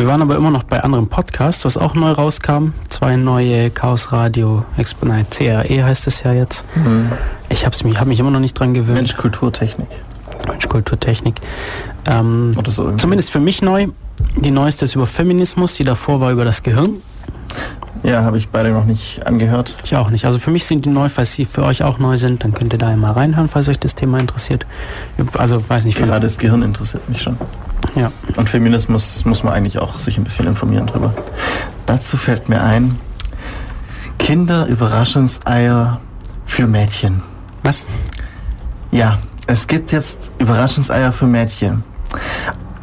[0.00, 2.68] wir waren aber immer noch bei anderen Podcasts, was auch neu rauskam.
[2.88, 6.64] Zwei neue Chaos Radio Exponent CRE heißt es ja jetzt.
[7.50, 8.96] Ich habe mich, hab mich immer noch nicht dran gewöhnt.
[8.96, 9.88] Mensch, Kulturtechnik.
[10.48, 11.34] Mensch, Kulturtechnik.
[12.06, 13.02] Ähm, Oder so irgendwie.
[13.02, 13.88] zumindest für mich neu.
[14.36, 17.02] Die neueste ist über Feminismus, die davor war über das Gehirn.
[18.02, 19.76] Ja, habe ich beide noch nicht angehört.
[19.84, 20.24] Ich auch nicht.
[20.24, 22.72] Also für mich sind die neu, falls sie für euch auch neu sind, dann könnt
[22.72, 24.64] ihr da mal reinhören, falls euch das Thema interessiert.
[25.36, 27.36] Also weiß nicht, Gerade das Gehirn interessiert mich schon.
[27.94, 28.12] Ja.
[28.36, 31.12] Und Feminismus muss man eigentlich auch sich ein bisschen informieren drüber.
[31.86, 32.98] Dazu fällt mir ein,
[34.18, 36.00] Kinderüberraschungseier
[36.44, 37.22] für Mädchen.
[37.62, 37.86] Was?
[38.90, 41.82] Ja, es gibt jetzt Überraschungseier für Mädchen.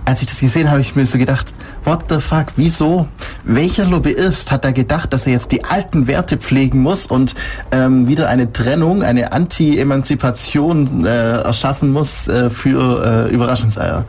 [0.03, 1.53] Als ich das gesehen habe, habe ich mir so gedacht,
[1.83, 3.07] what the fuck, wieso?
[3.43, 7.35] Welcher Lobbyist hat da gedacht, dass er jetzt die alten Werte pflegen muss und
[7.71, 14.05] ähm, wieder eine Trennung, eine Anti-Emanzipation äh, erschaffen muss äh, für äh, Überraschungseier?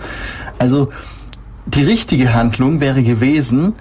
[0.59, 0.91] Also
[1.67, 3.75] die richtige Handlung wäre gewesen,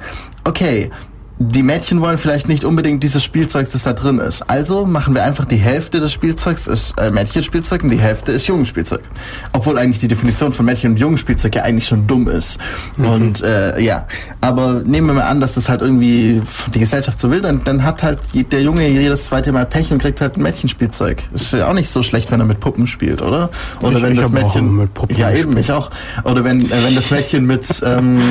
[0.44, 0.92] okay,
[1.40, 4.42] die Mädchen wollen vielleicht nicht unbedingt dieses Spielzeug, das da drin ist.
[4.50, 8.48] Also machen wir einfach die Hälfte des Spielzeugs ist äh, Mädchenspielzeug und die Hälfte ist
[8.48, 9.02] Jungenspielzeug.
[9.54, 12.58] Obwohl eigentlich die Definition von Mädchen- und Jungenspielzeug ja eigentlich schon dumm ist.
[12.98, 14.08] Und äh, ja,
[14.42, 16.42] aber nehmen wir mal an, dass das halt irgendwie
[16.74, 18.20] die Gesellschaft so will, dann, dann hat halt
[18.52, 21.22] der Junge jedes zweite Mal Pech und kriegt halt ein Mädchenspielzeug.
[21.34, 23.52] Ist ja auch nicht so schlecht, wenn er mit Puppen spielt, oder?
[23.84, 25.92] Oder Ich- wenn ich das Mädchen mit Puppen ja eben ich auch.
[26.24, 28.22] Oder wenn äh, wenn das Mädchen mit ähm,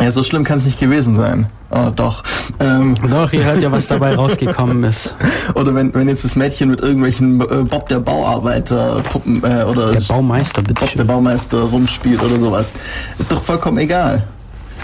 [0.00, 1.46] ja, so schlimm kann es nicht gewesen sein.
[1.70, 2.24] Oh, doch.
[2.58, 5.14] Ähm, Doch, ihr hört ja, was dabei rausgekommen ist.
[5.54, 9.92] oder wenn, wenn jetzt das Mädchen mit irgendwelchen äh, Bob der Bauarbeiter Puppen äh, oder
[9.92, 10.80] Der Baumeister, bitte.
[10.80, 12.72] Bob der Baumeister rumspielt oder sowas.
[13.18, 14.24] Ist doch vollkommen egal.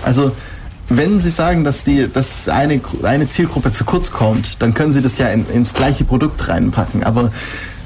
[0.05, 0.31] Also
[0.89, 5.03] wenn Sie sagen, dass die, dass eine, eine Zielgruppe zu kurz kommt, dann können Sie
[5.03, 7.03] das ja in, ins gleiche Produkt reinpacken.
[7.03, 7.33] Aber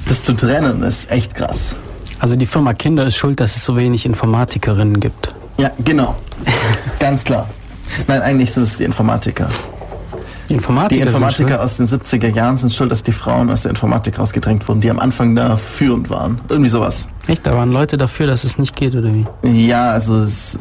[0.07, 1.75] das zu trennen ist echt krass.
[2.19, 5.33] Also die Firma Kinder ist schuld, dass es so wenig Informatikerinnen gibt.
[5.57, 6.15] Ja, genau.
[6.99, 7.47] Ganz klar.
[8.07, 9.47] Nein, eigentlich sind es die Informatiker.
[10.49, 13.69] Die Informatiker, Die Informatiker aus den 70er Jahren sind schuld, dass die Frauen aus der
[13.69, 16.41] Informatik rausgedrängt wurden, die am Anfang da führend waren.
[16.49, 17.07] Irgendwie sowas.
[17.27, 19.25] Echt, da waren Leute dafür, dass es nicht geht, oder wie?
[19.43, 20.57] Ja, also es,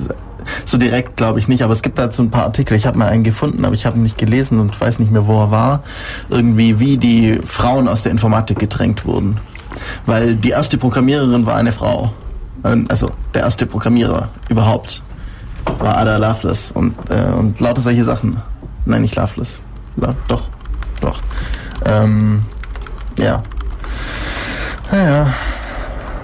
[0.64, 2.76] so direkt glaube ich nicht, aber es gibt dazu ein paar Artikel.
[2.76, 5.26] Ich habe mal einen gefunden, aber ich habe ihn nicht gelesen und weiß nicht mehr,
[5.26, 5.82] wo er war.
[6.28, 9.38] Irgendwie, wie die Frauen aus der Informatik gedrängt wurden.
[10.06, 12.12] Weil die erste Programmiererin war eine Frau.
[12.64, 15.02] Ähm, Also der erste Programmierer überhaupt
[15.78, 18.40] war Ada Lovelace und, äh, und lauter solche Sachen.
[18.86, 19.62] Nein, nicht Lovelace.
[19.96, 20.42] La doch,
[21.00, 21.20] doch.
[21.84, 22.42] Ähm,
[23.18, 23.42] ja.
[24.90, 25.32] Naja.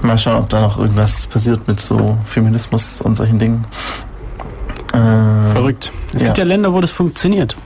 [0.03, 3.65] Mal schauen, ob da noch irgendwas passiert mit so Feminismus und solchen Dingen.
[4.93, 5.91] Äh, Verrückt.
[6.15, 6.29] Es ja.
[6.29, 7.57] gibt ja Länder, wo das funktioniert.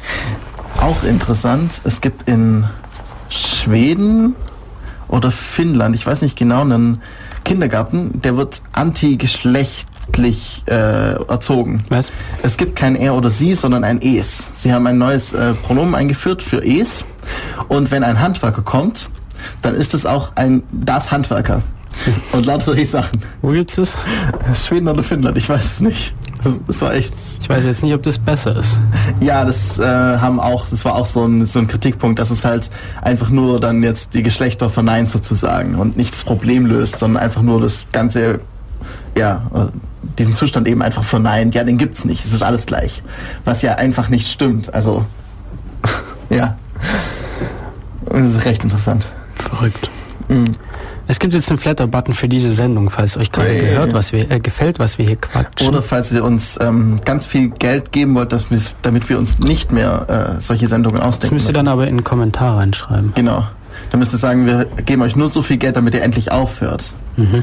[0.80, 2.64] Auch interessant, es gibt in
[3.28, 4.34] Schweden
[5.08, 7.02] oder Finnland, ich weiß nicht genau, einen
[7.50, 11.82] Kindergarten, der wird antigeschlechtlich äh, erzogen.
[11.88, 12.12] Was?
[12.44, 14.48] Es gibt kein er oder sie, sondern ein es.
[14.54, 17.04] Sie haben ein neues äh, Pronomen eingeführt für es.
[17.66, 19.10] Und wenn ein Handwerker kommt,
[19.62, 21.60] dann ist es auch ein das Handwerker.
[22.30, 23.20] Und lauter solche Sachen.
[23.42, 23.96] Wo gibt's das?
[24.54, 26.14] Schweden oder Finnland, ich weiß es nicht.
[26.42, 27.14] Das, das war echt.
[27.40, 28.80] Ich weiß jetzt nicht, ob das besser ist.
[29.20, 32.44] Ja, das äh, haben auch, das war auch so ein, so ein Kritikpunkt, dass es
[32.44, 32.70] halt
[33.02, 37.42] einfach nur dann jetzt die Geschlechter verneint sozusagen und nicht das Problem löst, sondern einfach
[37.42, 38.40] nur das ganze,
[39.16, 39.66] ja, äh,
[40.18, 41.54] diesen Zustand eben einfach verneint.
[41.54, 43.02] Ja, den gibt's nicht, es ist alles gleich.
[43.44, 44.72] Was ja einfach nicht stimmt.
[44.72, 45.04] Also,
[46.30, 46.56] ja.
[48.06, 49.06] Das ist recht interessant.
[49.34, 49.90] Verrückt.
[51.10, 53.60] Es gibt jetzt einen Flatter-Button für diese Sendung, falls euch gerade Hey.
[53.62, 55.66] gehört, was wir, äh, gefällt, was wir hier quatschen.
[55.66, 58.32] Oder falls ihr uns ähm, ganz viel Geld geben wollt,
[58.82, 61.34] damit wir uns nicht mehr äh, solche Sendungen das ausdenken.
[61.34, 63.10] müsst ihr dann aber in den Kommentar reinschreiben.
[63.16, 63.44] Genau.
[63.90, 66.92] Dann müsst ihr sagen, wir geben euch nur so viel Geld, damit ihr endlich aufhört.
[67.16, 67.42] Mhm.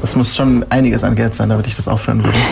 [0.00, 2.36] Das muss schon einiges an Geld sein, damit ich das aufhören würde.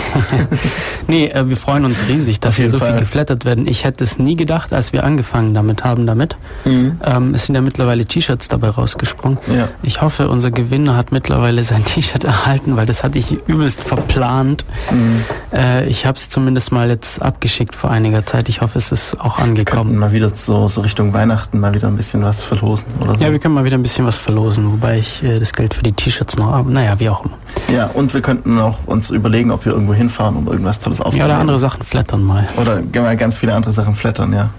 [1.08, 2.98] Nee, äh, wir freuen uns riesig, dass wir so viel Fall.
[3.00, 3.66] geflattert werden.
[3.66, 6.36] Ich hätte es nie gedacht, als wir angefangen damit haben damit.
[6.64, 9.38] Ähm, es sind ja mittlerweile T-Shirts dabei rausgesprungen.
[9.54, 9.68] Ja.
[9.82, 14.64] Ich hoffe, unser Gewinner hat mittlerweile sein T-Shirt erhalten, weil das hatte ich übelst verplant.
[14.90, 15.24] Mhm.
[15.52, 18.48] Äh, ich habe es zumindest mal jetzt abgeschickt vor einiger Zeit.
[18.48, 19.96] Ich hoffe, es ist auch angekommen.
[19.98, 23.24] mal wieder so, so Richtung Weihnachten mal wieder ein bisschen was verlosen oder so.
[23.24, 25.82] Ja, wir können mal wieder ein bisschen was verlosen, wobei ich äh, das Geld für
[25.82, 26.70] die T-Shirts noch habe.
[26.72, 27.74] Naja, wie auch immer.
[27.76, 31.04] ja, und wir könnten auch uns überlegen, ob wir irgendwo hinfahren, um irgendwas Tolles Ja,
[31.04, 31.30] aufzunehmen.
[31.30, 32.48] oder andere Sachen flattern mal.
[32.60, 34.50] Oder mal ganz viele andere Sachen flattern, ja.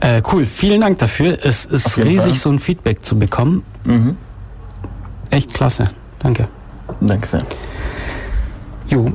[0.00, 1.38] Äh, cool, vielen Dank dafür.
[1.42, 2.34] Es ist riesig, Fall.
[2.34, 3.62] so ein Feedback zu bekommen.
[3.84, 4.16] Mhm.
[5.30, 5.90] Echt klasse.
[6.18, 6.48] Danke.
[7.00, 7.42] Danke sehr.
[8.88, 9.12] Jo,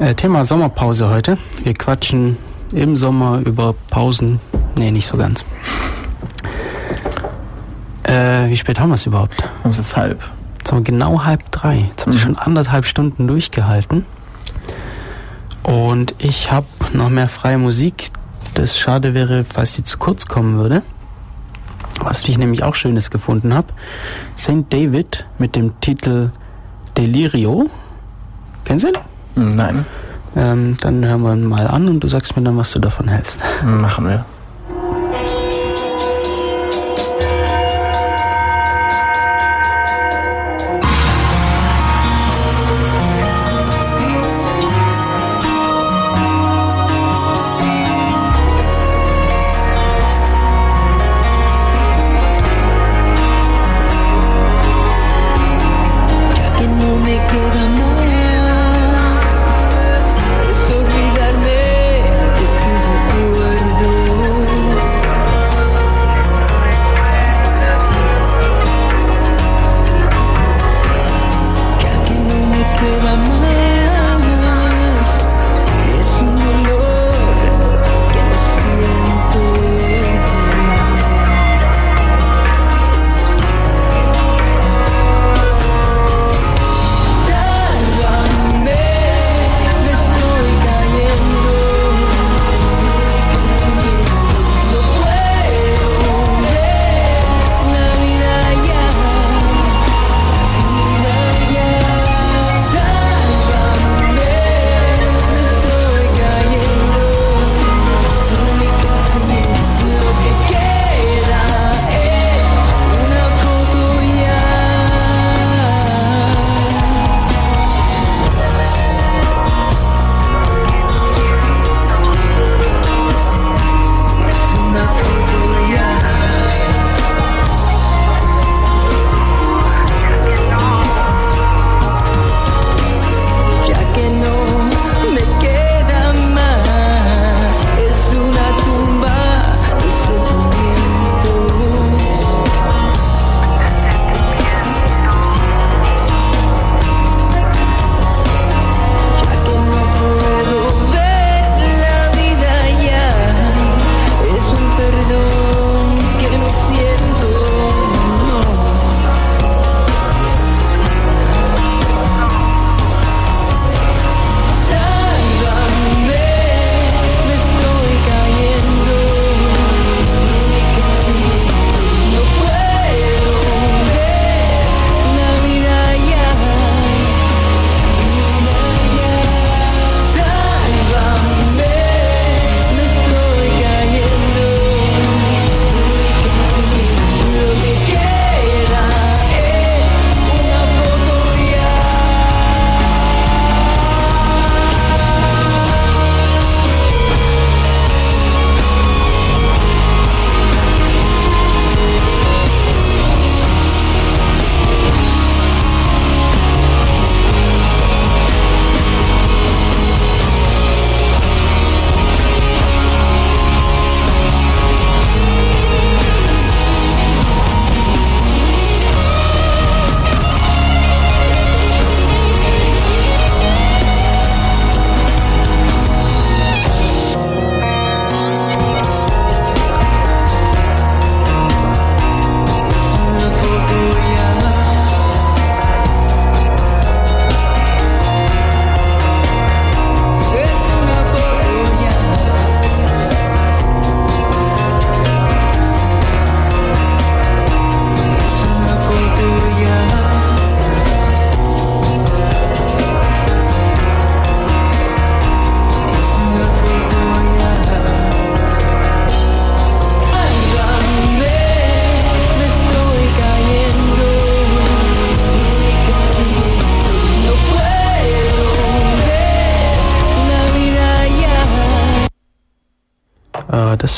[0.00, 1.38] äh, Thema Sommerpause heute.
[1.64, 2.36] Wir quatschen
[2.72, 4.38] im Sommer über Pausen.
[4.76, 5.44] Nee, nicht so ganz.
[8.04, 9.38] Äh, wie spät haben wir es überhaupt?
[9.38, 10.22] Wir haben es jetzt halb.
[10.62, 11.86] Jetzt haben wir genau halb drei.
[11.90, 12.22] Jetzt haben wir Mhm.
[12.22, 14.06] schon anderthalb Stunden durchgehalten.
[15.62, 18.10] Und ich habe noch mehr freie Musik.
[18.54, 20.82] Das schade wäre, falls die zu kurz kommen würde.
[22.00, 23.68] Was ich nämlich auch Schönes gefunden habe.
[24.36, 24.64] St.
[24.70, 26.30] David mit dem Titel
[26.96, 27.68] Delirio.
[28.64, 29.56] Kennst du ihn?
[29.56, 29.84] Nein,
[30.34, 33.08] Ähm, dann hören wir ihn mal an und du sagst mir dann, was du davon
[33.08, 33.42] hältst.
[33.64, 34.24] machen wir.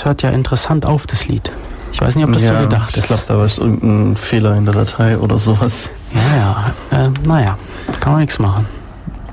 [0.04, 1.50] Das hört ja interessant auf, das Lied.
[1.92, 3.06] Ich weiß nicht, ob das so gedacht ich ist.
[3.06, 5.90] glaube, da war es irgendein Fehler in der Datei oder sowas.
[6.12, 7.06] Ja, ja.
[7.06, 7.56] Äh, naja,
[8.00, 8.66] kann man nichts machen.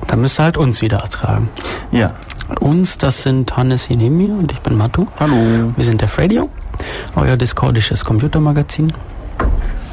[0.07, 1.49] Dann müsst ihr halt uns wieder ertragen.
[1.91, 2.13] Ja.
[2.61, 5.07] Uns, das sind Hannes hier neben mir und ich bin Matu.
[5.19, 5.73] Hallo.
[5.75, 6.49] Wir sind Def Radio,
[7.15, 8.93] euer discordisches Computermagazin.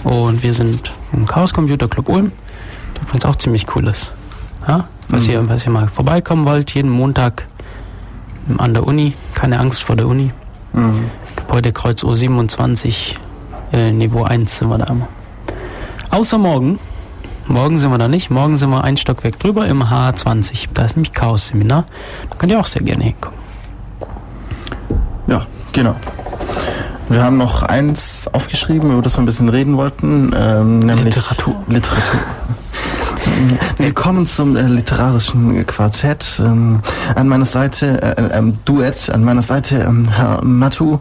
[0.04, 2.30] Und wir sind im Chaos Computer Club Ulm,
[2.94, 4.12] der übrigens auch ziemlich cool ist.
[4.68, 4.84] Ja?
[5.08, 5.30] Was, Mhm.
[5.32, 7.46] ihr, was ihr mal vorbeikommen wollt, jeden Montag
[8.58, 10.30] an der Uni, keine Angst vor der Uni.
[10.72, 11.10] Mhm.
[11.36, 13.16] Gebäudekreuz O27,
[13.72, 15.08] äh, Niveau 1 sind wir da immer.
[16.10, 16.78] Außer morgen.
[17.46, 18.30] Morgen sind wir da nicht.
[18.30, 20.68] Morgen sind wir ein Stockwerk drüber im H20.
[20.74, 21.86] Da ist nämlich Chaos-Seminar.
[22.28, 23.38] Da könnt ihr auch sehr gerne hinkommen.
[25.26, 25.96] Ja, genau.
[27.08, 31.56] Wir haben noch eins aufgeschrieben, über das wir ein bisschen reden wollten, ähm, nämlich Literatur.
[31.68, 32.20] Literatur.
[33.76, 36.40] Willkommen zum äh, literarischen Quartett.
[36.44, 36.80] Ähm,
[37.14, 40.98] an meiner Seite, äh, äh, ähm, Duett, an meiner Seite, ähm, Herr Matu.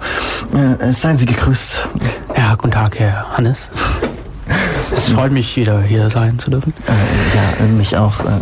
[0.53, 1.88] Äh, äh, seien Sie gegrüßt.
[2.35, 3.69] Ja, guten Tag, Herr Hannes.
[4.91, 6.73] Es freut mich, wieder hier sein zu dürfen.
[6.88, 6.91] Äh,
[7.35, 8.19] ja, äh, mich auch.
[8.22, 8.39] Äh,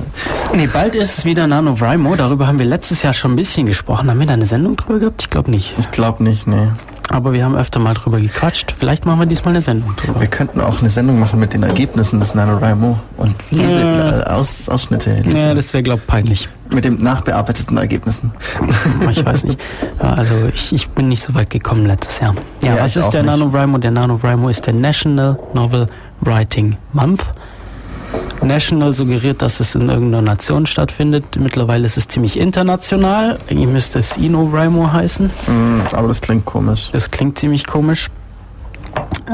[0.56, 2.16] Nee, bald ist es wieder NaNoWriMo.
[2.16, 4.10] Darüber haben wir letztes Jahr schon ein bisschen gesprochen.
[4.10, 5.22] Haben wir da eine Sendung drüber gehabt?
[5.22, 5.74] Ich glaube nicht.
[5.78, 6.68] ich glaube nicht, nee.
[7.16, 8.74] Aber wir haben öfter mal drüber gequatscht.
[8.78, 10.20] Vielleicht machen wir diesmal eine Sendung drüber.
[10.20, 14.20] Wir könnten auch eine Sendung machen mit den Ergebnissen des NaNoWriMo und Lese, Ja.
[14.20, 16.50] äh, Aus, Ausschnitte Ja, das wäre, glaube ich, peinlich.
[16.74, 18.32] mit den nachbearbeiteten Ergebnissen.
[19.10, 19.62] Ich weiß nicht.
[20.00, 22.36] Also ich, ich bin nicht so weit gekommen letztes Jahr.
[22.62, 23.32] Ja, Ja, was ist der nicht.
[23.32, 23.78] NaNoWriMo?
[23.78, 25.88] Der NaNoWriMo ist der National Novel
[26.20, 27.32] Writing Month.
[28.41, 31.40] National suggeriert, dass es in irgendeiner Nation stattfindet.
[31.40, 33.40] Mittlerweile ist es ziemlich international.
[33.49, 35.27] Eigentlich müsste es InnoWriMo heißen.
[35.48, 36.90] Mm, aber das klingt komisch.
[36.91, 38.10] Das klingt ziemlich komisch.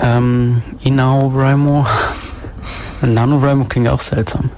[0.02, 1.86] Ähm, InnoWriMo.
[3.02, 4.50] NaNoWriMo klingt auch seltsam.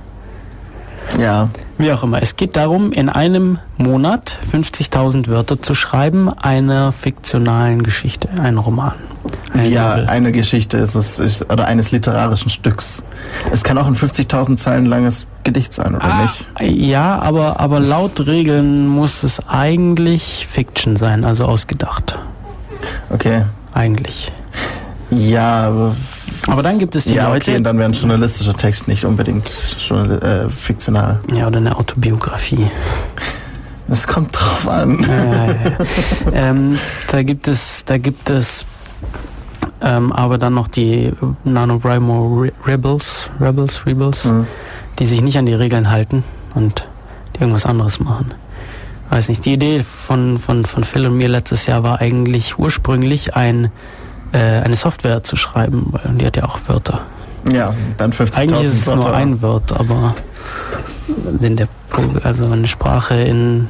[1.20, 1.46] Ja,
[1.78, 2.22] Wie auch immer.
[2.22, 8.94] Es geht darum, in einem Monat 50.000 Wörter zu schreiben einer fiktionalen Geschichte, einen Roman.
[9.54, 10.08] Eine ja, Novel.
[10.08, 13.04] eine Geschichte ist es, ist, oder eines literarischen Stücks.
[13.52, 16.48] Es kann auch ein 50.000 Zeilen langes Gedicht sein, oder Ah, nicht?
[16.62, 22.20] Ja, aber, aber laut Regeln muss es eigentlich Fiction sein, also ausgedacht.
[23.10, 23.44] Okay.
[23.74, 24.32] Eigentlich.
[25.10, 25.96] Ja, aber,
[26.48, 27.50] Aber dann gibt es die ja, Leute.
[27.52, 29.50] okay, und dann wäre ein journalistischer Text nicht unbedingt
[29.80, 31.20] journal äh, fiktional.
[31.34, 32.68] ja, oder eine Autobiografie.
[33.88, 35.02] Es kommt drauf an.
[35.04, 35.54] Ja, ja, ja.
[36.34, 36.78] ähm,
[37.12, 38.66] da gibt es, da gibt es
[39.82, 41.12] ähm, aber dann noch die
[41.44, 44.48] NaNoWriMo Re Rebels, Rebels, Rebels, Mhm.
[45.00, 46.24] die sich nicht an die Regeln halten
[46.56, 46.88] und
[47.36, 48.34] die irgendwas anderes machen.
[49.10, 53.36] Weiß nicht, die Idee von, von, von Phil und mir letztes Jahr war eigentlich ursprünglich
[53.36, 53.70] ein,
[54.34, 57.02] äh, eine Software zu schreiben, weil die hat ja auch Wörter.
[57.52, 59.14] Ja, dann 50.000 Eigentlich ist es nur Wörter.
[59.16, 60.16] ein Wort, aber
[61.40, 61.68] in der
[62.24, 63.68] also eine Sprache in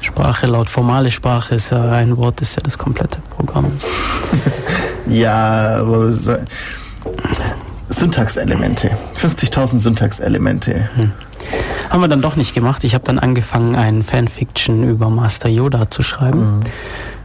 [0.00, 3.72] Sprache laut formale Sprache ist ja ein Wort ist ja das komplette Programm.
[5.06, 6.10] Ja, aber
[7.90, 8.90] Syntaxelemente.
[9.20, 10.88] 50.000 Syntaxelemente.
[11.90, 12.84] Haben wir dann doch nicht gemacht.
[12.84, 16.60] Ich habe dann angefangen, einen Fanfiction über Master Yoda zu schreiben.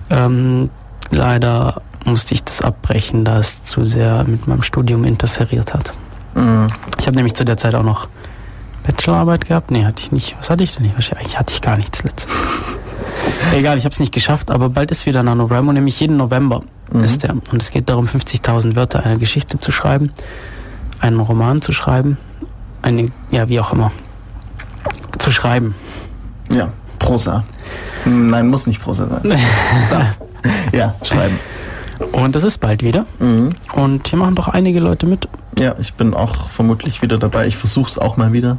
[0.09, 0.69] Ähm,
[1.09, 5.93] leider musste ich das abbrechen, da es zu sehr mit meinem Studium interferiert hat.
[6.35, 6.67] Mhm.
[6.99, 8.07] Ich habe nämlich zu der Zeit auch noch
[8.83, 9.71] Bachelorarbeit gehabt.
[9.71, 10.35] Nee, hatte ich nicht.
[10.39, 10.95] Was hatte ich denn nicht?
[10.95, 12.39] Wahrscheinlich hatte ich gar nichts letztes.
[13.53, 16.61] Egal, ich habe es nicht geschafft, aber bald ist wieder NaNoWriMo, nämlich jeden November
[16.91, 17.03] Mhm.
[17.03, 17.33] ist der.
[17.51, 20.11] Und es geht darum, 50.000 Wörter einer Geschichte zu schreiben,
[20.99, 22.17] einen Roman zu schreiben,
[22.81, 23.91] eine, ja, wie auch immer,
[25.19, 25.75] zu schreiben.
[26.51, 27.43] Ja, Prosa.
[28.05, 29.37] Nein, muss nicht Prosa sein.
[30.71, 31.37] Ja, schreiben.
[32.11, 33.05] Und das ist bald wieder.
[33.19, 33.49] Mhm.
[33.73, 35.27] Und hier machen doch einige Leute mit.
[35.57, 37.47] Ja, ich bin auch vermutlich wieder dabei.
[37.47, 38.57] Ich versuche es auch mal wieder.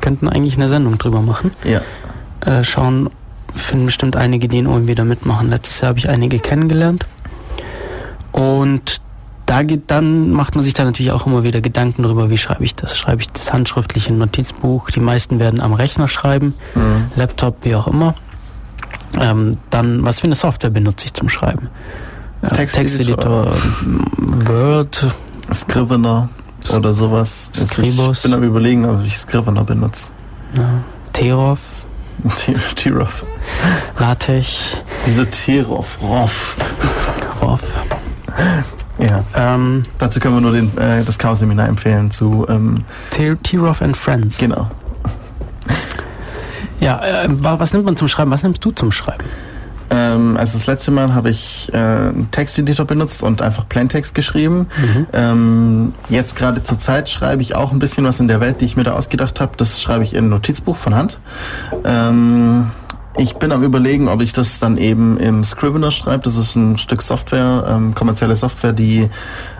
[0.00, 1.52] Könnten eigentlich eine Sendung drüber machen.
[1.64, 1.80] Äh, ja.
[2.46, 3.10] äh, schauen,
[3.54, 5.50] finden bestimmt einige, die in Ulm wieder mitmachen.
[5.50, 7.04] Letztes Jahr habe ich einige kennengelernt.
[8.32, 9.00] Und
[9.46, 12.64] da geht dann, macht man sich da natürlich auch immer wieder Gedanken darüber, wie schreibe
[12.64, 12.96] ich das?
[12.98, 14.90] Schreibe ich das handschriftlich in Notizbuch?
[14.90, 17.06] Die meisten werden am Rechner schreiben, Mhm.
[17.16, 18.14] Laptop, wie auch immer.
[19.20, 21.68] Ähm, dann, was für eine Software benutze ich zum Schreiben?
[22.42, 23.46] Ja, Texteditor.
[23.46, 25.06] Texteditor, Word,
[25.52, 26.28] Scrivener
[26.74, 27.50] oder sowas.
[27.54, 28.18] Scribus.
[28.18, 30.08] Ich bin am überlegen, ob ich Scrivener benutze.
[30.54, 30.68] ja,
[31.12, 31.58] Terov,
[32.36, 33.24] T- Tirov.
[33.98, 34.76] LaTeX,
[35.06, 35.98] Wieso Tirov?
[36.02, 36.56] Roff.
[37.42, 37.60] Rov.
[38.98, 39.24] Ja.
[39.34, 42.84] Ähm, Dazu können wir nur den, äh, das Chaos-Seminar empfehlen zu, ähm,
[43.42, 44.38] Tirov and Friends.
[44.38, 44.70] genau.
[46.80, 48.30] Ja, äh, wa- was nimmt man zum Schreiben?
[48.30, 49.24] Was nimmst du zum Schreiben?
[49.90, 54.66] Ähm, also das letzte Mal habe ich äh, einen Texteditor benutzt und einfach Plaintext geschrieben.
[55.14, 58.66] Ähm, jetzt gerade zur Zeit schreibe ich auch ein bisschen was in der Welt, die
[58.66, 59.52] ich mir da ausgedacht habe.
[59.56, 61.18] Das schreibe ich in ein Notizbuch von Hand.
[61.84, 62.66] Ähm,
[63.18, 66.22] Ich bin am überlegen, ob ich das dann eben im Scrivener schreibe.
[66.24, 69.10] Das ist ein Stück Software, ähm, kommerzielle Software, die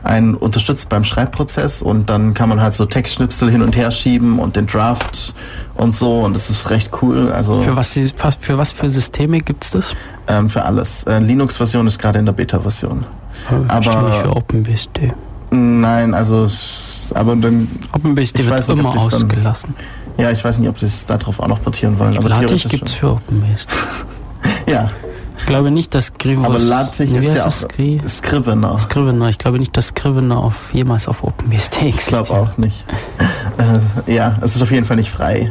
[0.05, 4.39] einen unterstützt beim Schreibprozess und dann kann man halt so Textschnipsel hin und her schieben
[4.39, 5.35] und den Draft
[5.75, 7.33] und so und das ist recht cool.
[7.33, 7.99] Also Für was,
[8.41, 9.93] für was für Systeme gibt's das?
[10.29, 11.03] ähm, für alles.
[11.05, 13.07] Äh, Linux-Version ist gerade in der Beta-Version.
[13.51, 15.13] Aber bestimmt nicht für Aber OpenBSD.
[15.51, 16.49] nein, also
[17.15, 19.75] aber dann OpenBSD wird nicht, immer das dann- ausgelassen.
[20.19, 22.17] Ja, ich weiß nicht, ob sie es darauf auch noch portieren wollen.
[22.19, 23.19] Aber LaTeX theoretisch gibt's schon.
[23.19, 23.69] für OpenBSD.
[24.67, 24.87] Ja,
[25.39, 26.45] Ich glaube nicht, dass Grivus...
[26.45, 28.77] aber wie ist ja auch Skri- Scrivener.
[28.79, 29.29] Scrivener.
[29.31, 32.27] Ich glaube nicht, dass Scrivener auf, jemals auf OpenBSD Ich existiert.
[32.27, 32.85] glaube auch nicht.
[34.07, 35.51] äh, ja, es ist auf jeden Fall nicht frei.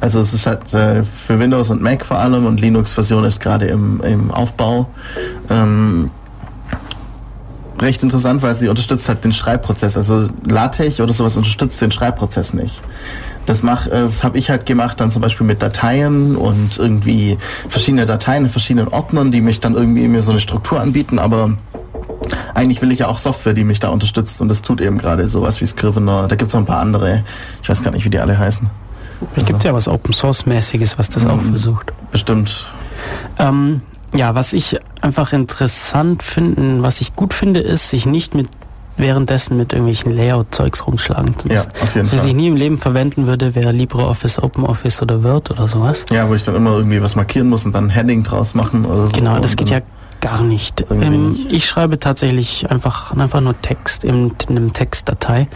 [0.00, 3.66] Also es ist halt äh, für Windows und Mac vor allem und Linux-Version ist gerade
[3.66, 4.86] im, im Aufbau.
[5.48, 6.10] Ähm,
[7.80, 9.96] recht interessant, weil sie unterstützt halt den Schreibprozess.
[9.96, 12.80] Also LaTeX oder sowas unterstützt den Schreibprozess nicht.
[13.50, 17.36] Das mach, äh, das habe ich halt gemacht dann zum Beispiel mit Dateien und irgendwie
[17.68, 21.56] verschiedene Dateien in verschiedenen Ordnern, die mich dann irgendwie mir so eine Struktur anbieten, aber
[22.54, 25.26] eigentlich will ich ja auch Software, die mich da unterstützt und das tut eben gerade
[25.26, 26.28] sowas wie Scrivener.
[26.28, 27.24] Da gibt's noch ein paar andere.
[27.60, 28.70] Ich weiß gar nicht, wie die alle heißen.
[29.32, 31.50] Vielleicht gibt's ja was Open Source mäßiges, was das auch Mhm.
[31.50, 31.92] versucht.
[32.12, 32.70] Bestimmt.
[33.40, 33.82] Ähm,
[34.14, 38.46] ja, was ich einfach interessant finde, was ich gut finde, ist, sich nicht mit
[39.00, 42.34] währenddessen mit irgendwelchen Layout-Zeugs rumschlagen Ja, auf jeden was ich Fall.
[42.34, 46.04] nie im Leben verwenden würde, wäre LibreOffice, OpenOffice oder Word oder sowas.
[46.12, 48.84] Ja, wo ich dann immer irgendwie was markieren muss und dann ein Heading draus machen
[48.84, 49.12] oder so.
[49.12, 49.80] Genau, das geht ja
[50.20, 50.84] gar nicht.
[50.90, 51.50] Ähm, nicht.
[51.52, 55.48] ich schreibe tatsächlich einfach, einfach nur Text in, in einem Textdatei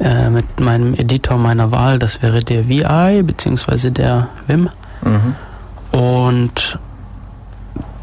[0.00, 1.98] äh, mit meinem Editor meiner Wahl.
[1.98, 4.68] Das wäre der VI beziehungsweise der Vim.
[5.02, 5.98] Mhm.
[5.98, 6.78] Und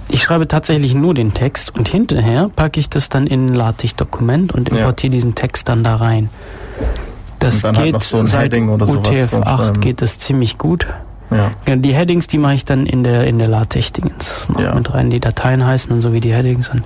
[0.10, 4.52] ich schreibe tatsächlich nur den Text und hinterher packe ich das dann in ein LaTeX-Dokument
[4.54, 4.78] und Ja.
[4.80, 6.30] importiere diesen Text dann da rein.
[7.40, 9.82] Das halt geht noch so seit Heading oder sowas UTF-8 draufschreiben.
[9.82, 10.88] geht das ziemlich gut.
[11.30, 11.76] Ja.
[11.76, 14.74] Die Headings, die mache ich dann in der in der LaTeX-Dingens noch Ja.
[14.74, 15.10] mit rein.
[15.10, 16.70] Die Dateien heißen dann so wie die Headings.
[16.70, 16.84] Und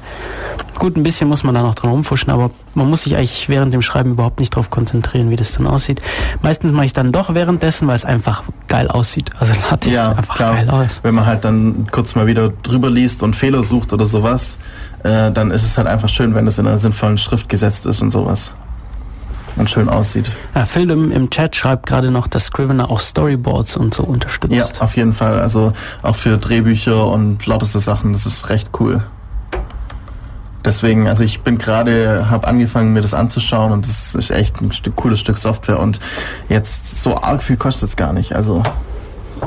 [0.80, 3.74] gut, ein bisschen muss man da noch dran rumfuschen, aber man muss sich eigentlich während
[3.74, 6.02] dem Schreiben überhaupt nicht darauf konzentrieren, wie das dann aussieht.
[6.42, 9.30] Meistens mache ich dann doch währenddessen, weil es einfach geil aussieht.
[9.40, 10.54] Also LaTeX ja, sieht einfach klar.
[10.56, 11.02] geil aus.
[11.04, 14.58] Wenn man halt dann kurz mal wieder drüber liest und Fehler sucht oder sowas,
[15.04, 18.02] äh, dann ist es halt einfach schön, wenn es in einer sinnvollen Schrift gesetzt ist
[18.02, 18.52] und sowas.
[19.58, 20.32] Und schön aussieht.
[20.56, 24.54] Ja, Phil im, Chat schreibt gerade noch, dass Scrivener auch Storyboards und so unterstützt.
[24.56, 25.40] Ja, auf jeden Fall.
[25.40, 29.04] Also auch für Drehbücher und lauter so Sachen, das ist recht cool.
[30.64, 34.72] Deswegen, also ich bin gerade, habe angefangen mir das anzuschauen und das ist echt ein
[34.72, 36.00] Stück, cooles Stück Software und
[36.50, 38.36] jetzt so arg viel kostet es gar nicht.
[38.36, 38.62] Also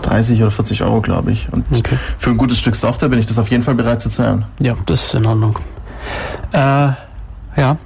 [0.02, 1.52] 30 oder 40 Euro, glaube ich.
[1.52, 1.96] Und Okay.
[2.18, 4.44] für ein gutes Stück Software bin ich das auf jeden Fall bereit zu zahlen.
[4.58, 5.56] Ja, das ist in Ordnung.
[6.52, 6.58] Äh,
[7.56, 7.76] ja.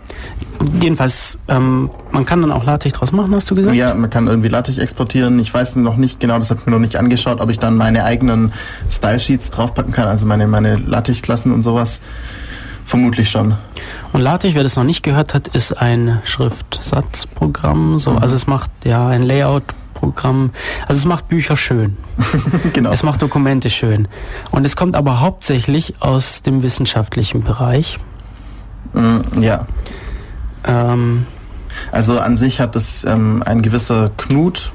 [0.81, 3.77] Jedenfalls, ähm, man kann dann auch LaTeX draus machen, hast du gesagt?
[3.77, 5.39] Ja, man kann irgendwie LaTeX exportieren.
[5.39, 7.77] Ich weiß noch nicht genau, das habe ich mir noch nicht angeschaut, ob ich dann
[7.77, 8.53] meine eigenen
[8.90, 12.01] Style Sheets draufpacken kann, also meine, meine LaTeX-Klassen und sowas.
[12.85, 13.55] Vermutlich schon.
[14.12, 17.99] Und LaTeX, wer das noch nicht gehört hat, ist ein Schriftsatzprogramm.
[17.99, 18.19] So, Mhm.
[18.19, 20.51] also es macht ja ein Layout-Programm.
[20.89, 21.97] Also es macht Bücher schön.
[22.73, 22.90] genau.
[22.90, 24.09] Es macht Dokumente schön.
[24.51, 27.99] Und es kommt aber hauptsächlich aus dem wissenschaftlichen Bereich.
[28.95, 29.66] Mm, ja.
[30.65, 31.27] Ähm,
[31.93, 34.73] Also an sich hat es ähm, ein gewisser Knut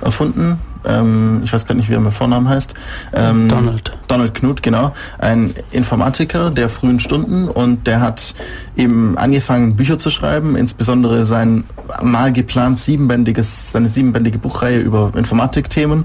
[0.00, 0.58] erfunden.
[0.84, 2.74] Ähm, ich weiß gar nicht, wie er mit Vornamen heißt.
[3.12, 3.98] Ähm, Donald.
[4.06, 4.94] Donald Knut, genau.
[5.18, 8.34] Ein Informatiker der frühen Stunden und der hat
[8.76, 11.64] eben angefangen, Bücher zu schreiben, insbesondere sein
[12.02, 16.04] mal geplant siebenbändiges, seine siebenbändige Buchreihe über Informatikthemen.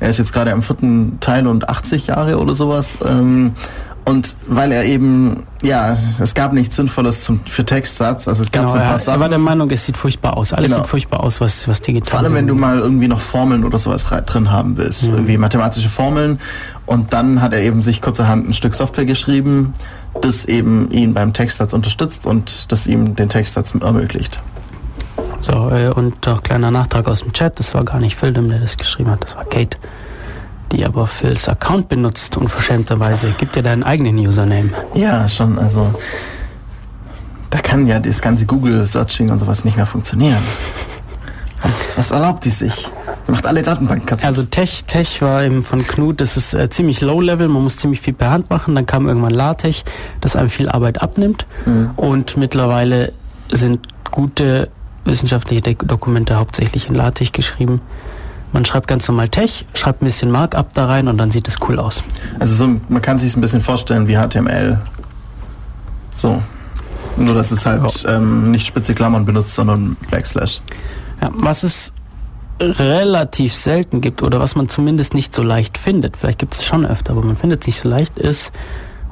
[0.00, 2.96] Er ist jetzt gerade am vierten Teil und 80 Jahre oder sowas.
[3.06, 3.52] Ähm,
[4.04, 8.62] und weil er eben, ja, es gab nichts Sinnvolles zum, für Textsatz, also es gab
[8.62, 9.18] genau, so ein paar er, Sachen.
[9.18, 10.52] er war der Meinung, es sieht furchtbar aus.
[10.52, 10.82] Alles Genau.
[10.82, 13.78] sieht furchtbar aus, was, was digital Vor allem, wenn du mal irgendwie noch Formeln oder
[13.78, 15.04] sowas drin haben willst.
[15.04, 15.14] Mhm.
[15.14, 16.40] Irgendwie mathematische Formeln.
[16.84, 19.72] Und dann hat er eben sich kurzerhand ein Stück Software geschrieben,
[20.20, 24.40] das eben ihn beim Textsatz unterstützt und das ihm den Textsatz ermöglicht.
[25.40, 27.58] So, äh, und noch kleiner Nachtrag aus dem Chat.
[27.58, 29.24] Das war gar nicht Phil, der das geschrieben hat.
[29.24, 29.76] Das war Kate,
[30.72, 33.34] die aber Phils Account benutzt, unverschämterweise.
[33.38, 34.70] Gib dir deinen eigenen Username.
[34.94, 35.94] Ja, schon, also
[37.50, 40.42] da kann ja das ganze Google-Searching und sowas nicht mehr funktionieren.
[41.62, 42.90] Was, was erlaubt die sich?
[43.26, 44.24] Die macht alle Datenbanken kaputt.
[44.24, 48.00] Also Tech, Tech war eben von Knut, das ist äh, ziemlich low-level, man muss ziemlich
[48.00, 48.74] viel per Hand machen.
[48.74, 49.84] Dann kam irgendwann LaTeX,
[50.20, 51.46] das einem viel Arbeit abnimmt.
[51.66, 51.90] Mhm.
[51.96, 53.12] Und mittlerweile
[53.52, 54.70] sind gute
[55.04, 57.80] wissenschaftliche Dokumente hauptsächlich in LaTeX geschrieben.
[58.52, 61.56] Man schreibt ganz normal Tech, schreibt ein bisschen Markup da rein und dann sieht es
[61.68, 62.02] cool aus.
[62.38, 64.78] Also so, man kann sich ein bisschen vorstellen wie HTML.
[66.14, 66.42] So.
[67.16, 70.60] Nur, dass es halt ähm, nicht spitze Klammern benutzt, sondern Backslash.
[71.20, 71.92] Ja, was es
[72.60, 76.86] relativ selten gibt oder was man zumindest nicht so leicht findet, vielleicht gibt es schon
[76.86, 78.52] öfter, aber man findet es nicht so leicht, ist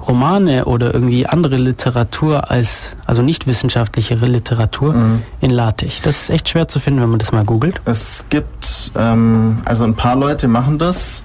[0.07, 4.95] Romane oder irgendwie andere Literatur als, also nicht wissenschaftlichere Literatur
[5.41, 6.03] in LaTeX.
[6.03, 7.81] Das ist echt schwer zu finden, wenn man das mal googelt.
[7.85, 11.23] Es gibt, ähm, also ein paar Leute machen das.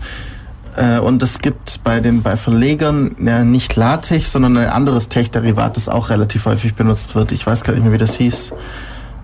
[0.76, 5.78] Äh, und es gibt bei den bei Verlegern ja, nicht LaTeX, sondern ein anderes Tech-Derivat,
[5.78, 7.32] das auch relativ häufig benutzt wird.
[7.32, 8.52] Ich weiß gar nicht mehr, wie das hieß.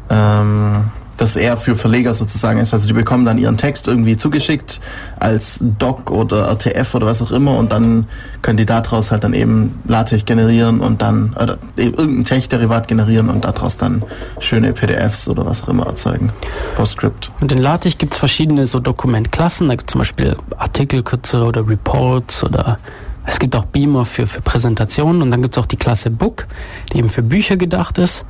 [0.10, 2.74] Ähm, das eher für Verleger sozusagen ist.
[2.74, 4.80] Also die bekommen dann ihren Text irgendwie zugeschickt
[5.20, 8.08] als Doc oder RTF oder was auch immer und dann
[8.42, 13.46] können die daraus halt dann eben LaTeX generieren und dann oder irgendein Tech-Derivat generieren und
[13.46, 14.04] daraus dann
[14.40, 16.32] schöne PDFs oder was auch immer erzeugen.
[16.76, 17.32] PostScript.
[17.40, 22.44] Und in LaTeX gibt es verschiedene so Dokumentklassen, da gibt zum Beispiel Artikelkürze oder Reports
[22.44, 22.80] oder
[23.26, 26.48] es gibt auch Beamer für, für Präsentationen und dann gibt es auch die Klasse Book,
[26.92, 28.26] die eben für Bücher gedacht ist.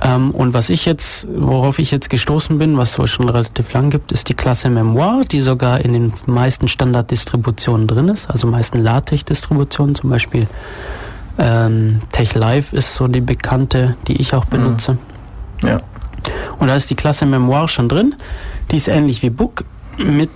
[0.00, 3.72] Ähm, und was ich jetzt, worauf ich jetzt gestoßen bin, was es wohl schon relativ
[3.72, 8.46] lang gibt, ist die Klasse Memoir, die sogar in den meisten Standarddistributionen drin ist, also
[8.46, 10.46] meisten LaTeX-Distributionen, zum Beispiel
[11.38, 14.98] ähm, TechLive ist so die bekannte, die ich auch benutze.
[15.62, 15.78] Ja.
[16.58, 18.14] Und da ist die Klasse Memoir schon drin.
[18.70, 19.64] Die ist ähnlich wie Book
[19.96, 20.30] mit,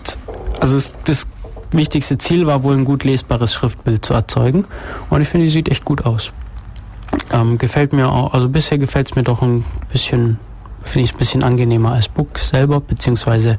[0.61, 1.27] also das
[1.73, 4.65] wichtigste Ziel war wohl ein gut lesbares Schriftbild zu erzeugen.
[5.11, 6.33] Und ich finde, die sieht echt gut aus.
[7.31, 10.39] Ähm, gefällt mir auch, also bisher gefällt es mir doch ein bisschen,
[10.83, 13.59] finde ich es ein bisschen angenehmer als Book selber, beziehungsweise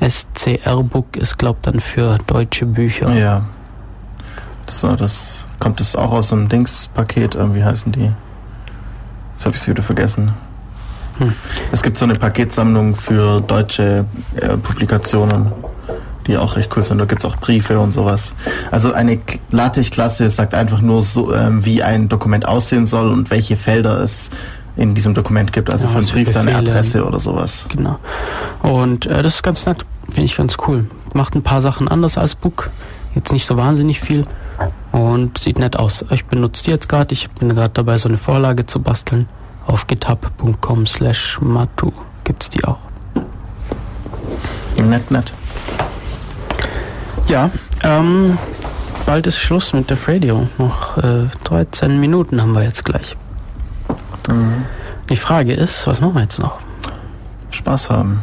[0.00, 3.12] SCR Book ist, glaub dann für deutsche Bücher.
[3.14, 3.44] Ja.
[4.66, 5.46] Das war das.
[5.58, 7.34] Kommt das auch aus so einem Dings-Paket?
[7.34, 8.10] Äh, Wie heißen die?
[9.32, 10.32] Jetzt habe ich sie wieder vergessen.
[11.18, 11.32] Hm.
[11.70, 14.04] Es gibt so eine Paketsammlung für deutsche
[14.36, 15.52] äh, Publikationen,
[16.26, 16.98] die auch recht cool sind.
[16.98, 18.32] Da gibt es auch Briefe und sowas.
[18.70, 19.20] Also eine
[19.50, 24.30] LaTeX-Klasse sagt einfach nur so, ähm, wie ein Dokument aussehen soll und welche Felder es
[24.76, 25.70] in diesem Dokument gibt.
[25.70, 26.58] Also Ja, für einen für Brief dann eine.
[26.58, 27.64] Adresse oder sowas.
[27.68, 27.98] Genau.
[28.62, 30.86] Und äh, das ist ganz nett, finde ich ganz cool.
[31.14, 32.70] Macht ein paar Sachen anders als Book.
[33.14, 34.26] Jetzt nicht so wahnsinnig viel.
[34.90, 36.04] Und sieht nett aus.
[36.10, 37.12] Ich benutze die jetzt gerade.
[37.12, 39.28] Ich bin gerade dabei, so eine Vorlage zu basteln.
[39.66, 41.92] Auf github.com slash matu
[42.24, 42.78] gibt's die auch.
[44.76, 45.32] Nett, nett.
[47.28, 47.50] Ja,
[47.82, 48.38] ähm,
[49.06, 50.46] bald ist Schluss mit der Radio.
[50.58, 53.16] Noch äh, 13 Minuten haben wir jetzt gleich.
[55.08, 56.58] Die Frage ist, was machen wir jetzt noch?
[57.50, 58.22] Spaß haben.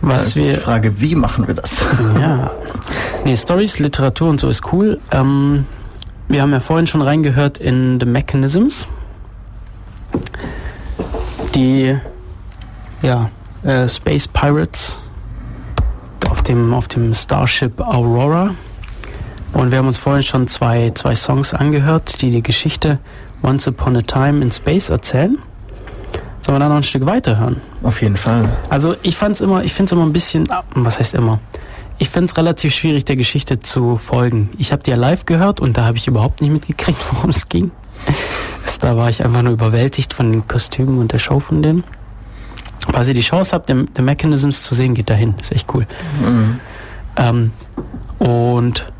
[0.00, 1.84] Was Das ist die wir Frage, wie machen wir das?
[2.20, 2.50] Ja.
[3.24, 5.00] Nee, Stories, Literatur und so ist cool.
[5.10, 5.66] Ähm,
[6.28, 8.86] wir haben ja vorhin schon reingehört in The Mechanisms.
[11.54, 11.96] Die
[13.02, 13.30] ja,
[13.64, 15.00] äh, Space Pirates
[16.48, 18.54] dem, auf dem Starship Aurora.
[19.52, 22.98] Und wir haben uns vorhin schon zwei, zwei Songs angehört, die die Geschichte
[23.42, 25.38] Once Upon a Time in Space erzählen.
[26.40, 27.60] Sollen wir da noch ein Stück weiterhören?
[27.82, 28.48] Auf jeden Fall.
[28.68, 31.40] Also ich fand's immer, ich finde es immer ein bisschen, ah, was heißt immer?
[31.98, 34.50] Ich finde es relativ schwierig, der Geschichte zu folgen.
[34.58, 37.48] Ich habe die ja live gehört und da habe ich überhaupt nicht mitgekriegt, worum es
[37.48, 37.70] ging.
[38.80, 41.82] Da war ich einfach nur überwältigt von den Kostümen und der Show von denen.
[42.90, 45.34] Falls ihr die Chance habt, The, The Mechanisms zu sehen, geht dahin.
[45.40, 45.86] Ist echt cool.
[47.16, 47.50] Ähm,
[48.18, 48.92] und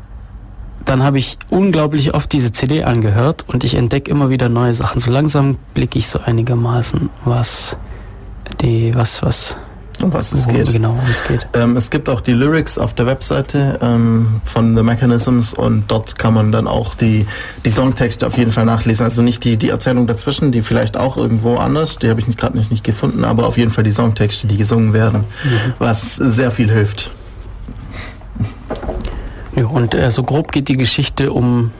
[0.85, 5.01] dann habe ich unglaublich oft diese CD angehört und ich entdecke immer wieder neue Sachen.
[5.01, 7.77] So langsam blicke ich so einigermaßen, was
[8.61, 9.57] die, was, was,
[10.01, 10.71] Um was es geht.
[10.71, 11.47] genau, worum es geht.
[11.53, 16.19] Ähm, es gibt auch die Lyrics auf der Webseite ähm, von The Mechanisms und dort
[16.19, 17.25] kann man dann auch die,
[17.65, 19.03] die Songtexte auf jeden Fall nachlesen.
[19.03, 22.57] Also nicht die, die Erzählung dazwischen, die vielleicht auch irgendwo anders, die habe ich gerade
[22.57, 25.23] nicht, nicht gefunden, aber auf jeden Fall die Songtexte, die gesungen werden,
[25.79, 27.11] was sehr viel hilft.
[29.55, 31.71] Ja, und äh, so grob geht die Geschichte um,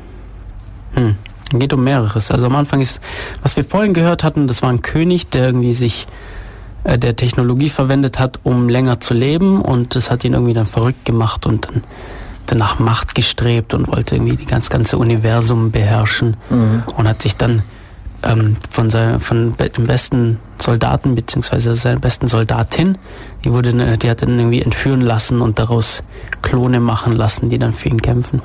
[0.93, 1.15] hm,
[1.53, 2.31] geht um mehreres.
[2.31, 2.99] Also am Anfang ist,
[3.43, 6.07] was wir vorhin gehört hatten, das war ein König, der irgendwie sich
[6.87, 9.61] äh, der Technologie verwendet hat, um länger zu leben.
[9.61, 11.67] Und das hat ihn irgendwie dann verrückt gemacht und
[12.47, 16.37] dann nach Macht gestrebt und wollte irgendwie die ganz ganze Universum beherrschen.
[16.95, 17.61] Und hat sich dann
[18.23, 22.97] ähm, von, sein, von dem besten Soldaten beziehungsweise seiner besten Soldatin,
[23.43, 26.01] die wurde, dann- die hat dann irgendwie entführen lassen und daraus
[26.41, 28.41] Klone machen lassen, die dann für ihn kämpfen.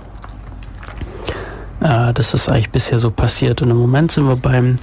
[1.80, 3.62] Äh, das ist eigentlich bisher so passiert.
[3.62, 4.76] Und im Moment sind wir beim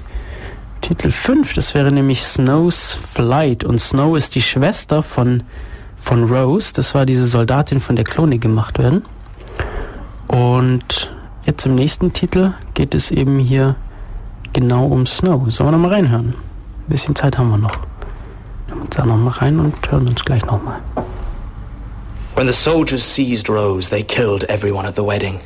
[0.81, 5.43] Titel 5, das wäre nämlich Snow's Flight und Snow ist die Schwester von,
[5.97, 9.05] von Rose, das war diese Soldatin, von der Klone gemacht werden.
[10.27, 11.11] Und
[11.45, 13.75] jetzt im nächsten Titel geht es eben hier
[14.53, 15.49] genau um Snow.
[15.51, 16.29] Sollen wir noch mal reinhören?
[16.29, 17.71] Ein bisschen Zeit haben wir noch.
[18.67, 20.79] Wir uns da noch mal rein und hören uns gleich noch mal.
[22.35, 25.39] When the soldiers seized Rose, they killed everyone at the wedding.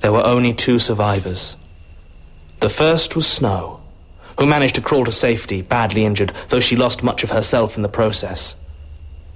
[0.00, 1.58] There were only two survivors.
[2.60, 3.79] The first was Snow,
[4.40, 7.82] who managed to crawl to safety, badly injured, though she lost much of herself in
[7.82, 8.56] the process.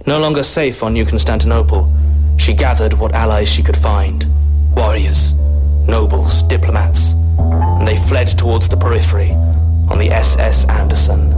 [0.07, 1.93] No longer safe on New Constantinople,
[2.37, 4.25] she gathered what allies she could find.
[4.75, 5.33] Warriors,
[5.87, 7.13] nobles, diplomats.
[7.37, 9.29] And they fled towards the periphery
[9.91, 11.29] on the SS Anderson.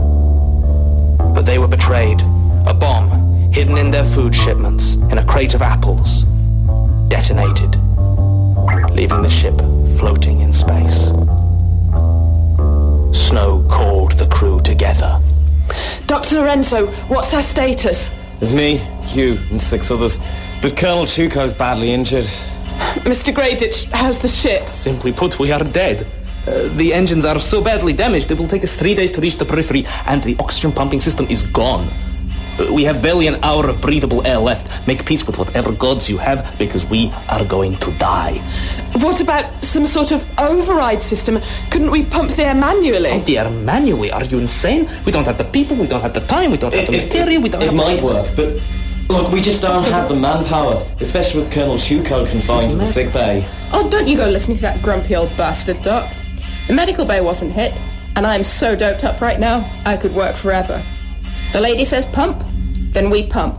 [1.34, 2.22] But they were betrayed.
[2.66, 6.22] A bomb, hidden in their food shipments, in a crate of apples,
[7.08, 7.76] detonated,
[8.94, 9.58] leaving the ship
[9.98, 11.12] floating in space.
[13.12, 15.20] Snow called the crew together.
[16.06, 16.36] Dr.
[16.36, 18.10] Lorenzo, what's our status?
[18.40, 18.80] It's me,
[19.14, 20.18] you, and six others.
[20.62, 22.24] But Colonel Chuko's badly injured.
[23.04, 23.32] Mr.
[23.34, 24.62] Greyditch, how's the ship?
[24.70, 26.06] Simply put, we are dead.
[26.46, 29.36] Uh, the engines are so badly damaged it will take us three days to reach
[29.36, 31.86] the periphery and the oxygen pumping system is gone.
[32.58, 34.86] We have barely an hour of breathable air left.
[34.88, 38.34] Make peace with whatever gods you have because we are going to die.
[38.96, 41.38] What about some sort of override system?
[41.70, 43.10] Couldn't we pump the air manually?
[43.10, 44.88] Oh dear, manually, are you insane?
[45.06, 47.42] We don't have the people, we don't have the time, we don't have the material,
[47.42, 48.06] we don't it have might the...
[48.06, 48.60] work, but
[49.08, 53.12] look, we just don't have the manpower, especially with Colonel Chuko confined to the sick
[53.12, 53.44] bay.
[53.72, 56.08] Oh, don't you go listening to that grumpy old bastard, Doc.
[56.66, 57.72] The medical bay wasn't hit,
[58.16, 60.80] and I'm so doped up right now, I could work forever.
[61.52, 62.44] The lady says pump,
[62.92, 63.56] then we pump.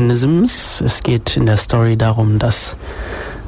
[0.00, 0.80] Mechanisms.
[0.80, 2.76] Es geht in der Story darum, dass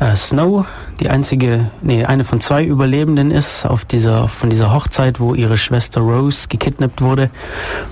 [0.00, 0.66] äh, Snow
[1.00, 5.56] die einzige, nee, eine von zwei Überlebenden ist auf dieser, von dieser Hochzeit, wo ihre
[5.56, 7.30] Schwester Rose gekidnappt wurde.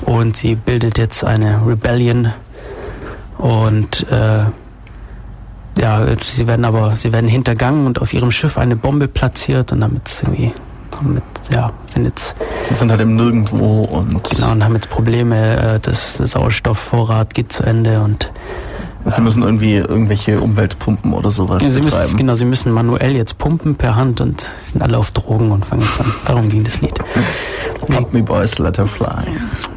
[0.04, 2.32] Und sie bildet jetzt eine Rebellion.
[3.38, 4.44] Und äh,
[5.80, 9.80] ja, sie werden aber, sie werden hintergangen und auf ihrem Schiff eine Bombe platziert und
[9.80, 10.52] damit irgendwie,
[10.90, 11.22] damit,
[11.52, 15.80] ja, sind jetzt Sie sind halt im Nirgendwo und Genau, und haben jetzt Probleme, äh,
[15.80, 18.30] das, der Sauerstoffvorrat geht zu Ende und
[19.06, 22.02] sie müssen irgendwie irgendwelche Umweltpumpen oder sowas ja, sie betreiben.
[22.02, 25.64] müssen, genau, sie müssen manuell jetzt pumpen per Hand und sind alle auf Drogen und
[25.64, 26.12] fangen jetzt an.
[26.26, 26.98] Darum ging das Lied.
[27.86, 29.24] Pump me boys, let her fly.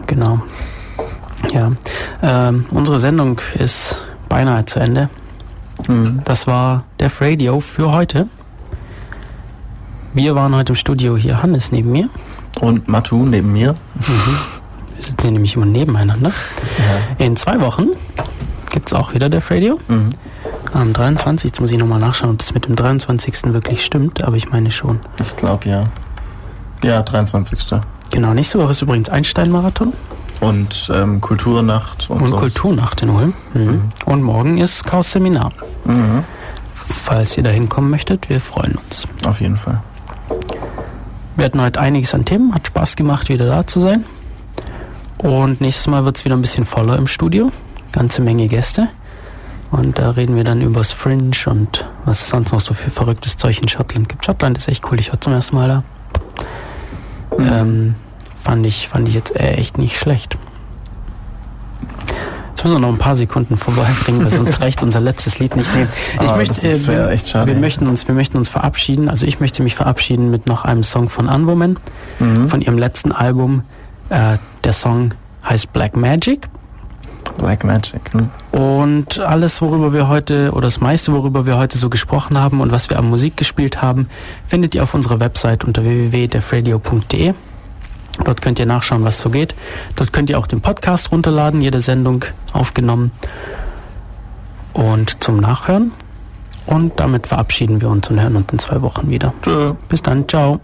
[0.08, 0.40] Genau.
[1.54, 1.72] Ja.
[2.22, 5.10] Ähm, unsere Sendung ist beinahe zu Ende.
[5.88, 6.22] Mhm.
[6.26, 8.28] Das war Def Radio für heute.
[10.14, 11.42] Wir waren heute im Studio hier.
[11.42, 12.08] Hannes neben mir.
[12.62, 13.74] Und Matu neben mir.
[14.96, 16.32] Wir sitzen nämlich immer nebeneinander.
[17.18, 17.88] In zwei Wochen
[18.70, 19.80] gibt es auch wieder Def Radio.
[19.88, 20.10] Mhm.
[20.74, 21.50] Am 23.
[21.50, 23.54] Jetzt muss ich nochmal nachschauen, ob das mit dem 23.
[23.54, 25.00] wirklich stimmt, aber ich meine schon.
[25.20, 25.86] Ich glaube ja.
[26.84, 27.60] Ja, 23.
[28.12, 29.94] Genau, nächste Woche ist übrigens Einstein-Marathon
[30.42, 32.36] Und ähm, Kulturnacht und, und so.
[32.36, 33.34] Kulturnacht in Ulm.
[33.56, 33.92] Mhm.
[34.06, 35.52] Und morgen ist Chaos Seminar.
[35.86, 36.24] Mhm.
[36.74, 39.08] Falls ihr da hinkommen möchtet, wir freuen uns.
[39.26, 39.82] Auf jeden Fall.
[41.36, 44.06] Wir hatten heute einiges an Themen, hat Spaß gemacht, wieder da zu sein.
[45.18, 47.52] Und nächstes Mal wird es wieder ein bisschen voller im Studio.
[47.92, 48.90] Ganze Menge Gäste.
[49.72, 53.38] Und da reden wir dann übers Fringe und was es sonst noch so für verrücktes
[53.38, 54.24] Zeug in Schottland gibt.
[54.24, 55.84] Schottland ist echt cool, ich war zum ersten Mal da.
[57.40, 57.96] Ähm,
[58.40, 60.38] fand, ich, fand ich jetzt echt nicht schlecht.
[62.56, 65.68] Jetzt müssen wir noch ein paar Sekunden vorbeibringen, weil sonst reicht unser letztes Lied nicht.
[65.76, 65.88] Nee.
[66.14, 67.52] Ich Ah, möchte, das ist- äh, wir, echt schade.
[67.52, 69.10] wir, möchten uns, wir möchten uns verabschieden.
[69.10, 71.78] Also ich möchte mich verabschieden mit noch einem Song von Unwoman,
[72.20, 72.48] Mhm.
[72.50, 73.64] von ihrem letzten Album.
[74.10, 75.14] Äh, der Song
[75.50, 76.48] heißt Black Magic.
[77.40, 78.02] Black Magic.
[78.12, 78.30] Hm?
[78.52, 82.72] Und alles, worüber wir heute, oder das meiste, worüber wir heute so gesprochen haben und
[82.72, 84.08] was wir an Musik gespielt haben,
[84.46, 87.34] findet ihr auf unserer Website unter www.defradio.de.
[88.24, 89.56] Dort könnt ihr nachschauen, was so geht.
[89.96, 93.12] Dort könnt ihr auch den Podcast runterladen, jede Sendung aufgenommen
[94.74, 95.92] und zum Nachhören.
[96.66, 99.34] Und damit verabschieden wir uns und hören uns in zwei Wochen wieder.
[99.44, 99.74] Tschö.
[99.90, 100.62] Bis dann, ciao.